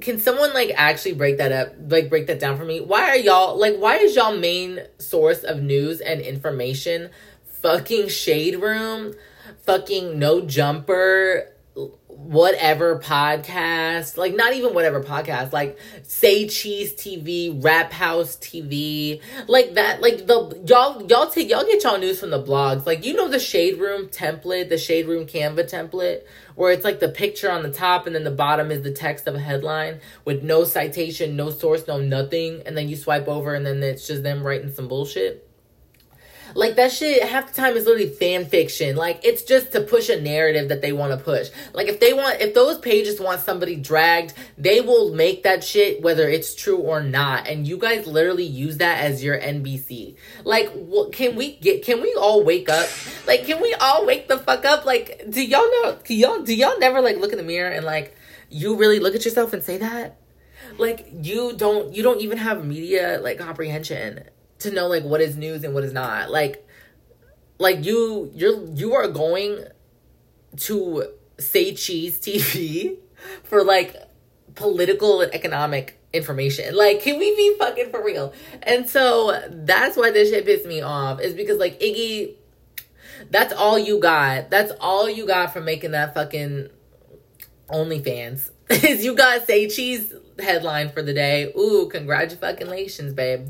Can 0.00 0.18
someone 0.18 0.52
like 0.54 0.72
actually 0.74 1.14
break 1.14 1.38
that 1.38 1.52
up 1.52 1.74
like 1.88 2.08
break 2.08 2.26
that 2.28 2.38
down 2.38 2.56
for 2.56 2.64
me? 2.64 2.80
Why 2.80 3.10
are 3.10 3.16
y'all 3.16 3.58
like 3.58 3.76
why 3.76 3.96
is 3.96 4.14
y'all 4.16 4.36
main 4.36 4.80
source 4.98 5.42
of 5.44 5.62
news 5.62 6.00
and 6.00 6.20
information 6.20 7.10
fucking 7.62 8.08
shade 8.08 8.56
room 8.56 9.14
fucking 9.64 10.18
no 10.18 10.40
jumper 10.40 11.52
whatever 12.18 12.98
podcast, 12.98 14.16
like 14.16 14.34
not 14.34 14.52
even 14.52 14.74
whatever 14.74 15.00
podcast, 15.00 15.52
like 15.52 15.78
Say 16.02 16.48
Cheese 16.48 16.92
TV, 16.92 17.62
Rap 17.64 17.92
House 17.92 18.36
TV, 18.36 19.22
like 19.46 19.74
that, 19.74 20.02
like 20.02 20.26
the 20.26 20.60
y'all 20.66 21.06
y'all 21.06 21.30
take 21.30 21.48
y'all 21.48 21.64
get 21.64 21.84
y'all 21.84 21.96
news 21.96 22.18
from 22.18 22.30
the 22.30 22.42
blogs, 22.42 22.84
like 22.86 23.04
you 23.04 23.14
know 23.14 23.28
the 23.28 23.38
Shade 23.38 23.78
Room 23.78 24.08
template, 24.08 24.68
the 24.68 24.78
Shade 24.78 25.06
Room 25.06 25.26
Canva 25.26 25.70
template, 25.70 26.24
where 26.56 26.72
it's 26.72 26.84
like 26.84 26.98
the 26.98 27.08
picture 27.08 27.50
on 27.52 27.62
the 27.62 27.70
top 27.70 28.04
and 28.06 28.16
then 28.16 28.24
the 28.24 28.32
bottom 28.32 28.72
is 28.72 28.82
the 28.82 28.92
text 28.92 29.28
of 29.28 29.36
a 29.36 29.40
headline 29.40 30.00
with 30.24 30.42
no 30.42 30.64
citation, 30.64 31.36
no 31.36 31.50
source, 31.50 31.86
no 31.86 32.00
nothing, 32.00 32.62
and 32.66 32.76
then 32.76 32.88
you 32.88 32.96
swipe 32.96 33.28
over 33.28 33.54
and 33.54 33.64
then 33.64 33.80
it's 33.82 34.08
just 34.08 34.24
them 34.24 34.42
writing 34.42 34.72
some 34.72 34.88
bullshit. 34.88 35.47
Like 36.54 36.76
that 36.76 36.92
shit 36.92 37.22
half 37.22 37.52
the 37.52 37.60
time 37.60 37.76
is 37.76 37.84
literally 37.84 38.10
fan 38.10 38.46
fiction. 38.46 38.96
Like 38.96 39.20
it's 39.24 39.42
just 39.42 39.72
to 39.72 39.80
push 39.80 40.08
a 40.08 40.20
narrative 40.20 40.68
that 40.68 40.82
they 40.82 40.92
want 40.92 41.12
to 41.12 41.22
push. 41.22 41.50
Like 41.74 41.88
if 41.88 42.00
they 42.00 42.12
want 42.12 42.40
if 42.40 42.54
those 42.54 42.78
pages 42.78 43.20
want 43.20 43.40
somebody 43.40 43.76
dragged, 43.76 44.34
they 44.56 44.80
will 44.80 45.14
make 45.14 45.42
that 45.42 45.62
shit 45.62 46.02
whether 46.02 46.28
it's 46.28 46.54
true 46.54 46.78
or 46.78 47.02
not. 47.02 47.48
And 47.48 47.66
you 47.66 47.78
guys 47.78 48.06
literally 48.06 48.44
use 48.44 48.78
that 48.78 49.00
as 49.00 49.22
your 49.22 49.38
NBC. 49.38 50.16
Like 50.44 50.70
what 50.70 51.12
can 51.12 51.36
we 51.36 51.56
get 51.56 51.84
can 51.84 52.00
we 52.02 52.14
all 52.14 52.42
wake 52.44 52.68
up? 52.68 52.88
Like 53.26 53.44
can 53.44 53.60
we 53.60 53.74
all 53.74 54.06
wake 54.06 54.28
the 54.28 54.38
fuck 54.38 54.64
up? 54.64 54.84
Like 54.84 55.24
do 55.28 55.42
y'all 55.42 55.60
know 55.60 55.98
do 56.04 56.14
y'all 56.14 56.42
do 56.42 56.54
y'all 56.54 56.78
never 56.78 57.00
like 57.00 57.18
look 57.18 57.32
in 57.32 57.38
the 57.38 57.44
mirror 57.44 57.70
and 57.70 57.84
like 57.84 58.16
you 58.50 58.76
really 58.76 58.98
look 58.98 59.14
at 59.14 59.24
yourself 59.24 59.52
and 59.52 59.62
say 59.62 59.78
that? 59.78 60.18
Like 60.78 61.08
you 61.22 61.54
don't 61.56 61.94
you 61.94 62.02
don't 62.02 62.20
even 62.20 62.38
have 62.38 62.64
media 62.64 63.20
like 63.22 63.38
comprehension 63.38 64.24
to 64.60 64.70
know 64.70 64.86
like 64.86 65.04
what 65.04 65.20
is 65.20 65.36
news 65.36 65.64
and 65.64 65.74
what 65.74 65.84
is 65.84 65.92
not. 65.92 66.30
Like 66.30 66.66
like 67.58 67.84
you 67.84 68.30
you're 68.34 68.64
you 68.74 68.94
are 68.94 69.08
going 69.08 69.64
to 70.56 71.04
say 71.38 71.74
cheese 71.74 72.18
TV 72.20 72.96
for 73.44 73.64
like 73.64 73.96
political 74.54 75.20
and 75.20 75.32
economic 75.34 75.98
information. 76.12 76.74
Like, 76.74 77.02
can 77.02 77.18
we 77.18 77.34
be 77.36 77.56
fucking 77.58 77.90
for 77.90 78.02
real? 78.04 78.32
And 78.62 78.88
so 78.88 79.40
that's 79.50 79.96
why 79.96 80.10
this 80.10 80.30
shit 80.30 80.44
pissed 80.44 80.66
me 80.66 80.80
off. 80.80 81.20
Is 81.20 81.34
because 81.34 81.58
like 81.58 81.78
Iggy, 81.80 82.34
that's 83.30 83.52
all 83.52 83.78
you 83.78 83.98
got. 84.00 84.50
That's 84.50 84.72
all 84.80 85.08
you 85.08 85.26
got 85.26 85.52
from 85.52 85.64
making 85.64 85.92
that 85.92 86.14
fucking 86.14 86.68
OnlyFans. 87.68 88.50
Is 88.70 89.04
you 89.04 89.14
got 89.14 89.46
say 89.46 89.68
cheese 89.68 90.12
headline 90.38 90.90
for 90.90 91.02
the 91.02 91.14
day. 91.14 91.52
Ooh, 91.56 91.88
congratulations, 91.90 93.14
babe. 93.14 93.48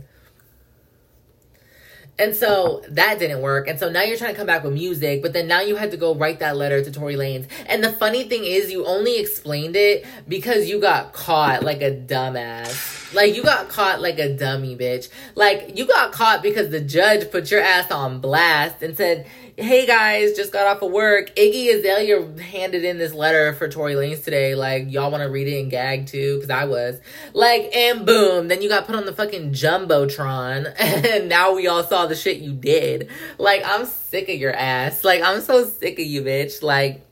And 2.18 2.34
so 2.34 2.82
that 2.88 3.18
didn't 3.20 3.42
work. 3.42 3.68
And 3.68 3.78
so 3.78 3.88
now 3.88 4.02
you're 4.02 4.16
trying 4.16 4.32
to 4.32 4.36
come 4.36 4.46
back 4.46 4.64
with 4.64 4.72
music, 4.72 5.22
but 5.22 5.32
then 5.32 5.46
now 5.46 5.60
you 5.60 5.76
had 5.76 5.92
to 5.92 5.96
go 5.96 6.14
write 6.14 6.40
that 6.40 6.56
letter 6.56 6.82
to 6.82 6.90
Tory 6.90 7.14
Lanez. 7.14 7.46
And 7.66 7.82
the 7.82 7.92
funny 7.92 8.24
thing 8.24 8.44
is, 8.44 8.72
you 8.72 8.84
only 8.86 9.18
explained 9.18 9.76
it 9.76 10.04
because 10.26 10.68
you 10.68 10.80
got 10.80 11.12
caught 11.12 11.62
like 11.62 11.80
a 11.80 11.92
dumbass. 11.92 13.07
Like, 13.14 13.34
you 13.34 13.42
got 13.42 13.68
caught 13.68 14.00
like 14.00 14.18
a 14.18 14.34
dummy, 14.34 14.76
bitch. 14.76 15.09
Like, 15.34 15.76
you 15.76 15.86
got 15.86 16.12
caught 16.12 16.42
because 16.42 16.70
the 16.70 16.80
judge 16.80 17.30
put 17.30 17.50
your 17.50 17.61
ass 17.61 17.90
on 17.90 18.20
blast 18.20 18.82
and 18.82 18.96
said, 18.96 19.26
hey 19.61 19.86
guys, 19.86 20.34
just 20.34 20.52
got 20.52 20.68
off 20.68 20.82
of 20.82 20.92
work. 20.92 21.34
Iggy 21.34 21.74
Azalea 21.74 22.40
handed 22.40 22.84
in 22.84 22.96
this 22.96 23.12
letter 23.12 23.52
for 23.54 23.68
Tory 23.68 23.94
Lanez 23.94 24.22
today. 24.22 24.54
Like, 24.54 24.92
y'all 24.92 25.11
want 25.11 25.24
to 25.24 25.28
read 25.28 25.48
it 25.48 25.61
and 25.61 25.68
gag 25.68 26.06
too? 26.06 26.36
Because 26.36 26.50
I 26.50 26.66
was. 26.66 27.00
Like, 27.34 27.74
and 27.74 28.06
boom. 28.06 28.46
Then 28.46 28.62
you 28.62 28.68
got 28.68 28.86
put 28.86 28.94
on 28.94 29.04
the 29.04 29.12
fucking 29.12 29.52
Jumbotron. 29.52 30.74
And 31.09 31.28
now 31.28 31.54
we 31.54 31.66
all 31.66 31.82
saw 31.84 32.06
the 32.06 32.14
shit 32.14 32.38
you 32.38 32.52
did. 32.52 33.09
Like, 33.38 33.62
I'm 33.64 33.86
sick 33.86 34.28
of 34.28 34.36
your 34.36 34.52
ass. 34.52 35.04
Like, 35.04 35.22
I'm 35.22 35.40
so 35.40 35.64
sick 35.64 35.98
of 35.98 36.04
you, 36.04 36.22
bitch. 36.22 36.62
Like, 36.62 37.07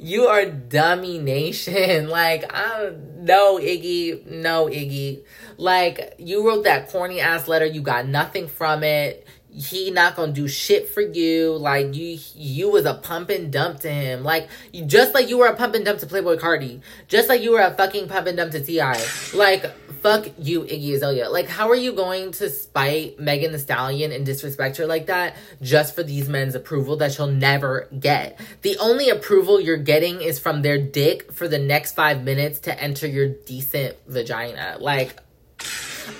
you 0.00 0.26
are 0.26 0.46
dummy 0.46 1.18
nation. 1.18 2.08
Like, 2.10 2.44
I 2.52 2.92
no 3.18 3.58
Iggy, 3.58 4.26
no 4.26 4.66
Iggy. 4.66 5.22
Like, 5.56 6.14
you 6.18 6.46
wrote 6.46 6.64
that 6.64 6.88
corny 6.88 7.20
ass 7.20 7.46
letter. 7.46 7.66
You 7.66 7.82
got 7.82 8.06
nothing 8.06 8.48
from 8.48 8.82
it 8.82 9.26
he 9.52 9.90
not 9.90 10.16
gonna 10.16 10.32
do 10.32 10.46
shit 10.46 10.88
for 10.88 11.00
you. 11.00 11.56
Like 11.56 11.94
you, 11.94 12.18
you 12.34 12.70
was 12.70 12.84
a 12.84 12.94
pump 12.94 13.30
and 13.30 13.52
dump 13.52 13.80
to 13.80 13.90
him. 13.90 14.22
Like 14.22 14.48
just 14.86 15.14
like 15.14 15.28
you 15.28 15.38
were 15.38 15.46
a 15.46 15.56
pump 15.56 15.74
and 15.74 15.84
dump 15.84 15.98
to 16.00 16.06
Playboi 16.06 16.38
Carti. 16.38 16.80
Just 17.08 17.28
like 17.28 17.42
you 17.42 17.52
were 17.52 17.60
a 17.60 17.72
fucking 17.72 18.08
pump 18.08 18.26
and 18.26 18.36
dump 18.36 18.52
to 18.52 18.62
T.I. 18.62 19.00
Like 19.34 19.64
fuck 20.02 20.28
you, 20.38 20.62
Iggy 20.62 20.94
Azalea. 20.94 21.28
Like 21.28 21.48
how 21.48 21.68
are 21.68 21.76
you 21.76 21.92
going 21.92 22.32
to 22.32 22.50
spite 22.50 23.18
Megan 23.18 23.52
Thee 23.52 23.58
Stallion 23.58 24.12
and 24.12 24.24
disrespect 24.24 24.76
her 24.78 24.86
like 24.86 25.06
that 25.06 25.36
just 25.62 25.94
for 25.94 26.02
these 26.02 26.28
men's 26.28 26.54
approval 26.54 26.96
that 26.96 27.12
she'll 27.12 27.26
never 27.26 27.88
get? 27.98 28.38
The 28.62 28.78
only 28.78 29.10
approval 29.10 29.60
you're 29.60 29.76
getting 29.76 30.20
is 30.20 30.38
from 30.38 30.62
their 30.62 30.78
dick 30.78 31.32
for 31.32 31.48
the 31.48 31.58
next 31.58 31.92
five 31.92 32.24
minutes 32.24 32.60
to 32.60 32.80
enter 32.80 33.06
your 33.06 33.28
decent 33.28 33.96
vagina. 34.06 34.76
Like 34.80 35.16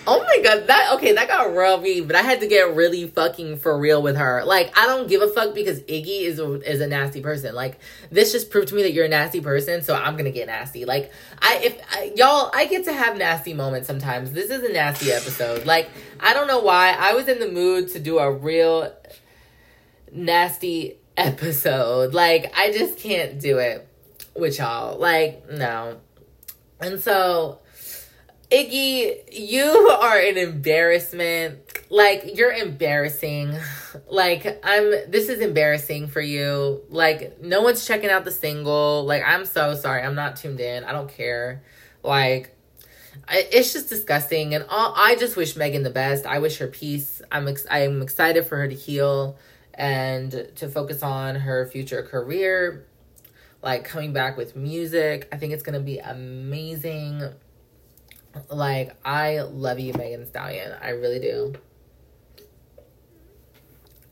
Oh 0.07 0.25
my 0.25 0.43
god, 0.43 0.67
that 0.67 0.95
okay, 0.95 1.13
that 1.13 1.29
got 1.29 1.55
real 1.55 1.81
me, 1.81 2.01
but 2.01 2.17
I 2.17 2.23
had 2.23 2.41
to 2.41 2.47
get 2.47 2.75
really 2.75 3.07
fucking 3.09 3.59
for 3.59 3.79
real 3.79 4.03
with 4.03 4.17
her. 4.17 4.45
Like, 4.45 4.77
I 4.79 4.87
don't 4.87 5.09
give 5.09 5.23
a 5.23 5.29
fuck 5.29 5.55
because 5.55 5.81
Iggy 5.83 6.23
is 6.23 6.39
a, 6.39 6.55
is 6.69 6.81
a 6.81 6.87
nasty 6.87 7.21
person. 7.21 7.55
Like, 7.55 7.79
this 8.11 8.33
just 8.33 8.51
proved 8.51 8.69
to 8.69 8.75
me 8.75 8.83
that 8.83 8.93
you're 8.93 9.05
a 9.05 9.09
nasty 9.09 9.41
person, 9.41 9.83
so 9.83 9.95
I'm 9.95 10.17
gonna 10.17 10.31
get 10.31 10.47
nasty. 10.47 10.85
Like, 10.85 11.13
I 11.41 11.61
if 11.63 11.81
I, 11.91 12.13
y'all, 12.17 12.51
I 12.53 12.67
get 12.67 12.85
to 12.85 12.93
have 12.93 13.17
nasty 13.17 13.55
moments 13.55 13.87
sometimes. 13.87 14.33
This 14.33 14.51
is 14.51 14.63
a 14.63 14.73
nasty 14.73 15.13
episode. 15.13 15.67
Like, 15.67 15.89
I 16.19 16.35
don't 16.35 16.47
know 16.47 16.61
why 16.61 16.97
I 16.99 17.15
was 17.15 17.29
in 17.29 17.39
the 17.39 17.51
mood 17.51 17.89
to 17.89 18.01
do 18.01 18.19
a 18.19 18.31
real 18.33 18.93
nasty 20.13 20.97
episode. 21.17 22.15
Like, 22.15 22.53
I 22.57 22.73
just 22.73 22.99
can't 22.99 23.41
do 23.41 23.59
it 23.59 23.87
with 24.35 24.59
y'all. 24.59 24.99
Like, 24.99 25.51
no. 25.51 25.99
And 26.81 27.01
so 27.01 27.61
Iggy, 28.51 29.33
you 29.33 29.63
are 29.63 30.19
an 30.19 30.37
embarrassment. 30.37 31.61
Like, 31.89 32.37
you're 32.37 32.53
embarrassing. 32.53 33.57
Like, 34.09 34.61
I'm, 34.63 34.91
this 35.11 35.29
is 35.29 35.41
embarrassing 35.41 36.07
for 36.09 36.21
you. 36.21 36.83
Like, 36.91 37.43
no 37.43 37.61
one's 37.63 37.85
checking 37.85 38.09
out 38.09 38.25
the 38.25 38.31
single. 38.31 39.05
Like, 39.05 39.25
I'm 39.27 39.45
so 39.45 39.75
sorry. 39.75 40.03
I'm 40.03 40.15
not 40.15 40.37
tuned 40.37 40.61
in. 40.61 40.85
I 40.85 40.93
don't 40.93 41.09
care. 41.09 41.65
Like, 42.05 42.57
it's 43.29 43.73
just 43.73 43.89
disgusting. 43.89 44.55
And 44.55 44.65
all, 44.69 44.95
I 44.97 45.17
just 45.17 45.37
wish 45.37 45.57
Megan 45.57 45.83
the 45.83 45.91
best. 45.91 46.25
I 46.25 46.39
wish 46.39 46.59
her 46.59 46.69
peace. 46.69 47.21
I'm, 47.33 47.49
ex- 47.49 47.67
I'm 47.69 48.01
excited 48.01 48.47
for 48.47 48.59
her 48.59 48.69
to 48.69 48.75
heal 48.75 49.37
and 49.75 50.31
to 50.55 50.69
focus 50.69 51.03
on 51.03 51.35
her 51.35 51.67
future 51.67 52.05
career. 52.05 52.87
Like, 53.61 53.83
coming 53.83 54.13
back 54.13 54.37
with 54.37 54.55
music. 54.55 55.29
I 55.33 55.37
think 55.37 55.53
it's 55.53 55.65
going 55.65 55.79
to 55.79 55.85
be 55.85 55.99
amazing 55.99 57.29
like, 58.51 58.97
I 59.05 59.41
love 59.41 59.79
you, 59.79 59.93
Megan 59.95 60.27
Stallion. 60.27 60.73
I 60.81 60.91
really 60.91 61.19
do. 61.19 61.55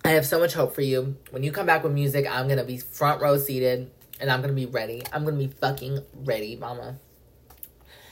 I 0.05 0.11
have 0.11 0.25
so 0.27 0.39
much 0.39 0.55
hope 0.55 0.75
for 0.75 0.81
you. 0.81 1.16
When 1.31 1.43
you 1.43 1.53
come 1.53 1.66
back 1.66 1.83
with 1.83 1.93
music, 1.93 2.27
I'm 2.29 2.49
gonna 2.49 2.64
be 2.64 2.79
front 2.79 3.21
row 3.21 3.37
seated 3.37 3.91
and 4.21 4.31
I'm 4.31 4.41
gonna 4.41 4.53
be 4.53 4.66
ready. 4.66 5.03
I'm 5.12 5.25
gonna 5.25 5.37
be 5.37 5.49
fucking 5.49 6.01
ready, 6.25 6.57
mama. 6.57 6.99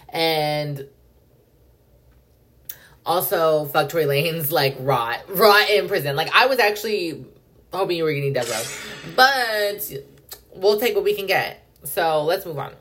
And 0.09 0.89
also, 3.05 3.67
fuck 3.67 3.89
Tory 3.89 4.05
Lanez, 4.05 4.51
like, 4.51 4.77
rot. 4.81 5.25
Rot 5.29 5.71
in 5.71 5.89
prison. 5.89 6.17
Like, 6.17 6.35
I 6.35 6.47
was 6.47 6.59
actually 6.59 7.25
hoping 7.73 7.97
you 7.97 8.05
were 8.05 8.13
getting 8.13 8.33
death 8.33 8.51
row. 8.51 9.13
But 9.15 9.93
we'll 10.55 10.81
take 10.81 10.95
what 10.95 11.05
we 11.05 11.15
can 11.15 11.27
get. 11.27 11.65
So 11.85 12.25
let's 12.25 12.45
move 12.45 12.59
on. 12.59 12.75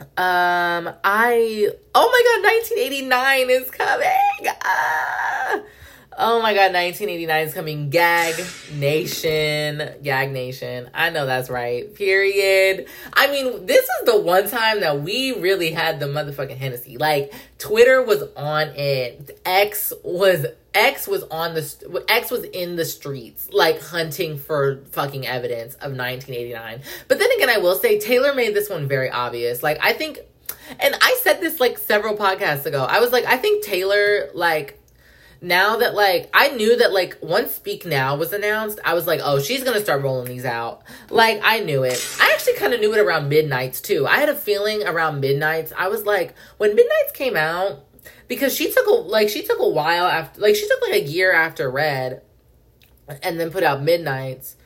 Um, 0.00 0.90
I 1.04 1.70
oh 1.94 2.08
my 2.10 2.40
god, 2.42 2.52
1989 2.70 3.50
is 3.50 3.70
coming. 3.70 4.54
Ah. 4.62 5.60
Oh 6.20 6.42
my 6.42 6.52
god, 6.52 6.72
1989 6.72 7.46
is 7.46 7.54
coming. 7.54 7.90
Gag 7.90 8.34
Nation. 8.74 9.88
Gag 10.02 10.32
Nation. 10.32 10.90
I 10.92 11.10
know 11.10 11.26
that's 11.26 11.48
right. 11.48 11.94
Period. 11.94 12.88
I 13.12 13.30
mean, 13.30 13.66
this 13.66 13.84
is 13.84 14.04
the 14.04 14.20
one 14.20 14.48
time 14.48 14.80
that 14.80 15.00
we 15.00 15.38
really 15.38 15.70
had 15.70 16.00
the 16.00 16.06
motherfucking 16.06 16.56
Hennessy. 16.56 16.98
Like, 16.98 17.32
Twitter 17.58 18.02
was 18.02 18.24
on 18.36 18.70
it. 18.74 19.38
X 19.44 19.92
was 20.02 20.46
X 20.74 21.06
was 21.06 21.22
on 21.30 21.54
the 21.54 22.04
X 22.08 22.32
was 22.32 22.42
in 22.44 22.74
the 22.74 22.84
streets 22.84 23.48
like 23.52 23.80
hunting 23.80 24.38
for 24.38 24.82
fucking 24.90 25.24
evidence 25.24 25.74
of 25.74 25.92
1989. 25.92 26.82
But 27.06 27.20
then 27.20 27.30
again, 27.36 27.48
I 27.48 27.58
will 27.58 27.76
say 27.76 28.00
Taylor 28.00 28.34
made 28.34 28.54
this 28.54 28.68
one 28.68 28.88
very 28.88 29.08
obvious. 29.08 29.62
Like 29.62 29.78
I 29.80 29.92
think 29.92 30.18
and 30.80 30.94
I 31.00 31.18
said 31.22 31.40
this 31.40 31.60
like 31.60 31.78
several 31.78 32.16
podcasts 32.16 32.66
ago. 32.66 32.84
I 32.84 33.00
was 33.00 33.12
like 33.12 33.24
I 33.24 33.36
think 33.36 33.64
Taylor 33.64 34.30
like 34.34 34.77
now 35.40 35.76
that 35.76 35.94
like 35.94 36.28
I 36.34 36.48
knew 36.50 36.76
that 36.76 36.92
like 36.92 37.18
once 37.20 37.54
Speak 37.54 37.86
Now 37.86 38.16
was 38.16 38.32
announced, 38.32 38.80
I 38.84 38.94
was 38.94 39.06
like, 39.06 39.20
oh, 39.22 39.38
she's 39.38 39.62
gonna 39.62 39.80
start 39.80 40.02
rolling 40.02 40.26
these 40.26 40.44
out. 40.44 40.82
Like 41.10 41.40
I 41.42 41.60
knew 41.60 41.84
it. 41.84 42.04
I 42.20 42.30
actually 42.34 42.54
kind 42.54 42.74
of 42.74 42.80
knew 42.80 42.92
it 42.94 43.00
around 43.00 43.28
midnights 43.28 43.80
too. 43.80 44.06
I 44.06 44.18
had 44.18 44.28
a 44.28 44.34
feeling 44.34 44.86
around 44.86 45.20
midnights. 45.20 45.72
I 45.76 45.88
was 45.88 46.04
like, 46.04 46.34
when 46.56 46.74
midnights 46.74 47.12
came 47.12 47.36
out, 47.36 47.84
because 48.26 48.54
she 48.54 48.72
took 48.72 48.86
a 48.86 48.90
like 48.90 49.28
she 49.28 49.42
took 49.42 49.58
a 49.60 49.68
while 49.68 50.06
after 50.06 50.40
like 50.40 50.56
she 50.56 50.66
took 50.66 50.82
like 50.82 51.02
a 51.02 51.04
year 51.04 51.32
after 51.32 51.70
Red, 51.70 52.22
and 53.22 53.38
then 53.38 53.50
put 53.50 53.62
out 53.62 53.82
Midnights, 53.82 54.56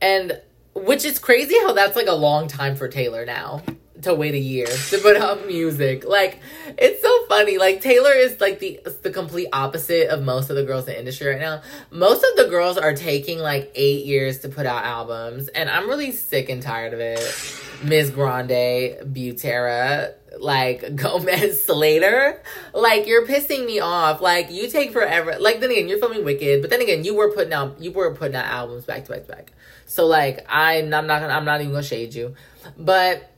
and 0.00 0.40
which 0.74 1.04
is 1.04 1.18
crazy 1.18 1.56
how 1.60 1.72
that's 1.72 1.96
like 1.96 2.06
a 2.06 2.14
long 2.14 2.48
time 2.48 2.76
for 2.76 2.88
Taylor 2.88 3.26
now 3.26 3.62
to 4.02 4.14
wait 4.14 4.34
a 4.34 4.38
year 4.38 4.66
to 4.66 4.98
put 4.98 5.16
out 5.16 5.46
music. 5.46 6.04
Like 6.04 6.40
it's 6.78 7.02
so 7.02 7.26
funny. 7.26 7.58
Like 7.58 7.80
Taylor 7.80 8.12
is 8.12 8.40
like 8.40 8.58
the 8.58 8.80
the 9.02 9.10
complete 9.10 9.48
opposite 9.52 10.08
of 10.08 10.22
most 10.22 10.50
of 10.50 10.56
the 10.56 10.64
girls 10.64 10.86
in 10.86 10.94
the 10.94 10.98
industry 10.98 11.28
right 11.28 11.40
now. 11.40 11.62
Most 11.90 12.24
of 12.24 12.36
the 12.36 12.48
girls 12.50 12.78
are 12.78 12.94
taking 12.94 13.38
like 13.38 13.70
8 13.74 14.04
years 14.04 14.40
to 14.40 14.48
put 14.48 14.66
out 14.66 14.84
albums 14.84 15.48
and 15.48 15.70
I'm 15.70 15.88
really 15.88 16.12
sick 16.12 16.48
and 16.48 16.62
tired 16.62 16.92
of 16.94 17.00
it. 17.00 17.20
Miss 17.82 18.10
Grande, 18.10 18.96
Butera, 19.12 20.14
like 20.38 20.96
Gomez 20.96 21.64
Slater. 21.64 22.42
Like 22.74 23.06
you're 23.06 23.26
pissing 23.26 23.66
me 23.66 23.80
off. 23.80 24.20
Like 24.20 24.50
you 24.50 24.68
take 24.68 24.92
forever. 24.92 25.36
Like 25.38 25.60
then 25.60 25.70
again, 25.70 25.88
you're 25.88 25.98
filming 25.98 26.24
Wicked, 26.24 26.60
but 26.60 26.70
then 26.70 26.80
again, 26.80 27.04
you 27.04 27.14
were 27.14 27.32
putting 27.32 27.52
out 27.52 27.80
you 27.80 27.92
were 27.92 28.14
putting 28.14 28.36
out 28.36 28.46
albums 28.46 28.84
back 28.84 29.04
to 29.04 29.12
back 29.12 29.26
to 29.26 29.28
back. 29.28 29.52
So 29.86 30.06
like 30.06 30.46
I'm 30.48 30.90
not 30.90 31.06
gonna 31.06 31.28
I'm 31.28 31.44
not 31.44 31.60
even 31.60 31.72
gonna 31.72 31.82
shade 31.82 32.14
you, 32.14 32.34
but 32.78 33.31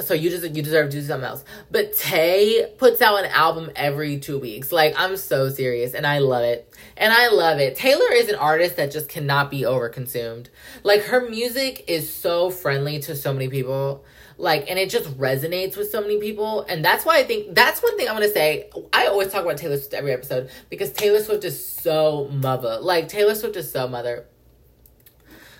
so 0.00 0.14
you 0.14 0.30
just 0.30 0.44
you 0.54 0.62
deserve 0.62 0.90
to 0.90 1.00
do 1.00 1.06
something 1.06 1.28
else. 1.28 1.44
But 1.70 1.96
Tay 1.96 2.72
puts 2.78 3.00
out 3.02 3.24
an 3.24 3.30
album 3.30 3.70
every 3.76 4.18
two 4.18 4.38
weeks. 4.38 4.72
Like 4.72 4.94
I'm 4.96 5.16
so 5.16 5.48
serious, 5.48 5.94
and 5.94 6.06
I 6.06 6.18
love 6.18 6.42
it, 6.42 6.72
and 6.96 7.12
I 7.12 7.28
love 7.28 7.58
it. 7.58 7.76
Taylor 7.76 8.12
is 8.12 8.28
an 8.28 8.36
artist 8.36 8.76
that 8.76 8.90
just 8.90 9.08
cannot 9.08 9.50
be 9.50 9.62
overconsumed. 9.62 10.46
Like 10.82 11.02
her 11.04 11.28
music 11.28 11.84
is 11.88 12.12
so 12.12 12.50
friendly 12.50 12.98
to 13.00 13.14
so 13.14 13.32
many 13.32 13.48
people. 13.48 14.04
Like, 14.36 14.70
and 14.70 14.78
it 14.78 14.88
just 14.88 15.06
resonates 15.18 15.76
with 15.76 15.90
so 15.90 16.00
many 16.00 16.18
people. 16.18 16.62
And 16.62 16.82
that's 16.82 17.04
why 17.04 17.18
I 17.18 17.24
think 17.24 17.54
that's 17.54 17.82
one 17.82 17.98
thing 17.98 18.08
I'm 18.08 18.14
gonna 18.14 18.30
say. 18.30 18.70
I 18.90 19.06
always 19.06 19.30
talk 19.30 19.44
about 19.44 19.58
Taylor 19.58 19.76
Swift 19.76 19.92
every 19.92 20.12
episode 20.12 20.50
because 20.70 20.92
Taylor 20.92 21.22
Swift 21.22 21.44
is 21.44 21.68
so 21.68 22.26
mother. 22.32 22.78
Like, 22.80 23.08
Taylor 23.08 23.34
Swift 23.34 23.56
is 23.56 23.70
so 23.70 23.86
mother. 23.86 24.24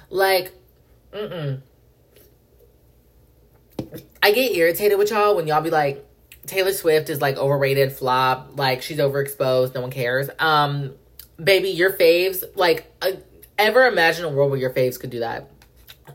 Like, 0.09 0.53
mm 1.12 1.30
mm 1.30 1.62
I 4.22 4.33
get 4.33 4.55
irritated 4.57 4.99
with 4.99 5.11
y'all 5.11 5.37
when 5.37 5.47
y'all 5.47 5.61
be 5.62 5.70
like, 5.70 6.07
Taylor 6.47 6.72
Swift 6.72 7.11
is 7.11 7.20
like 7.20 7.37
overrated, 7.37 7.93
flop, 7.93 8.53
like 8.59 8.83
she's 8.83 8.99
overexposed, 8.99 9.74
no 9.74 9.83
one 9.83 9.91
cares. 9.91 10.28
Um, 10.39 10.95
baby, 11.43 11.70
your 11.70 11.93
faves, 11.93 12.43
like, 12.55 12.93
uh, 13.03 13.12
ever 13.59 13.87
imagine 13.87 14.24
a 14.24 14.28
world 14.31 14.51
where 14.51 14.59
your 14.59 14.70
faves 14.70 14.99
could 14.99 15.11
do 15.11 15.20
that? 15.20 15.51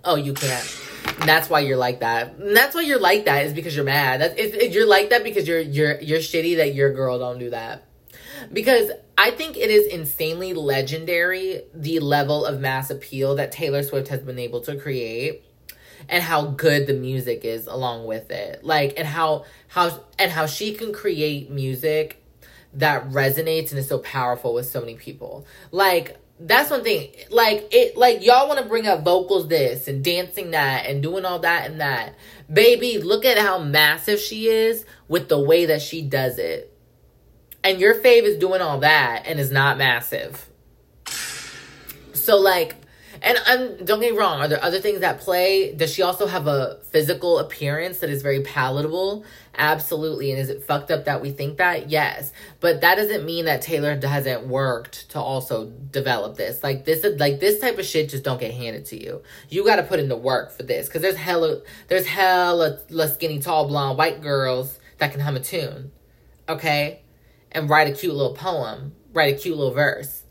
Oh, 0.04 0.16
you 0.16 0.34
can't. 0.34 0.82
That's 1.26 1.50
why 1.50 1.62
you're 1.62 1.78
like 1.78 2.02
that. 2.02 2.36
And 2.36 2.56
that's 2.56 2.76
why 2.76 2.82
you're 2.82 3.00
like 3.00 3.26
that 3.26 3.46
is 3.46 3.54
because 3.54 3.76
you're 3.76 3.86
mad. 3.86 4.22
That's 4.22 4.34
it, 4.36 4.56
it, 4.56 4.72
you're 4.74 4.88
like 4.88 5.12
that 5.12 5.24
because 5.24 5.48
you're 5.48 5.62
you're 5.62 6.02
you're 6.02 6.20
shitty 6.20 6.58
that 6.58 6.76
your 6.76 6.92
girl 6.94 7.18
don't 7.20 7.40
do 7.40 7.52
that. 7.52 7.86
because 8.52 8.92
I 9.18 9.32
think 9.32 9.58
it 9.58 9.70
is 9.70 9.88
insanely 9.94 10.54
legendary 10.54 11.62
the 11.74 12.00
level 12.00 12.46
of 12.46 12.60
mass 12.60 12.90
appeal 12.90 13.36
that 13.36 13.52
Taylor 13.52 13.84
Swift 13.84 14.10
has 14.10 14.22
been 14.22 14.40
able 14.40 14.62
to 14.62 14.76
create 14.78 15.44
and 16.10 16.24
how 16.24 16.46
good 16.46 16.88
the 16.88 16.94
music 16.94 17.46
is 17.46 17.68
along 17.68 18.06
with 18.06 18.32
it. 18.32 18.64
Like 18.64 18.94
and 18.98 19.08
how 19.08 19.46
how 19.68 20.04
and 20.20 20.32
how 20.32 20.46
she 20.46 20.74
can 20.74 20.94
create 20.94 21.50
music 21.50 22.22
that 22.74 23.10
resonates 23.10 23.72
and 23.72 23.80
is 23.80 23.88
so 23.88 24.00
powerful 24.00 24.54
with 24.54 24.68
so 24.68 24.80
many 24.80 24.96
people. 24.96 25.46
Like 25.72 26.18
that's 26.40 26.70
one 26.70 26.84
thing. 26.84 27.12
Like 27.30 27.68
it 27.72 27.96
like 27.96 28.24
y'all 28.24 28.48
want 28.48 28.60
to 28.60 28.66
bring 28.66 28.88
up 28.88 29.04
vocals 29.04 29.48
this 29.48 29.88
and 29.88 30.04
dancing 30.04 30.52
that 30.52 30.86
and 30.86 31.02
doing 31.02 31.26
all 31.26 31.40
that 31.40 31.70
and 31.70 31.80
that. 31.80 32.16
Baby, 32.52 33.00
look 33.00 33.26
at 33.26 33.38
how 33.38 33.60
massive 33.60 34.20
she 34.20 34.48
is 34.48 34.86
with 35.08 35.30
the 35.30 35.40
way 35.40 35.66
that 35.66 35.82
she 35.82 36.02
does 36.02 36.38
it. 36.38 36.72
And 37.64 37.80
your 37.80 37.96
fave 37.96 38.24
is 38.24 38.38
doing 38.38 38.62
all 38.62 38.80
that 38.80 39.24
and 39.26 39.40
is 39.40 39.52
not 39.52 39.78
massive. 39.78 40.50
So 42.14 42.38
like 42.38 42.76
and 43.26 43.40
I'm 43.48 43.84
don't 43.84 44.00
get 44.00 44.14
me 44.14 44.18
wrong, 44.18 44.40
are 44.40 44.48
there 44.48 44.64
other 44.64 44.80
things 44.80 45.00
that 45.00 45.20
play? 45.20 45.74
Does 45.74 45.92
she 45.92 46.04
also 46.04 46.28
have 46.28 46.46
a 46.46 46.78
physical 46.92 47.40
appearance 47.40 47.98
that 48.00 48.12
is 48.12 48.22
very 48.22 48.42
palatable? 48.42 49.26
Absolutely. 49.58 50.30
And 50.30 50.40
is 50.40 50.50
it 50.50 50.64
fucked 50.64 50.92
up 50.92 51.06
that 51.06 51.22
we 51.22 51.32
think 51.32 51.58
that? 51.58 51.90
Yes. 51.90 52.32
But 52.60 52.82
that 52.82 52.96
doesn't 52.96 53.26
mean 53.26 53.46
that 53.46 53.64
Taylor 53.64 54.00
hasn't 54.00 54.48
worked 54.48 55.10
to 55.12 55.20
also 55.20 55.72
develop 55.92 56.38
this. 56.38 56.62
Like 56.62 56.86
this 56.86 57.04
like 57.18 57.40
this 57.40 57.60
type 57.60 57.80
of 57.80 57.86
shit 57.86 58.10
just 58.10 58.24
don't 58.24 58.40
get 58.40 58.54
handed 58.54 58.86
to 58.86 59.04
you. 59.04 59.24
You 59.50 59.66
got 59.66 59.78
to 59.78 59.84
put 59.84 60.00
in 60.00 60.08
the 60.08 60.16
work 60.16 60.52
for 60.52 60.62
this 60.62 60.88
cuz 60.88 61.02
there's 61.02 61.16
hella 61.16 61.62
there's 61.88 62.06
hella 62.06 62.80
skinny 63.08 63.40
tall 63.40 63.68
blonde 63.68 63.98
white 63.98 64.22
girls 64.22 64.80
that 65.00 65.12
can 65.12 65.22
hum 65.22 65.36
a 65.36 65.40
tune. 65.40 65.92
Okay? 66.48 67.02
And 67.52 67.72
write 67.72 67.88
a 67.88 67.92
cute 67.92 68.14
little 68.14 68.36
poem, 68.36 68.94
write 69.14 69.34
a 69.34 69.38
cute 69.38 69.58
little 69.58 69.74
verse. 69.74 70.22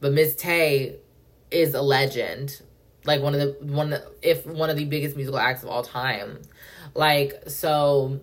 But 0.00 0.12
Miss 0.12 0.36
Tay 0.36 0.98
is 1.54 1.74
a 1.74 1.82
legend. 1.82 2.60
Like 3.04 3.20
one 3.20 3.34
of 3.34 3.40
the 3.40 3.64
one 3.64 3.96
if 4.22 4.46
one 4.46 4.70
of 4.70 4.76
the 4.76 4.84
biggest 4.84 5.16
musical 5.16 5.38
acts 5.38 5.62
of 5.62 5.68
all 5.68 5.82
time. 5.82 6.40
Like 6.94 7.44
so 7.48 8.20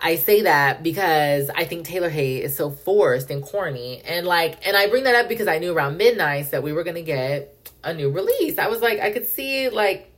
I 0.00 0.16
say 0.16 0.42
that 0.42 0.82
because 0.82 1.48
I 1.54 1.64
think 1.64 1.86
Taylor 1.86 2.10
Hay 2.10 2.42
is 2.42 2.54
so 2.56 2.70
forced 2.70 3.30
and 3.30 3.42
corny. 3.42 4.02
And 4.04 4.26
like 4.26 4.66
and 4.66 4.76
I 4.76 4.88
bring 4.88 5.04
that 5.04 5.14
up 5.14 5.28
because 5.28 5.48
I 5.48 5.58
knew 5.58 5.72
around 5.72 5.96
midnight 5.96 6.50
that 6.50 6.62
we 6.62 6.72
were 6.72 6.84
gonna 6.84 7.02
get 7.02 7.70
a 7.82 7.94
new 7.94 8.10
release. 8.10 8.58
I 8.58 8.68
was 8.68 8.80
like 8.80 9.00
I 9.00 9.10
could 9.10 9.26
see 9.26 9.68
like 9.68 10.12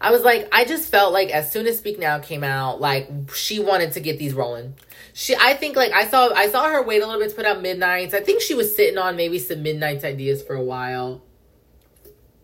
I 0.00 0.10
was 0.10 0.22
like, 0.22 0.48
I 0.52 0.64
just 0.64 0.90
felt 0.90 1.12
like 1.12 1.30
as 1.30 1.50
soon 1.50 1.66
as 1.66 1.78
Speak 1.78 1.98
Now 1.98 2.18
came 2.18 2.44
out, 2.44 2.80
like 2.80 3.08
she 3.34 3.58
wanted 3.58 3.92
to 3.92 4.00
get 4.00 4.18
these 4.18 4.34
rolling. 4.34 4.74
She, 5.16 5.34
I 5.36 5.54
think, 5.54 5.76
like 5.76 5.92
I 5.92 6.06
saw, 6.06 6.32
I 6.34 6.48
saw 6.48 6.68
her 6.68 6.82
wait 6.82 7.00
a 7.00 7.06
little 7.06 7.20
bit 7.20 7.30
to 7.30 7.36
put 7.36 7.46
out 7.46 7.62
Midnights. 7.62 8.12
I 8.12 8.20
think 8.20 8.42
she 8.42 8.54
was 8.54 8.74
sitting 8.74 8.98
on 8.98 9.16
maybe 9.16 9.38
some 9.38 9.62
Midnights 9.62 10.04
ideas 10.04 10.42
for 10.42 10.54
a 10.54 10.62
while. 10.62 11.22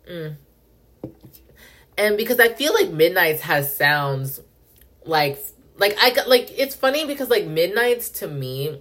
Mm. 0.08 0.36
And 1.98 2.16
because 2.16 2.40
I 2.40 2.48
feel 2.48 2.72
like 2.72 2.90
Midnights 2.90 3.42
has 3.42 3.76
sounds 3.76 4.40
like, 5.04 5.38
like 5.76 5.96
I 6.00 6.14
like 6.26 6.58
it's 6.58 6.74
funny 6.74 7.06
because 7.06 7.28
like 7.28 7.46
Midnights 7.46 8.08
to 8.20 8.28
me 8.28 8.80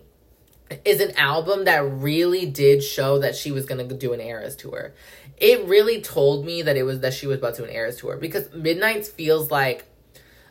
is 0.86 1.02
an 1.02 1.16
album 1.18 1.66
that 1.66 1.80
really 1.80 2.46
did 2.46 2.84
show 2.84 3.20
that 3.20 3.36
she 3.36 3.52
was 3.52 3.66
gonna 3.66 3.86
do 3.86 4.14
an 4.14 4.22
Eras 4.22 4.56
tour 4.56 4.94
it 5.40 5.66
really 5.66 6.02
told 6.02 6.46
me 6.46 6.62
that 6.62 6.76
it 6.76 6.84
was 6.84 7.00
that 7.00 7.14
she 7.14 7.28
was 7.28 7.38
about 7.38 7.56
to 7.56 7.64
an 7.64 7.70
Eras 7.70 7.98
tour 7.98 8.18
because 8.18 8.52
Midnights 8.54 9.08
feels 9.08 9.50
like 9.50 9.86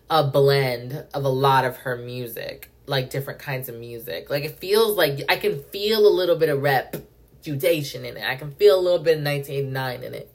a 0.09 0.25
blend 0.25 1.05
of 1.13 1.25
a 1.25 1.29
lot 1.29 1.65
of 1.65 1.79
her 1.79 1.97
music, 1.97 2.71
like 2.89 3.11
different 3.11 3.39
kinds 3.39 3.69
of 3.69 3.77
music. 3.77 4.31
Like 4.31 4.45
it 4.45 4.59
feels 4.59 4.97
like 4.97 5.21
I 5.29 5.37
can 5.37 5.63
feel 5.65 6.07
a 6.07 6.11
little 6.11 6.37
bit 6.37 6.49
of 6.49 6.63
reputation 6.63 8.05
in 8.05 8.17
it. 8.17 8.25
I 8.25 8.37
can 8.37 8.53
feel 8.53 8.79
a 8.79 8.83
little 8.83 8.99
bit 8.99 9.19
of 9.19 9.25
1989 9.25 10.03
in 10.03 10.15
it. 10.15 10.33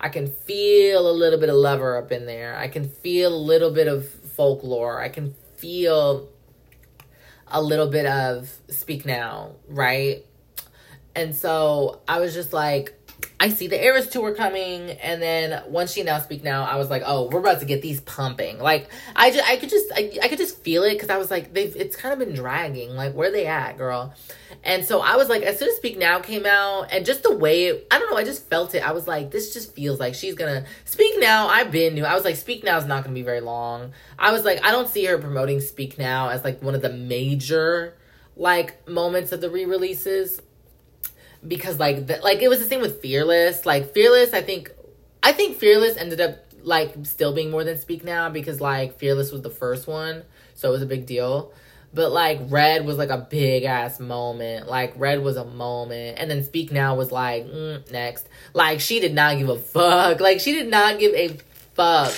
I 0.00 0.08
can 0.08 0.28
feel 0.28 1.10
a 1.10 1.12
little 1.12 1.38
bit 1.38 1.50
of 1.50 1.56
Lover 1.56 1.98
up 1.98 2.10
in 2.10 2.24
there. 2.24 2.56
I 2.56 2.68
can 2.68 2.88
feel 2.88 3.34
a 3.34 3.36
little 3.36 3.70
bit 3.70 3.86
of 3.86 4.08
folklore. 4.08 5.00
I 5.00 5.10
can 5.10 5.34
feel 5.56 6.30
a 7.46 7.60
little 7.60 7.88
bit 7.88 8.06
of 8.06 8.50
Speak 8.70 9.04
Now, 9.04 9.56
right? 9.68 10.24
And 11.14 11.34
so 11.34 12.00
I 12.08 12.20
was 12.20 12.32
just 12.32 12.52
like, 12.52 12.94
I 13.42 13.48
see 13.48 13.68
the 13.68 13.82
Eras 13.82 14.06
tour 14.06 14.34
coming, 14.34 14.90
and 14.90 15.22
then 15.22 15.62
once 15.66 15.94
she 15.94 16.02
announced 16.02 16.26
Speak 16.26 16.44
Now, 16.44 16.64
I 16.64 16.76
was 16.76 16.90
like, 16.90 17.02
oh, 17.06 17.30
we're 17.30 17.40
about 17.40 17.60
to 17.60 17.64
get 17.64 17.80
these 17.80 17.98
pumping. 18.02 18.58
Like, 18.58 18.90
I 19.16 19.30
just, 19.30 19.48
I 19.48 19.56
could 19.56 19.70
just, 19.70 19.90
I, 19.94 20.12
I 20.22 20.28
could 20.28 20.36
just 20.36 20.62
feel 20.62 20.82
it 20.82 20.92
because 20.92 21.08
I 21.08 21.16
was 21.16 21.30
like, 21.30 21.54
they've, 21.54 21.74
it's 21.74 21.96
kind 21.96 22.12
of 22.12 22.18
been 22.18 22.36
dragging. 22.36 22.90
Like, 22.90 23.14
where 23.14 23.32
they 23.32 23.46
at, 23.46 23.78
girl? 23.78 24.12
And 24.62 24.84
so 24.84 25.00
I 25.00 25.16
was 25.16 25.30
like, 25.30 25.42
as 25.42 25.58
soon 25.58 25.70
as 25.70 25.76
Speak 25.76 25.96
Now 25.96 26.20
came 26.20 26.44
out, 26.44 26.88
and 26.92 27.06
just 27.06 27.22
the 27.22 27.34
way, 27.34 27.68
it, 27.68 27.86
I 27.90 27.98
don't 27.98 28.10
know, 28.10 28.18
I 28.18 28.24
just 28.24 28.46
felt 28.50 28.74
it. 28.74 28.86
I 28.86 28.92
was 28.92 29.08
like, 29.08 29.30
this 29.30 29.54
just 29.54 29.74
feels 29.74 29.98
like 29.98 30.14
she's 30.14 30.34
gonna 30.34 30.66
Speak 30.84 31.14
Now. 31.18 31.48
I've 31.48 31.72
been 31.72 31.94
new. 31.94 32.04
I 32.04 32.14
was 32.14 32.26
like, 32.26 32.36
Speak 32.36 32.62
Now 32.62 32.76
is 32.76 32.84
not 32.84 33.04
gonna 33.04 33.14
be 33.14 33.22
very 33.22 33.40
long. 33.40 33.92
I 34.18 34.32
was 34.32 34.44
like, 34.44 34.62
I 34.62 34.70
don't 34.70 34.88
see 34.88 35.06
her 35.06 35.16
promoting 35.16 35.60
Speak 35.60 35.98
Now 35.98 36.28
as 36.28 36.44
like 36.44 36.62
one 36.62 36.74
of 36.74 36.82
the 36.82 36.92
major 36.92 37.96
like 38.36 38.86
moments 38.86 39.32
of 39.32 39.40
the 39.40 39.48
re-releases 39.48 40.42
because 41.46 41.78
like 41.78 42.06
the, 42.06 42.18
like 42.22 42.42
it 42.42 42.48
was 42.48 42.58
the 42.58 42.66
same 42.66 42.80
with 42.80 43.00
Fearless. 43.00 43.66
Like 43.66 43.92
Fearless, 43.92 44.32
I 44.32 44.42
think 44.42 44.70
I 45.22 45.32
think 45.32 45.56
Fearless 45.56 45.96
ended 45.96 46.20
up 46.20 46.38
like 46.62 46.94
still 47.04 47.32
being 47.32 47.50
more 47.50 47.64
than 47.64 47.78
Speak 47.78 48.04
Now 48.04 48.28
because 48.28 48.60
like 48.60 48.98
Fearless 48.98 49.32
was 49.32 49.42
the 49.42 49.50
first 49.50 49.86
one, 49.86 50.24
so 50.54 50.68
it 50.68 50.72
was 50.72 50.82
a 50.82 50.86
big 50.86 51.06
deal. 51.06 51.52
But 51.92 52.12
like 52.12 52.38
Red 52.48 52.86
was 52.86 52.98
like 52.98 53.10
a 53.10 53.18
big 53.18 53.64
ass 53.64 53.98
moment. 53.98 54.68
Like 54.68 54.92
Red 54.96 55.22
was 55.22 55.36
a 55.36 55.44
moment, 55.44 56.18
and 56.18 56.30
then 56.30 56.44
Speak 56.44 56.70
Now 56.70 56.94
was 56.94 57.10
like 57.10 57.46
mm, 57.46 57.90
next. 57.90 58.28
Like 58.52 58.80
she 58.80 59.00
did 59.00 59.14
not 59.14 59.38
give 59.38 59.48
a 59.48 59.58
fuck. 59.58 60.20
Like 60.20 60.40
she 60.40 60.52
did 60.52 60.68
not 60.68 60.98
give 60.98 61.14
a 61.14 61.28
fuck. 61.74 62.14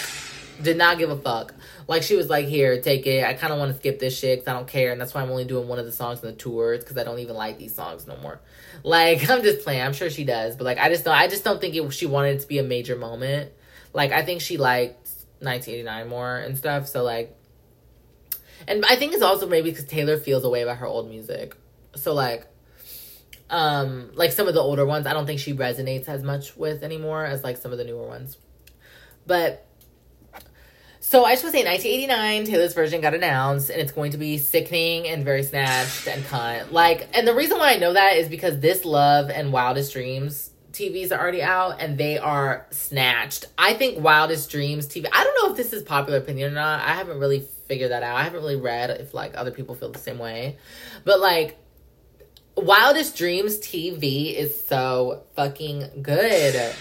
Did 0.62 0.76
not 0.76 0.98
give 0.98 1.10
a 1.10 1.16
fuck. 1.16 1.54
Like 1.88 2.02
she 2.02 2.16
was 2.16 2.28
like, 2.28 2.46
"Here, 2.46 2.80
take 2.80 3.06
it. 3.06 3.24
I 3.24 3.34
kind 3.34 3.52
of 3.52 3.58
want 3.58 3.72
to 3.72 3.78
skip 3.78 3.98
this 3.98 4.18
shit 4.18 4.38
because 4.38 4.48
I 4.48 4.56
don't 4.56 4.68
care, 4.68 4.92
and 4.92 5.00
that's 5.00 5.14
why 5.14 5.22
I'm 5.22 5.30
only 5.30 5.44
doing 5.44 5.68
one 5.68 5.78
of 5.78 5.86
the 5.86 5.92
songs 5.92 6.22
in 6.22 6.28
the 6.28 6.34
tours 6.34 6.80
because 6.80 6.96
I 6.96 7.04
don't 7.04 7.18
even 7.18 7.36
like 7.36 7.58
these 7.58 7.74
songs 7.74 8.06
no 8.06 8.16
more." 8.16 8.40
Like 8.84 9.28
I'm 9.30 9.42
just 9.42 9.62
playing. 9.62 9.82
I'm 9.82 9.92
sure 9.92 10.10
she 10.10 10.24
does, 10.24 10.56
but 10.56 10.64
like 10.64 10.78
I 10.78 10.88
just 10.88 11.04
don't. 11.04 11.14
I 11.14 11.28
just 11.28 11.44
don't 11.44 11.60
think 11.60 11.76
it, 11.76 11.88
she 11.92 12.06
wanted 12.06 12.36
it 12.36 12.40
to 12.40 12.48
be 12.48 12.58
a 12.58 12.64
major 12.64 12.96
moment. 12.96 13.52
Like 13.92 14.10
I 14.10 14.24
think 14.24 14.40
she 14.40 14.56
liked 14.56 15.08
1989 15.40 16.08
more 16.08 16.38
and 16.38 16.56
stuff. 16.56 16.88
So 16.88 17.02
like, 17.04 17.36
and 18.66 18.84
I 18.86 18.96
think 18.96 19.12
it's 19.12 19.22
also 19.22 19.46
maybe 19.46 19.70
because 19.70 19.84
Taylor 19.84 20.16
feels 20.16 20.44
away 20.44 20.62
about 20.62 20.78
her 20.78 20.86
old 20.86 21.08
music. 21.08 21.56
So 21.94 22.14
like, 22.14 22.46
um, 23.50 24.10
like 24.14 24.32
some 24.32 24.48
of 24.48 24.54
the 24.54 24.60
older 24.60 24.86
ones, 24.86 25.06
I 25.06 25.12
don't 25.12 25.26
think 25.26 25.40
she 25.40 25.52
resonates 25.52 26.08
as 26.08 26.22
much 26.22 26.56
with 26.56 26.82
anymore 26.82 27.24
as 27.24 27.44
like 27.44 27.58
some 27.58 27.72
of 27.72 27.78
the 27.78 27.84
newer 27.84 28.06
ones. 28.06 28.38
But 29.26 29.66
so 31.12 31.26
I 31.26 31.32
just 31.32 31.44
want 31.44 31.54
to 31.54 31.60
say 31.60 31.66
1989, 31.66 32.46
Taylor's 32.46 32.72
version 32.72 33.02
got 33.02 33.12
announced, 33.12 33.68
and 33.68 33.78
it's 33.78 33.92
going 33.92 34.12
to 34.12 34.16
be 34.16 34.38
sickening 34.38 35.06
and 35.06 35.22
very 35.26 35.42
snatched 35.42 36.08
and 36.08 36.24
cunt. 36.24 36.72
Like, 36.72 37.06
and 37.12 37.28
the 37.28 37.34
reason 37.34 37.58
why 37.58 37.74
I 37.74 37.76
know 37.76 37.92
that 37.92 38.16
is 38.16 38.30
because 38.30 38.60
This 38.60 38.86
Love 38.86 39.28
and 39.28 39.52
Wildest 39.52 39.92
Dreams 39.92 40.48
TVs 40.72 41.12
are 41.12 41.20
already 41.20 41.42
out, 41.42 41.82
and 41.82 41.98
they 41.98 42.16
are 42.16 42.66
snatched. 42.70 43.44
I 43.58 43.74
think 43.74 44.02
Wildest 44.02 44.50
Dreams 44.50 44.86
TV. 44.86 45.06
I 45.12 45.22
don't 45.22 45.36
know 45.42 45.50
if 45.50 45.56
this 45.58 45.74
is 45.74 45.82
popular 45.82 46.18
opinion 46.18 46.52
or 46.52 46.54
not. 46.54 46.80
I 46.80 46.94
haven't 46.94 47.18
really 47.18 47.40
figured 47.68 47.90
that 47.90 48.02
out. 48.02 48.16
I 48.16 48.22
haven't 48.22 48.40
really 48.40 48.56
read 48.56 48.88
if 48.88 49.12
like 49.12 49.36
other 49.36 49.50
people 49.50 49.74
feel 49.74 49.92
the 49.92 49.98
same 49.98 50.18
way, 50.18 50.56
but 51.04 51.20
like 51.20 51.58
Wildest 52.56 53.18
Dreams 53.18 53.58
TV 53.58 54.34
is 54.34 54.64
so 54.64 55.24
fucking 55.36 56.00
good 56.00 56.74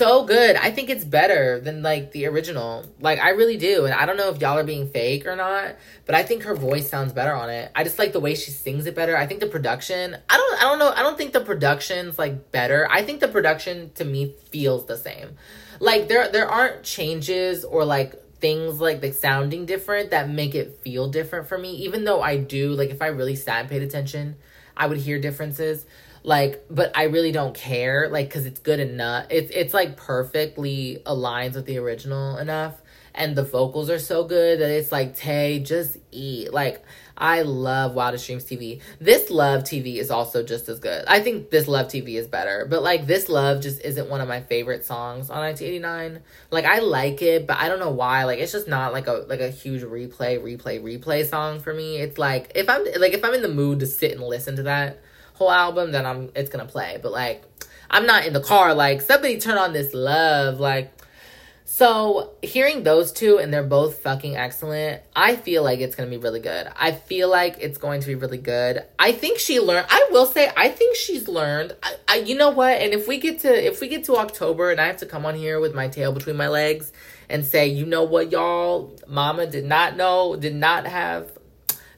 so 0.00 0.24
good. 0.24 0.56
I 0.56 0.70
think 0.70 0.88
it's 0.88 1.04
better 1.04 1.60
than 1.60 1.82
like 1.82 2.12
the 2.12 2.24
original. 2.24 2.86
Like 3.00 3.18
I 3.18 3.30
really 3.30 3.58
do. 3.58 3.84
And 3.84 3.92
I 3.92 4.06
don't 4.06 4.16
know 4.16 4.30
if 4.30 4.40
y'all 4.40 4.56
are 4.56 4.64
being 4.64 4.88
fake 4.88 5.26
or 5.26 5.36
not, 5.36 5.76
but 6.06 6.14
I 6.14 6.22
think 6.22 6.44
her 6.44 6.54
voice 6.54 6.88
sounds 6.88 7.12
better 7.12 7.34
on 7.34 7.50
it. 7.50 7.70
I 7.76 7.84
just 7.84 7.98
like 7.98 8.14
the 8.14 8.20
way 8.20 8.34
she 8.34 8.50
sings 8.50 8.86
it 8.86 8.94
better. 8.94 9.14
I 9.14 9.26
think 9.26 9.40
the 9.40 9.46
production, 9.46 10.16
I 10.30 10.36
don't 10.38 10.58
I 10.58 10.62
don't 10.62 10.78
know, 10.78 10.90
I 10.90 11.02
don't 11.02 11.18
think 11.18 11.34
the 11.34 11.42
production's 11.42 12.18
like 12.18 12.50
better. 12.50 12.88
I 12.90 13.02
think 13.02 13.20
the 13.20 13.28
production 13.28 13.90
to 13.96 14.06
me 14.06 14.34
feels 14.48 14.86
the 14.86 14.96
same. 14.96 15.36
Like 15.80 16.08
there 16.08 16.32
there 16.32 16.48
aren't 16.48 16.82
changes 16.82 17.62
or 17.62 17.84
like 17.84 18.14
things 18.40 18.80
like 18.80 19.02
the 19.02 19.12
sounding 19.12 19.66
different 19.66 20.12
that 20.12 20.30
make 20.30 20.54
it 20.54 20.80
feel 20.82 21.10
different 21.10 21.46
for 21.46 21.58
me 21.58 21.72
even 21.72 22.04
though 22.04 22.22
I 22.22 22.38
do 22.38 22.72
like 22.72 22.88
if 22.88 23.02
I 23.02 23.08
really 23.08 23.36
sat 23.36 23.60
and 23.60 23.68
paid 23.68 23.82
attention, 23.82 24.36
I 24.74 24.86
would 24.86 24.96
hear 24.96 25.20
differences 25.20 25.84
like 26.22 26.64
but 26.70 26.96
i 26.96 27.04
really 27.04 27.32
don't 27.32 27.54
care 27.54 28.08
like 28.10 28.28
because 28.28 28.46
it's 28.46 28.60
good 28.60 28.80
enough 28.80 29.26
it's 29.30 29.50
it's 29.52 29.72
like 29.72 29.96
perfectly 29.96 31.02
aligns 31.06 31.54
with 31.54 31.66
the 31.66 31.78
original 31.78 32.36
enough 32.36 32.80
and 33.14 33.36
the 33.36 33.42
vocals 33.42 33.90
are 33.90 33.98
so 33.98 34.24
good 34.24 34.60
that 34.60 34.70
it's 34.70 34.92
like 34.92 35.16
Tay, 35.16 35.58
just 35.60 35.96
eat. 36.10 36.52
Like 36.52 36.84
I 37.16 37.42
love 37.42 37.94
Wildest 37.94 38.26
Dreams 38.26 38.44
TV. 38.44 38.80
This 39.00 39.30
Love 39.30 39.62
TV 39.62 39.96
is 39.96 40.10
also 40.10 40.42
just 40.42 40.68
as 40.68 40.78
good. 40.78 41.04
I 41.06 41.20
think 41.20 41.50
this 41.50 41.68
Love 41.68 41.86
TV 41.86 42.14
is 42.14 42.26
better, 42.26 42.66
but 42.68 42.82
like 42.82 43.06
this 43.06 43.28
Love 43.28 43.60
just 43.60 43.80
isn't 43.82 44.08
one 44.08 44.20
of 44.20 44.28
my 44.28 44.40
favorite 44.40 44.84
songs 44.84 45.28
on 45.28 45.40
1989. 45.40 46.22
Like 46.50 46.64
I 46.64 46.78
like 46.78 47.20
it, 47.22 47.46
but 47.46 47.56
I 47.58 47.68
don't 47.68 47.80
know 47.80 47.90
why. 47.90 48.24
Like 48.24 48.38
it's 48.38 48.52
just 48.52 48.68
not 48.68 48.92
like 48.92 49.06
a 49.06 49.24
like 49.28 49.40
a 49.40 49.50
huge 49.50 49.82
replay, 49.82 50.40
replay, 50.40 50.80
replay 50.80 51.28
song 51.28 51.60
for 51.60 51.74
me. 51.74 51.96
It's 51.96 52.18
like 52.18 52.52
if 52.54 52.68
I'm 52.68 52.84
like 52.96 53.12
if 53.12 53.24
I'm 53.24 53.34
in 53.34 53.42
the 53.42 53.48
mood 53.48 53.80
to 53.80 53.86
sit 53.86 54.12
and 54.12 54.22
listen 54.22 54.56
to 54.56 54.62
that 54.64 55.00
whole 55.40 55.50
album, 55.50 55.90
then 55.90 56.04
I'm 56.04 56.30
it's 56.36 56.50
gonna 56.50 56.66
play. 56.66 56.98
But 57.02 57.12
like 57.12 57.42
I'm 57.90 58.06
not 58.06 58.26
in 58.26 58.34
the 58.34 58.42
car 58.42 58.74
like 58.74 59.00
somebody 59.00 59.38
turn 59.38 59.56
on 59.56 59.72
this 59.72 59.94
love 59.94 60.60
like 60.60 60.92
so 61.64 62.32
hearing 62.42 62.82
those 62.82 63.10
two 63.10 63.38
and 63.38 63.54
they're 63.54 63.62
both 63.62 64.00
fucking 64.00 64.36
excellent, 64.36 65.02
I 65.16 65.36
feel 65.36 65.62
like 65.62 65.80
it's 65.80 65.96
gonna 65.96 66.10
be 66.10 66.18
really 66.18 66.40
good. 66.40 66.68
I 66.76 66.92
feel 66.92 67.30
like 67.30 67.56
it's 67.58 67.78
going 67.78 68.02
to 68.02 68.06
be 68.06 68.16
really 68.16 68.38
good. 68.38 68.84
I 68.98 69.12
think 69.12 69.38
she 69.38 69.60
learned. 69.60 69.86
I 69.88 70.08
will 70.10 70.26
say, 70.26 70.52
I 70.54 70.68
think 70.68 70.94
she's 70.94 71.26
learned. 71.26 71.74
I, 71.82 71.94
I, 72.06 72.16
you 72.16 72.36
know 72.36 72.50
what? 72.50 72.82
And 72.82 72.92
if 72.92 73.08
we 73.08 73.18
get 73.18 73.40
to 73.40 73.66
if 73.66 73.80
we 73.80 73.88
get 73.88 74.04
to 74.04 74.16
October 74.16 74.70
and 74.70 74.78
I 74.78 74.88
have 74.88 74.98
to 74.98 75.06
come 75.06 75.24
on 75.24 75.36
here 75.36 75.58
with 75.58 75.74
my 75.74 75.88
tail 75.88 76.12
between 76.12 76.36
my 76.36 76.48
legs 76.48 76.92
and 77.30 77.46
say, 77.46 77.68
you 77.68 77.86
know 77.86 78.02
what, 78.02 78.30
y'all, 78.30 78.98
Mama 79.08 79.46
did 79.46 79.64
not 79.64 79.96
know, 79.96 80.36
did 80.36 80.54
not 80.54 80.86
have 80.86 81.30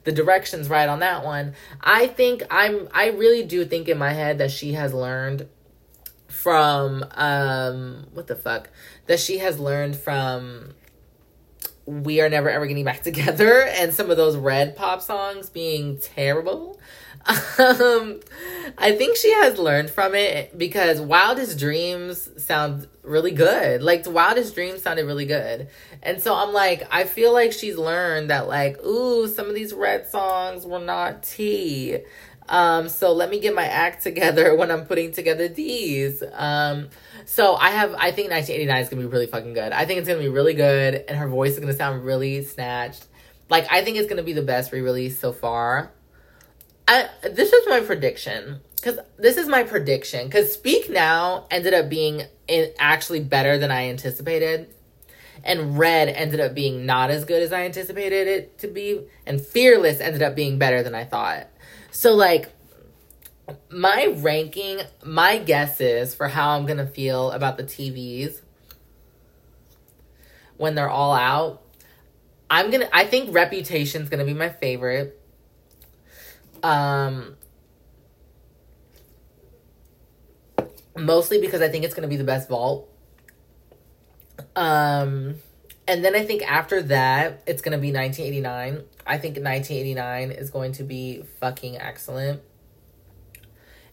the 0.05 0.13
directions 0.13 0.69
right 0.69 0.89
on 0.89 1.01
that 1.01 1.25
one. 1.25 1.55
I 1.81 2.07
think 2.07 2.43
I'm. 2.51 2.89
I 2.93 3.09
really 3.09 3.43
do 3.43 3.65
think 3.65 3.89
in 3.89 3.99
my 3.99 4.13
head 4.13 4.39
that 4.39 4.51
she 4.51 4.73
has 4.73 4.93
learned 4.93 5.49
from 6.29 7.05
um 7.13 8.07
what 8.15 8.27
the 8.27 8.35
fuck 8.35 8.69
that 9.07 9.21
she 9.21 9.39
has 9.39 9.61
learned 9.61 9.95
from 9.95 10.75
we 11.85 12.21
are 12.21 12.29
never 12.29 12.51
ever 12.51 12.67
getting 12.67 12.85
back 12.85 13.03
together 13.05 13.63
and 13.63 13.95
some 13.95 14.11
of 14.11 14.17
those 14.17 14.37
red 14.37 14.75
pop 14.75 15.01
songs 15.03 15.49
being 15.51 15.99
terrible 15.99 16.81
um 17.27 18.21
i 18.79 18.93
think 18.93 19.17
she 19.17 19.33
has 19.33 19.59
learned 19.59 19.91
from 19.91 20.15
it 20.15 20.57
because 20.59 21.01
wildest 21.01 21.59
dreams 21.59 22.29
sound 22.43 22.89
really 23.03 23.31
good 23.31 23.83
like 23.83 24.05
wildest 24.09 24.55
dreams 24.55 24.83
sounded 24.83 25.07
really 25.07 25.27
good 25.27 25.69
and 26.03 26.21
so 26.21 26.35
i'm 26.35 26.53
like 26.53 26.83
i 26.91 27.05
feel 27.05 27.33
like 27.33 27.53
she's 27.53 27.77
learned 27.77 28.31
that 28.31 28.49
like 28.49 28.83
ooh 28.85 29.29
some 29.29 29.47
of 29.47 29.55
these 29.55 29.73
red 29.73 30.09
songs 30.09 30.67
were 30.67 30.81
not 30.81 31.23
tea 31.23 31.99
um, 32.49 32.89
so 32.89 33.13
let 33.13 33.31
me 33.31 33.41
get 33.41 33.55
my 33.55 33.65
act 33.65 34.03
together 34.03 34.55
when 34.57 34.71
I'm 34.71 34.85
putting 34.85 35.13
together 35.13 35.49
these. 35.49 36.23
Um, 36.33 36.89
so 37.25 37.55
I 37.55 37.71
have, 37.71 37.95
I 37.95 38.11
think 38.11 38.31
1989 38.31 38.83
is 38.83 38.89
gonna 38.89 39.03
be 39.03 39.09
really 39.09 39.27
fucking 39.27 39.55
good. 39.55 39.73
I 39.73 39.87
think 39.87 39.99
it's 39.99 40.09
gonna 40.09 40.21
be 40.21 40.29
really 40.29 40.55
good, 40.55 41.05
and 41.09 41.17
her 41.17 41.29
voice 41.29 41.53
is 41.53 41.61
gonna 41.61 41.73
sound 41.73 42.05
really 42.05 42.43
snatched. 42.45 43.07
Like 43.49 43.67
I 43.71 43.85
think 43.85 43.97
it's 43.97 44.09
gonna 44.09 44.23
be 44.23 44.33
the 44.33 44.43
best 44.43 44.73
re-release 44.73 45.19
so 45.19 45.33
far. 45.33 45.93
I 46.93 47.09
this 47.29 47.53
is 47.53 47.67
my 47.69 47.81
prediction 47.81 48.61
because 48.77 48.99
this 49.17 49.37
is 49.37 49.49
my 49.49 49.63
prediction 49.63 50.27
because 50.27 50.53
Speak 50.53 50.91
Now 50.91 51.47
ended 51.51 51.73
up 51.73 51.89
being 51.89 52.23
in, 52.49 52.71
actually 52.79 53.21
better 53.21 53.57
than 53.57 53.71
I 53.71 53.89
anticipated. 53.89 54.75
And 55.45 55.79
Red 55.79 56.09
ended 56.09 56.39
up 56.39 56.55
being 56.55 56.87
not 56.87 57.11
as 57.11 57.25
good 57.25 57.43
as 57.43 57.53
I 57.53 57.65
anticipated 57.65 58.29
it 58.29 58.59
to 58.59 58.69
be. 58.69 59.01
And 59.27 59.41
Fearless 59.41 60.01
ended 60.01 60.23
up 60.23 60.37
being 60.37 60.59
better 60.59 60.83
than 60.83 60.95
I 60.95 61.05
thought. 61.05 61.49
So 61.91 62.15
like 62.15 62.53
my 63.71 64.15
ranking, 64.19 64.81
my 65.05 65.39
guesses 65.39 66.15
for 66.15 66.29
how 66.29 66.51
I'm 66.51 66.67
gonna 66.67 66.87
feel 66.87 67.31
about 67.31 67.57
the 67.57 67.65
TVs 67.65 68.43
when 70.59 70.75
they're 70.75 70.91
all 70.91 71.15
out. 71.15 71.63
I'm 72.51 72.71
gonna 72.71 72.89
I 72.93 73.05
think 73.05 73.35
Reputation's 73.35 74.11
gonna 74.11 74.27
be 74.27 74.35
my 74.35 74.51
favorite. 74.51 75.19
Um 76.63 77.37
mostly 80.97 81.41
because 81.41 81.63
I 81.63 81.69
think 81.69 81.85
it's 81.85 81.95
gonna 81.95 82.09
be 82.09 82.17
the 82.17 82.25
best 82.25 82.49
vault. 82.49 82.89
Um 84.55 85.37
and 85.89 86.05
then 86.05 86.15
I 86.15 86.25
think 86.25 86.43
after 86.43 86.83
that, 86.83 87.43
it's 87.47 87.63
gonna 87.63 87.79
be 87.79 87.93
1989. 87.93 88.85
I 89.07 89.19
think 89.19 89.37
1989 89.37 90.31
is 90.31 90.51
going 90.51 90.73
to 90.73 90.85
be 90.85 91.23
fucking 91.41 91.79
excellent. 91.79 92.41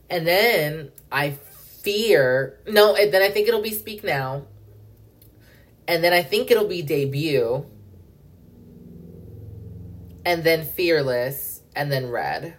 And 0.09 0.28
then 0.28 0.91
I 1.11 1.32
fear 1.32 2.59
no, 2.67 2.95
then 2.95 3.22
I 3.22 3.30
think 3.30 3.47
it'll 3.47 3.61
be 3.61 3.72
Speak 3.72 4.03
Now. 4.03 4.45
And 5.88 6.03
then 6.03 6.13
I 6.13 6.22
think 6.22 6.51
it'll 6.51 6.67
be 6.67 6.84
debut. 6.84 7.65
And 10.24 10.43
then 10.43 10.63
Fearless 10.63 11.49
and 11.76 11.91
then 11.91 12.09
Red. 12.09 12.55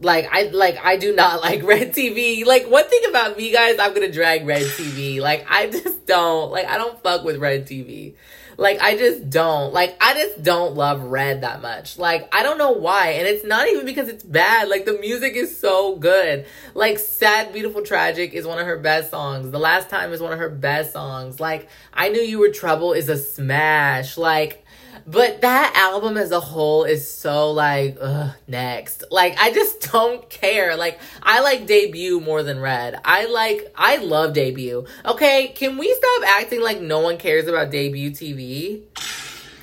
Like 0.00 0.28
I 0.30 0.44
like 0.44 0.78
I 0.82 0.96
do 0.96 1.14
not 1.14 1.40
like 1.42 1.62
Red 1.62 1.92
TV. 1.92 2.44
Like 2.44 2.70
one 2.70 2.88
thing 2.88 3.02
about 3.08 3.36
me 3.36 3.52
guys, 3.52 3.78
I'm 3.78 3.94
going 3.94 4.06
to 4.06 4.12
drag 4.12 4.46
Red 4.46 4.62
TV. 4.62 5.20
Like 5.20 5.46
I 5.48 5.68
just 5.68 6.06
don't. 6.06 6.50
Like 6.50 6.66
I 6.66 6.78
don't 6.78 7.02
fuck 7.02 7.24
with 7.24 7.38
Red 7.38 7.66
TV. 7.66 8.14
Like 8.56 8.80
I 8.80 8.96
just 8.96 9.30
don't. 9.30 9.72
Like 9.72 9.96
I 10.00 10.14
just 10.14 10.42
don't 10.42 10.74
love 10.74 11.02
Red 11.02 11.42
that 11.42 11.62
much. 11.62 11.96
Like 11.96 12.28
I 12.34 12.42
don't 12.42 12.58
know 12.58 12.72
why. 12.72 13.10
And 13.10 13.26
it's 13.26 13.44
not 13.44 13.68
even 13.68 13.86
because 13.86 14.08
it's 14.08 14.24
bad. 14.24 14.68
Like 14.68 14.84
the 14.84 14.98
music 14.98 15.34
is 15.34 15.56
so 15.58 15.96
good. 15.96 16.44
Like 16.74 16.98
Sad 16.98 17.52
Beautiful 17.52 17.82
Tragic 17.82 18.32
is 18.34 18.46
one 18.46 18.58
of 18.58 18.66
her 18.66 18.76
best 18.76 19.10
songs. 19.12 19.50
The 19.50 19.60
Last 19.60 19.88
Time 19.90 20.12
is 20.12 20.20
one 20.20 20.32
of 20.32 20.40
her 20.40 20.50
best 20.50 20.92
songs. 20.92 21.38
Like 21.38 21.68
I 21.94 22.08
Knew 22.08 22.20
You 22.20 22.40
Were 22.40 22.50
Trouble 22.50 22.92
is 22.92 23.08
a 23.08 23.16
smash. 23.16 24.16
Like 24.16 24.64
but 25.10 25.40
that 25.40 25.72
album 25.74 26.18
as 26.18 26.32
a 26.32 26.40
whole 26.40 26.84
is 26.84 27.10
so 27.10 27.50
like, 27.52 27.96
ugh, 27.98 28.30
next. 28.46 29.04
Like, 29.10 29.38
I 29.38 29.52
just 29.52 29.80
don't 29.92 30.28
care. 30.28 30.76
Like, 30.76 31.00
I 31.22 31.40
like 31.40 31.66
debut 31.66 32.20
more 32.20 32.42
than 32.42 32.60
Red. 32.60 33.00
I 33.06 33.24
like, 33.24 33.72
I 33.74 33.96
love 33.96 34.34
debut. 34.34 34.86
Okay, 35.06 35.48
can 35.48 35.78
we 35.78 35.94
stop 35.94 36.28
acting 36.28 36.60
like 36.60 36.82
no 36.82 37.00
one 37.00 37.16
cares 37.16 37.48
about 37.48 37.70
debut 37.70 38.10
TV? 38.10 38.82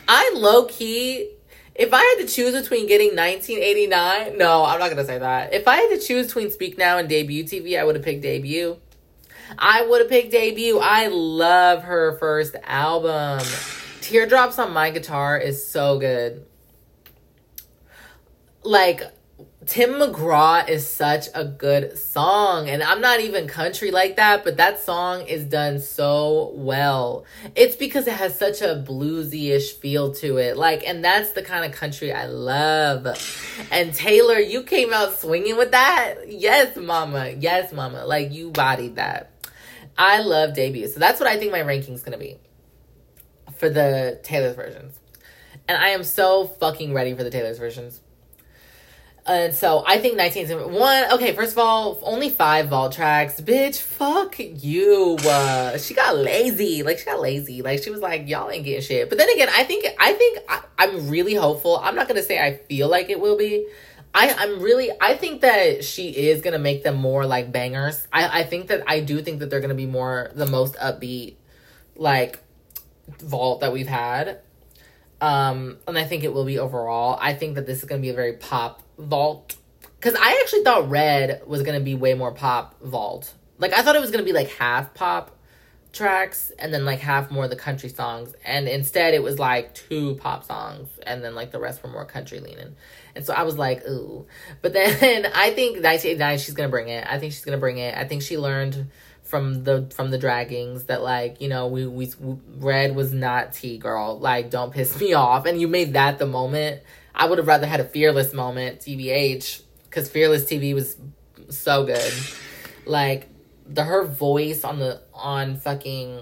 I 0.07 0.33
low 0.35 0.65
key, 0.65 1.29
if 1.75 1.93
I 1.93 1.99
had 1.99 2.25
to 2.25 2.33
choose 2.33 2.59
between 2.59 2.87
getting 2.87 3.09
1989, 3.09 4.39
no, 4.39 4.65
I'm 4.65 4.79
not 4.79 4.89
gonna 4.89 5.05
say 5.05 5.19
that. 5.19 5.53
If 5.53 5.67
I 5.67 5.75
had 5.75 5.89
to 5.89 5.99
choose 5.99 6.27
between 6.27 6.49
Speak 6.49 6.77
Now 6.77 6.97
and 6.97 7.07
debut 7.07 7.43
TV, 7.43 7.79
I 7.79 7.83
would 7.83 7.95
have 7.95 8.03
picked 8.03 8.23
debut. 8.23 8.77
I 9.59 9.85
would 9.85 10.01
have 10.01 10.09
picked 10.09 10.31
debut. 10.31 10.79
I 10.79 11.07
love 11.07 11.83
her 11.83 12.17
first 12.17 12.55
album. 12.63 13.45
Teardrops 14.05 14.59
on 14.59 14.71
My 14.71 14.91
Guitar 14.91 15.35
is 15.35 15.67
so 15.67 15.97
good. 15.97 16.45
Like, 18.61 19.01
Tim 19.65 19.93
McGraw 19.93 20.69
is 20.69 20.87
such 20.87 21.25
a 21.33 21.43
good 21.43 21.97
song. 21.97 22.69
And 22.69 22.83
I'm 22.83 23.01
not 23.01 23.21
even 23.21 23.47
country 23.47 23.89
like 23.89 24.17
that, 24.17 24.43
but 24.43 24.57
that 24.57 24.79
song 24.79 25.25
is 25.25 25.45
done 25.45 25.79
so 25.79 26.51
well. 26.53 27.25
It's 27.55 27.75
because 27.75 28.05
it 28.05 28.13
has 28.13 28.37
such 28.37 28.61
a 28.61 28.75
bluesy 28.87 29.49
ish 29.49 29.73
feel 29.73 30.13
to 30.15 30.37
it. 30.37 30.55
Like, 30.55 30.83
and 30.85 31.03
that's 31.03 31.31
the 31.31 31.41
kind 31.41 31.65
of 31.65 31.71
country 31.71 32.13
I 32.13 32.27
love. 32.27 33.07
And 33.71 33.91
Taylor, 33.91 34.37
you 34.37 34.61
came 34.61 34.93
out 34.93 35.17
swinging 35.17 35.57
with 35.57 35.71
that. 35.71 36.15
Yes, 36.27 36.77
mama. 36.77 37.31
Yes, 37.31 37.73
mama. 37.73 38.05
Like, 38.05 38.31
you 38.31 38.51
bodied 38.51 38.97
that. 38.97 39.31
I 39.97 40.21
love 40.21 40.53
debut. 40.53 40.89
So 40.89 40.99
that's 40.99 41.19
what 41.19 41.27
I 41.27 41.37
think 41.37 41.51
my 41.51 41.61
ranking's 41.61 42.03
gonna 42.03 42.19
be 42.19 42.37
for 43.57 43.69
the 43.69 44.19
Taylor's 44.23 44.55
versions. 44.55 44.99
And 45.67 45.77
I 45.77 45.89
am 45.89 46.03
so 46.03 46.47
fucking 46.47 46.93
ready 46.93 47.13
for 47.15 47.23
the 47.23 47.29
Taylor's 47.29 47.57
versions. 47.57 48.01
And 49.27 49.55
so 49.55 49.83
I 49.85 49.97
think 49.97 50.17
19 50.17 50.71
one. 50.71 51.11
Okay, 51.13 51.33
first 51.33 51.53
of 51.53 51.57
all, 51.57 51.99
only 52.03 52.29
five 52.29 52.69
vault 52.69 52.93
tracks. 52.93 53.41
Bitch, 53.41 53.81
fuck 53.81 54.35
you. 54.37 55.17
Uh, 55.25 55.79
she 55.79 55.95
got 55.95 56.15
lazy. 56.15 56.83
Like 56.83 56.99
she 56.99 57.05
got 57.05 57.19
lazy. 57.19 57.63
Like 57.63 57.81
she 57.81 57.89
was 57.89 58.01
like, 58.01 58.29
y'all 58.29 58.51
ain't 58.51 58.63
getting 58.63 58.83
shit. 58.83 59.09
But 59.09 59.17
then 59.17 59.29
again, 59.29 59.49
I 59.51 59.63
think 59.63 59.87
I 59.99 60.13
think 60.13 60.39
I, 60.47 60.61
I'm 60.77 61.09
really 61.09 61.33
hopeful. 61.33 61.77
I'm 61.77 61.95
not 61.95 62.07
gonna 62.07 62.21
say 62.21 62.37
I 62.37 62.57
feel 62.67 62.87
like 62.87 63.09
it 63.09 63.19
will 63.19 63.37
be. 63.37 63.67
I, 64.13 64.33
I'm 64.37 64.61
really 64.61 64.91
I 65.01 65.17
think 65.17 65.41
that 65.41 65.83
she 65.83 66.09
is 66.09 66.41
gonna 66.41 66.59
make 66.59 66.83
them 66.83 66.95
more 66.95 67.25
like 67.25 67.51
bangers. 67.51 68.07
I, 68.13 68.41
I 68.41 68.43
think 68.43 68.67
that 68.67 68.83
I 68.85 68.99
do 68.99 69.23
think 69.23 69.39
that 69.39 69.49
they're 69.49 69.59
gonna 69.59 69.73
be 69.73 69.87
more 69.87 70.29
the 70.35 70.45
most 70.45 70.75
upbeat, 70.75 71.33
like 71.95 72.44
vault 73.19 73.61
that 73.61 73.73
we've 73.73 73.87
had. 73.87 74.39
Um, 75.21 75.77
and 75.87 75.97
I 75.97 76.03
think 76.03 76.23
it 76.23 76.33
will 76.33 76.45
be 76.45 76.59
overall. 76.59 77.17
I 77.21 77.33
think 77.33 77.55
that 77.55 77.65
this 77.65 77.79
is 77.79 77.85
going 77.85 78.01
to 78.01 78.05
be 78.05 78.09
a 78.09 78.15
very 78.15 78.33
pop 78.33 78.81
vault. 78.97 79.55
Because 79.99 80.19
I 80.19 80.39
actually 80.43 80.63
thought 80.63 80.89
Red 80.89 81.41
was 81.47 81.63
going 81.63 81.79
to 81.79 81.83
be 81.83 81.95
way 81.95 82.13
more 82.13 82.31
pop 82.31 82.79
vault. 82.81 83.33
Like, 83.57 83.73
I 83.73 83.81
thought 83.81 83.95
it 83.95 84.01
was 84.01 84.11
going 84.11 84.23
to 84.23 84.25
be 84.25 84.33
like 84.33 84.49
half 84.49 84.93
pop 84.93 85.35
tracks 85.95 86.51
and 86.59 86.73
then 86.73 86.85
like 86.85 86.99
half 86.99 87.31
more 87.31 87.47
the 87.47 87.55
country 87.55 87.89
songs. 87.89 88.35
And 88.43 88.67
instead, 88.67 89.13
it 89.13 89.23
was 89.23 89.39
like 89.39 89.73
two 89.73 90.15
pop 90.15 90.43
songs 90.43 90.89
and 91.03 91.23
then 91.23 91.33
like 91.33 91.51
the 91.51 91.59
rest 91.59 91.81
were 91.81 91.89
more 91.89 92.05
country 92.05 92.39
leaning. 92.39 92.75
And 93.15 93.25
so 93.25 93.33
I 93.33 93.43
was 93.43 93.57
like, 93.57 93.87
ooh. 93.87 94.27
But 94.61 94.73
then 94.73 95.25
I 95.33 95.51
think 95.51 95.77
1989, 95.77 96.37
she's 96.39 96.53
going 96.53 96.67
to 96.67 96.71
bring 96.71 96.89
it. 96.89 97.07
I 97.09 97.17
think 97.17 97.31
she's 97.33 97.45
going 97.45 97.57
to 97.57 97.59
bring 97.59 97.77
it. 97.77 97.97
I 97.97 98.03
think 98.03 98.21
she 98.21 98.37
learned 98.37 98.91
from 99.35 99.65
the 99.65 99.85
from 99.93 100.11
the 100.11 100.17
draggings 100.17 100.85
that 100.85 101.03
like 101.03 101.41
you 101.41 101.49
know 101.49 101.67
we 101.67 101.85
we 101.85 102.09
red 102.55 102.95
was 102.95 103.11
not 103.11 103.51
T 103.51 103.77
girl. 103.77 104.17
Like 104.17 104.49
don't 104.49 104.71
piss 104.71 104.97
me 104.97 105.11
off. 105.11 105.45
And 105.45 105.59
you 105.59 105.67
made 105.67 105.91
that 105.93 106.19
the 106.19 106.25
moment. 106.25 106.81
I 107.13 107.27
would 107.27 107.37
have 107.37 107.47
rather 107.47 107.67
had 107.67 107.81
a 107.81 107.83
fearless 107.83 108.33
moment 108.33 108.79
TBH 108.79 109.61
because 109.83 110.09
fearless 110.09 110.45
TV 110.45 110.73
was 110.73 110.95
so 111.49 111.85
good. 111.85 112.13
Like 112.85 113.27
the 113.65 113.83
her 113.83 114.05
voice 114.05 114.63
on 114.63 114.79
the 114.79 115.01
on 115.13 115.57
fucking 115.57 116.17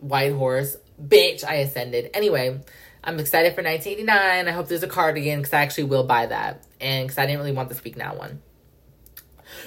White 0.00 0.34
Horse 0.34 0.76
bitch 1.02 1.44
I 1.44 1.54
ascended. 1.56 2.10
Anyway 2.12 2.60
I'm 3.02 3.18
excited 3.20 3.54
for 3.54 3.62
1989 3.62 4.48
I 4.48 4.50
hope 4.50 4.68
there's 4.68 4.82
a 4.82 4.86
cardigan 4.86 5.38
because 5.38 5.54
I 5.54 5.62
actually 5.62 5.84
will 5.84 6.04
buy 6.04 6.26
that. 6.26 6.62
And 6.78 7.06
because 7.06 7.16
I 7.16 7.24
didn't 7.24 7.38
really 7.38 7.52
want 7.52 7.70
the 7.70 7.74
speak 7.74 7.96
now 7.96 8.16
one 8.16 8.42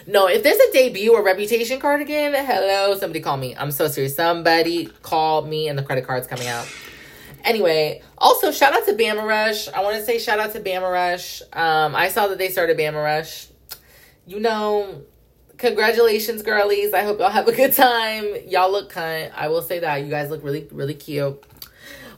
no, 0.05 0.27
if 0.27 0.43
there's 0.43 0.57
a 0.57 0.71
debut 0.71 1.13
or 1.13 1.23
reputation 1.23 1.79
cardigan, 1.79 2.33
hello, 2.33 2.95
somebody 2.97 3.19
call 3.19 3.37
me. 3.37 3.55
I'm 3.55 3.71
so 3.71 3.87
serious. 3.87 4.15
Somebody 4.15 4.87
call 5.01 5.43
me 5.43 5.67
and 5.67 5.77
the 5.77 5.83
credit 5.83 6.05
card's 6.05 6.27
coming 6.27 6.47
out. 6.47 6.67
Anyway, 7.43 8.01
also 8.17 8.51
shout 8.51 8.73
out 8.73 8.85
to 8.85 8.93
Bama 8.93 9.23
Rush. 9.25 9.69
I 9.69 9.81
want 9.81 9.95
to 9.97 10.03
say 10.03 10.19
shout 10.19 10.39
out 10.39 10.53
to 10.53 10.59
Bama 10.59 10.91
Rush. 10.91 11.41
Um, 11.53 11.95
I 11.95 12.09
saw 12.09 12.27
that 12.27 12.37
they 12.37 12.49
started 12.49 12.77
Bama 12.77 13.03
Rush. 13.03 13.47
You 14.25 14.39
know, 14.39 15.03
congratulations, 15.57 16.41
girlies. 16.41 16.93
I 16.93 17.03
hope 17.03 17.19
y'all 17.19 17.29
have 17.29 17.47
a 17.47 17.55
good 17.55 17.73
time. 17.73 18.25
Y'all 18.47 18.71
look 18.71 18.89
kind. 18.89 19.31
I 19.35 19.47
will 19.47 19.61
say 19.61 19.79
that. 19.79 20.03
You 20.03 20.09
guys 20.09 20.29
look 20.29 20.43
really, 20.43 20.67
really 20.71 20.95
cute 20.95 21.43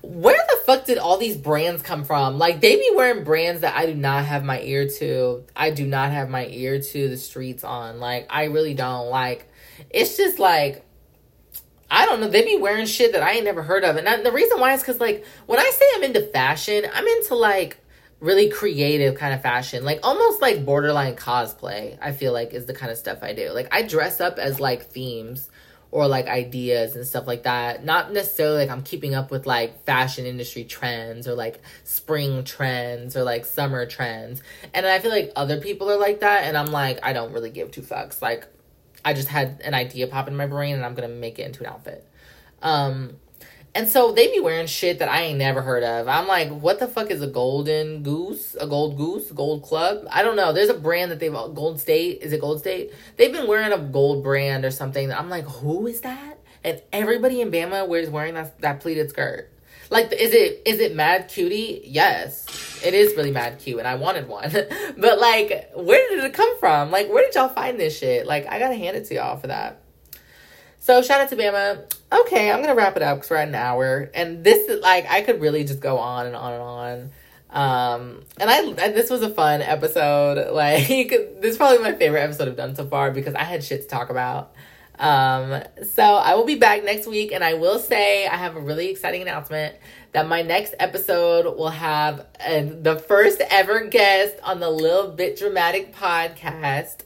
where 0.01 0.37
the 0.49 0.57
fuck 0.65 0.85
did 0.85 0.97
all 0.97 1.17
these 1.17 1.37
brands 1.37 1.81
come 1.81 2.03
from? 2.03 2.37
Like 2.37 2.61
they 2.61 2.75
be 2.75 2.91
wearing 2.95 3.23
brands 3.23 3.61
that 3.61 3.75
I 3.75 3.85
do 3.85 3.95
not 3.95 4.25
have 4.25 4.43
my 4.43 4.61
ear 4.61 4.87
to. 4.99 5.43
I 5.55 5.71
do 5.71 5.85
not 5.85 6.11
have 6.11 6.29
my 6.29 6.47
ear 6.47 6.81
to 6.81 7.09
the 7.09 7.17
streets 7.17 7.63
on. 7.63 7.99
Like 7.99 8.27
I 8.29 8.45
really 8.45 8.73
don't. 8.73 9.09
Like 9.09 9.51
it's 9.89 10.17
just 10.17 10.39
like 10.39 10.85
I 11.91 12.05
don't 12.05 12.21
know. 12.21 12.29
They 12.29 12.45
be 12.45 12.57
wearing 12.57 12.85
shit 12.85 13.13
that 13.13 13.23
I 13.23 13.33
ain't 13.33 13.45
never 13.45 13.63
heard 13.63 13.83
of. 13.83 13.95
And 13.95 14.07
I, 14.07 14.21
the 14.21 14.31
reason 14.31 14.59
why 14.59 14.73
is 14.73 14.81
because 14.81 14.99
like 14.99 15.25
when 15.47 15.59
I 15.59 15.69
say 15.73 15.85
I'm 15.95 16.03
into 16.03 16.21
fashion, 16.21 16.85
I'm 16.93 17.07
into 17.07 17.35
like 17.35 17.77
really 18.19 18.49
creative 18.49 19.15
kind 19.15 19.33
of 19.33 19.41
fashion, 19.41 19.83
like 19.83 19.99
almost 20.03 20.41
like 20.41 20.65
borderline 20.65 21.15
cosplay. 21.15 21.97
I 22.01 22.11
feel 22.11 22.31
like 22.31 22.53
is 22.53 22.65
the 22.65 22.73
kind 22.73 22.91
of 22.91 22.97
stuff 22.97 23.19
I 23.21 23.33
do. 23.33 23.51
Like 23.51 23.67
I 23.71 23.81
dress 23.81 24.21
up 24.21 24.37
as 24.37 24.59
like 24.59 24.85
themes 24.85 25.49
or 25.91 26.07
like 26.07 26.27
ideas 26.27 26.95
and 26.95 27.05
stuff 27.05 27.25
like 27.25 27.43
that. 27.43 27.83
Not 27.83 28.13
necessarily 28.13 28.57
like 28.57 28.69
I'm 28.69 28.83
keeping 28.83 29.15
up 29.15 29.31
with 29.31 29.47
like 29.47 29.83
fashion 29.85 30.25
industry 30.25 30.63
trends 30.63 31.27
or 31.27 31.33
like 31.33 31.61
spring 31.83 32.43
trends 32.43 33.17
or 33.17 33.23
like 33.23 33.45
summer 33.45 33.85
trends. 33.85 34.41
And 34.73 34.85
I 34.85 34.99
feel 34.99 35.11
like 35.11 35.31
other 35.35 35.59
people 35.59 35.89
are 35.89 35.97
like 35.97 36.19
that 36.19 36.43
and 36.43 36.55
I'm 36.57 36.67
like 36.67 36.99
I 37.03 37.13
don't 37.13 37.33
really 37.33 37.49
give 37.49 37.71
two 37.71 37.81
fucks. 37.81 38.21
Like 38.21 38.47
I 39.03 39.13
just 39.13 39.29
had 39.29 39.61
an 39.63 39.73
idea 39.73 40.07
pop 40.07 40.27
in 40.27 40.35
my 40.35 40.45
brain 40.45 40.75
and 40.75 40.85
I'm 40.85 40.93
going 40.93 41.09
to 41.09 41.15
make 41.15 41.39
it 41.39 41.43
into 41.43 41.61
an 41.61 41.67
outfit. 41.67 42.05
Um 42.61 43.15
and 43.75 43.87
so 43.87 44.11
they 44.11 44.31
be 44.31 44.39
wearing 44.39 44.67
shit 44.67 44.99
that 44.99 45.09
I 45.09 45.21
ain't 45.21 45.37
never 45.37 45.61
heard 45.61 45.83
of. 45.83 46.07
I'm 46.07 46.27
like, 46.27 46.49
what 46.49 46.79
the 46.79 46.87
fuck 46.87 47.11
is 47.11 47.21
a 47.21 47.27
golden 47.27 48.01
goose? 48.01 48.55
A 48.59 48.65
gold 48.65 48.97
goose? 48.97 49.31
Gold 49.31 49.63
club? 49.63 50.07
I 50.11 50.23
don't 50.23 50.35
know. 50.35 50.53
There's 50.53 50.69
a 50.69 50.73
brand 50.73 51.11
that 51.11 51.19
they've 51.19 51.31
Gold 51.31 51.79
State. 51.79 52.21
Is 52.21 52.33
it 52.33 52.41
Gold 52.41 52.59
State? 52.59 52.93
They've 53.17 53.31
been 53.31 53.47
wearing 53.47 53.71
a 53.71 53.77
gold 53.77 54.23
brand 54.23 54.65
or 54.65 54.71
something. 54.71 55.11
I'm 55.11 55.29
like, 55.29 55.45
who 55.45 55.87
is 55.87 56.01
that? 56.01 56.39
And 56.63 56.81
everybody 56.91 57.41
in 57.41 57.51
Bama 57.51 57.87
wears 57.87 58.09
wearing 58.09 58.33
that, 58.33 58.59
that 58.61 58.81
pleated 58.81 59.09
skirt. 59.09 59.51
Like, 59.91 60.11
is 60.13 60.33
it 60.33 60.61
is 60.65 60.79
it 60.79 60.95
mad 60.95 61.29
cutie? 61.29 61.81
Yes, 61.83 62.45
it 62.85 62.93
is 62.93 63.15
really 63.15 63.31
mad 63.31 63.57
cute, 63.57 63.79
and 63.79 63.87
I 63.87 63.95
wanted 63.95 64.27
one. 64.27 64.51
but 64.97 65.19
like, 65.19 65.71
where 65.75 66.09
did 66.09 66.23
it 66.23 66.33
come 66.33 66.59
from? 66.59 66.91
Like, 66.91 67.09
where 67.09 67.25
did 67.25 67.33
y'all 67.33 67.49
find 67.49 67.79
this 67.79 67.97
shit? 67.97 68.27
Like, 68.27 68.45
I 68.47 68.59
gotta 68.59 68.75
hand 68.75 68.97
it 68.97 69.05
to 69.05 69.15
y'all 69.15 69.37
for 69.37 69.47
that. 69.47 69.78
So 70.79 71.01
shout 71.01 71.21
out 71.21 71.29
to 71.29 71.35
Bama. 71.35 71.93
Okay, 72.11 72.51
I'm 72.51 72.61
gonna 72.61 72.75
wrap 72.75 72.95
it 72.95 73.03
up 73.03 73.17
because 73.17 73.29
we're 73.29 73.37
at 73.37 73.49
an 73.49 73.55
hour, 73.55 74.09
and 74.13 74.43
this 74.43 74.69
is 74.69 74.81
like 74.81 75.05
I 75.09 75.21
could 75.21 75.41
really 75.41 75.63
just 75.63 75.79
go 75.79 75.97
on 75.97 76.25
and 76.25 76.35
on 76.35 76.53
and 76.53 76.61
on. 76.61 77.11
Um, 77.51 78.23
and 78.39 78.49
I, 78.49 78.61
and 78.61 78.95
this 78.95 79.09
was 79.09 79.21
a 79.21 79.29
fun 79.29 79.61
episode. 79.61 80.53
Like 80.53 80.87
this 80.87 81.51
is 81.51 81.57
probably 81.57 81.79
my 81.79 81.93
favorite 81.93 82.21
episode 82.21 82.47
I've 82.47 82.57
done 82.57 82.75
so 82.75 82.85
far 82.85 83.11
because 83.11 83.35
I 83.35 83.43
had 83.43 83.63
shit 83.63 83.83
to 83.83 83.87
talk 83.87 84.09
about. 84.09 84.53
Um, 84.97 85.63
so 85.93 86.03
I 86.03 86.35
will 86.35 86.45
be 86.45 86.55
back 86.55 86.83
next 86.83 87.07
week, 87.07 87.31
and 87.31 87.43
I 87.43 87.53
will 87.53 87.79
say 87.79 88.27
I 88.27 88.35
have 88.35 88.55
a 88.55 88.59
really 88.59 88.89
exciting 88.89 89.21
announcement 89.21 89.75
that 90.11 90.27
my 90.27 90.41
next 90.41 90.75
episode 90.79 91.45
will 91.57 91.69
have 91.69 92.21
uh, 92.39 92.61
the 92.81 93.01
first 93.07 93.41
ever 93.49 93.85
guest 93.85 94.35
on 94.43 94.59
the 94.59 94.69
Little 94.69 95.11
Bit 95.11 95.37
Dramatic 95.37 95.95
podcast. 95.95 97.03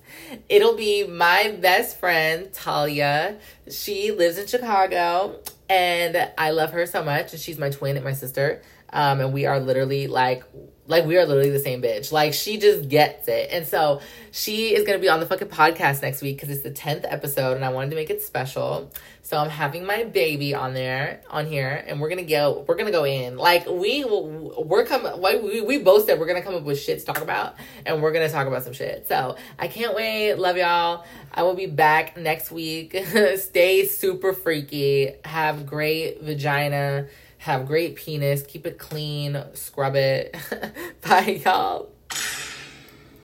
It'll 0.50 0.76
be 0.76 1.06
my 1.06 1.56
best 1.60 2.00
friend, 2.00 2.52
Talia. 2.54 3.38
She 3.70 4.12
lives 4.12 4.38
in 4.38 4.48
Chicago 4.48 5.40
and 5.70 6.32
I 6.38 6.52
love 6.52 6.72
her 6.72 6.86
so 6.86 7.04
much. 7.04 7.34
And 7.34 7.42
she's 7.42 7.58
my 7.58 7.70
twin 7.70 7.96
and 7.96 8.06
my 8.06 8.14
sister. 8.14 8.62
Um, 8.92 9.20
and 9.20 9.34
we 9.34 9.46
are 9.46 9.60
literally 9.60 10.08
like 10.08 10.44
like 10.88 11.06
we 11.06 11.18
are 11.18 11.26
literally 11.26 11.50
the 11.50 11.60
same 11.60 11.82
bitch. 11.82 12.12
Like 12.12 12.34
she 12.34 12.58
just 12.58 12.90
gets 12.90 13.28
it. 13.28 13.50
And 13.52 13.66
so 13.66 14.02
she 14.32 14.76
is 14.76 14.86
gonna 14.86 15.00
be 15.00 15.10
on 15.10 15.20
the 15.20 15.26
fucking 15.26 15.48
podcast 15.48 16.02
next 16.02 16.22
week 16.22 16.38
because 16.38 16.50
it's 16.50 16.64
the 16.64 16.72
tenth 16.72 17.06
episode, 17.08 17.56
and 17.56 17.64
I 17.64 17.70
wanted 17.70 17.92
to 17.92 17.96
make 17.96 18.10
it 18.10 18.22
special. 18.22 18.92
So 19.22 19.38
I'm 19.38 19.50
having 19.50 19.86
my 19.86 20.04
baby 20.04 20.54
on 20.54 20.74
there, 20.74 21.22
on 21.30 21.46
here, 21.46 21.84
and 21.88 22.02
we're 22.02 22.10
gonna 22.10 22.24
go. 22.24 22.66
We're 22.68 22.76
gonna 22.76 22.92
go 22.92 23.06
in. 23.06 23.38
Like 23.38 23.66
we. 23.68 24.04
We're 24.04 24.86
coming. 24.86 25.22
We 25.22 25.62
we 25.62 25.78
both 25.80 26.06
said 26.06 26.20
we're 26.20 26.28
gonna 26.28 26.42
come 26.42 26.56
up 26.56 26.64
with 26.64 26.80
shit 26.80 27.00
to 27.00 27.06
talk 27.06 27.22
about, 27.22 27.56
and 27.86 28.02
we're 28.02 28.12
gonna 28.12 28.30
talk 28.30 28.48
about 28.48 28.64
some 28.64 28.74
shit. 28.74 29.08
So 29.08 29.38
I 29.58 29.68
can't 29.70 29.96
wait. 29.96 30.36
Love 30.36 30.58
y'all. 30.58 31.06
I 31.34 31.44
will 31.44 31.56
be 31.56 31.68
back 31.68 32.18
next 32.18 32.52
week. 32.52 32.96
Stay 33.38 33.86
super 33.86 34.34
freaky. 34.34 35.14
Have 35.24 35.66
great 35.66 36.22
vagina 36.22 37.08
have 37.44 37.68
great 37.68 37.96
penis, 37.96 38.44
keep 38.44 38.66
it 38.66 38.78
clean, 38.78 39.38
scrub 39.54 39.96
it. 39.96 40.36
Bye, 41.02 41.42
y'all. 41.46 41.93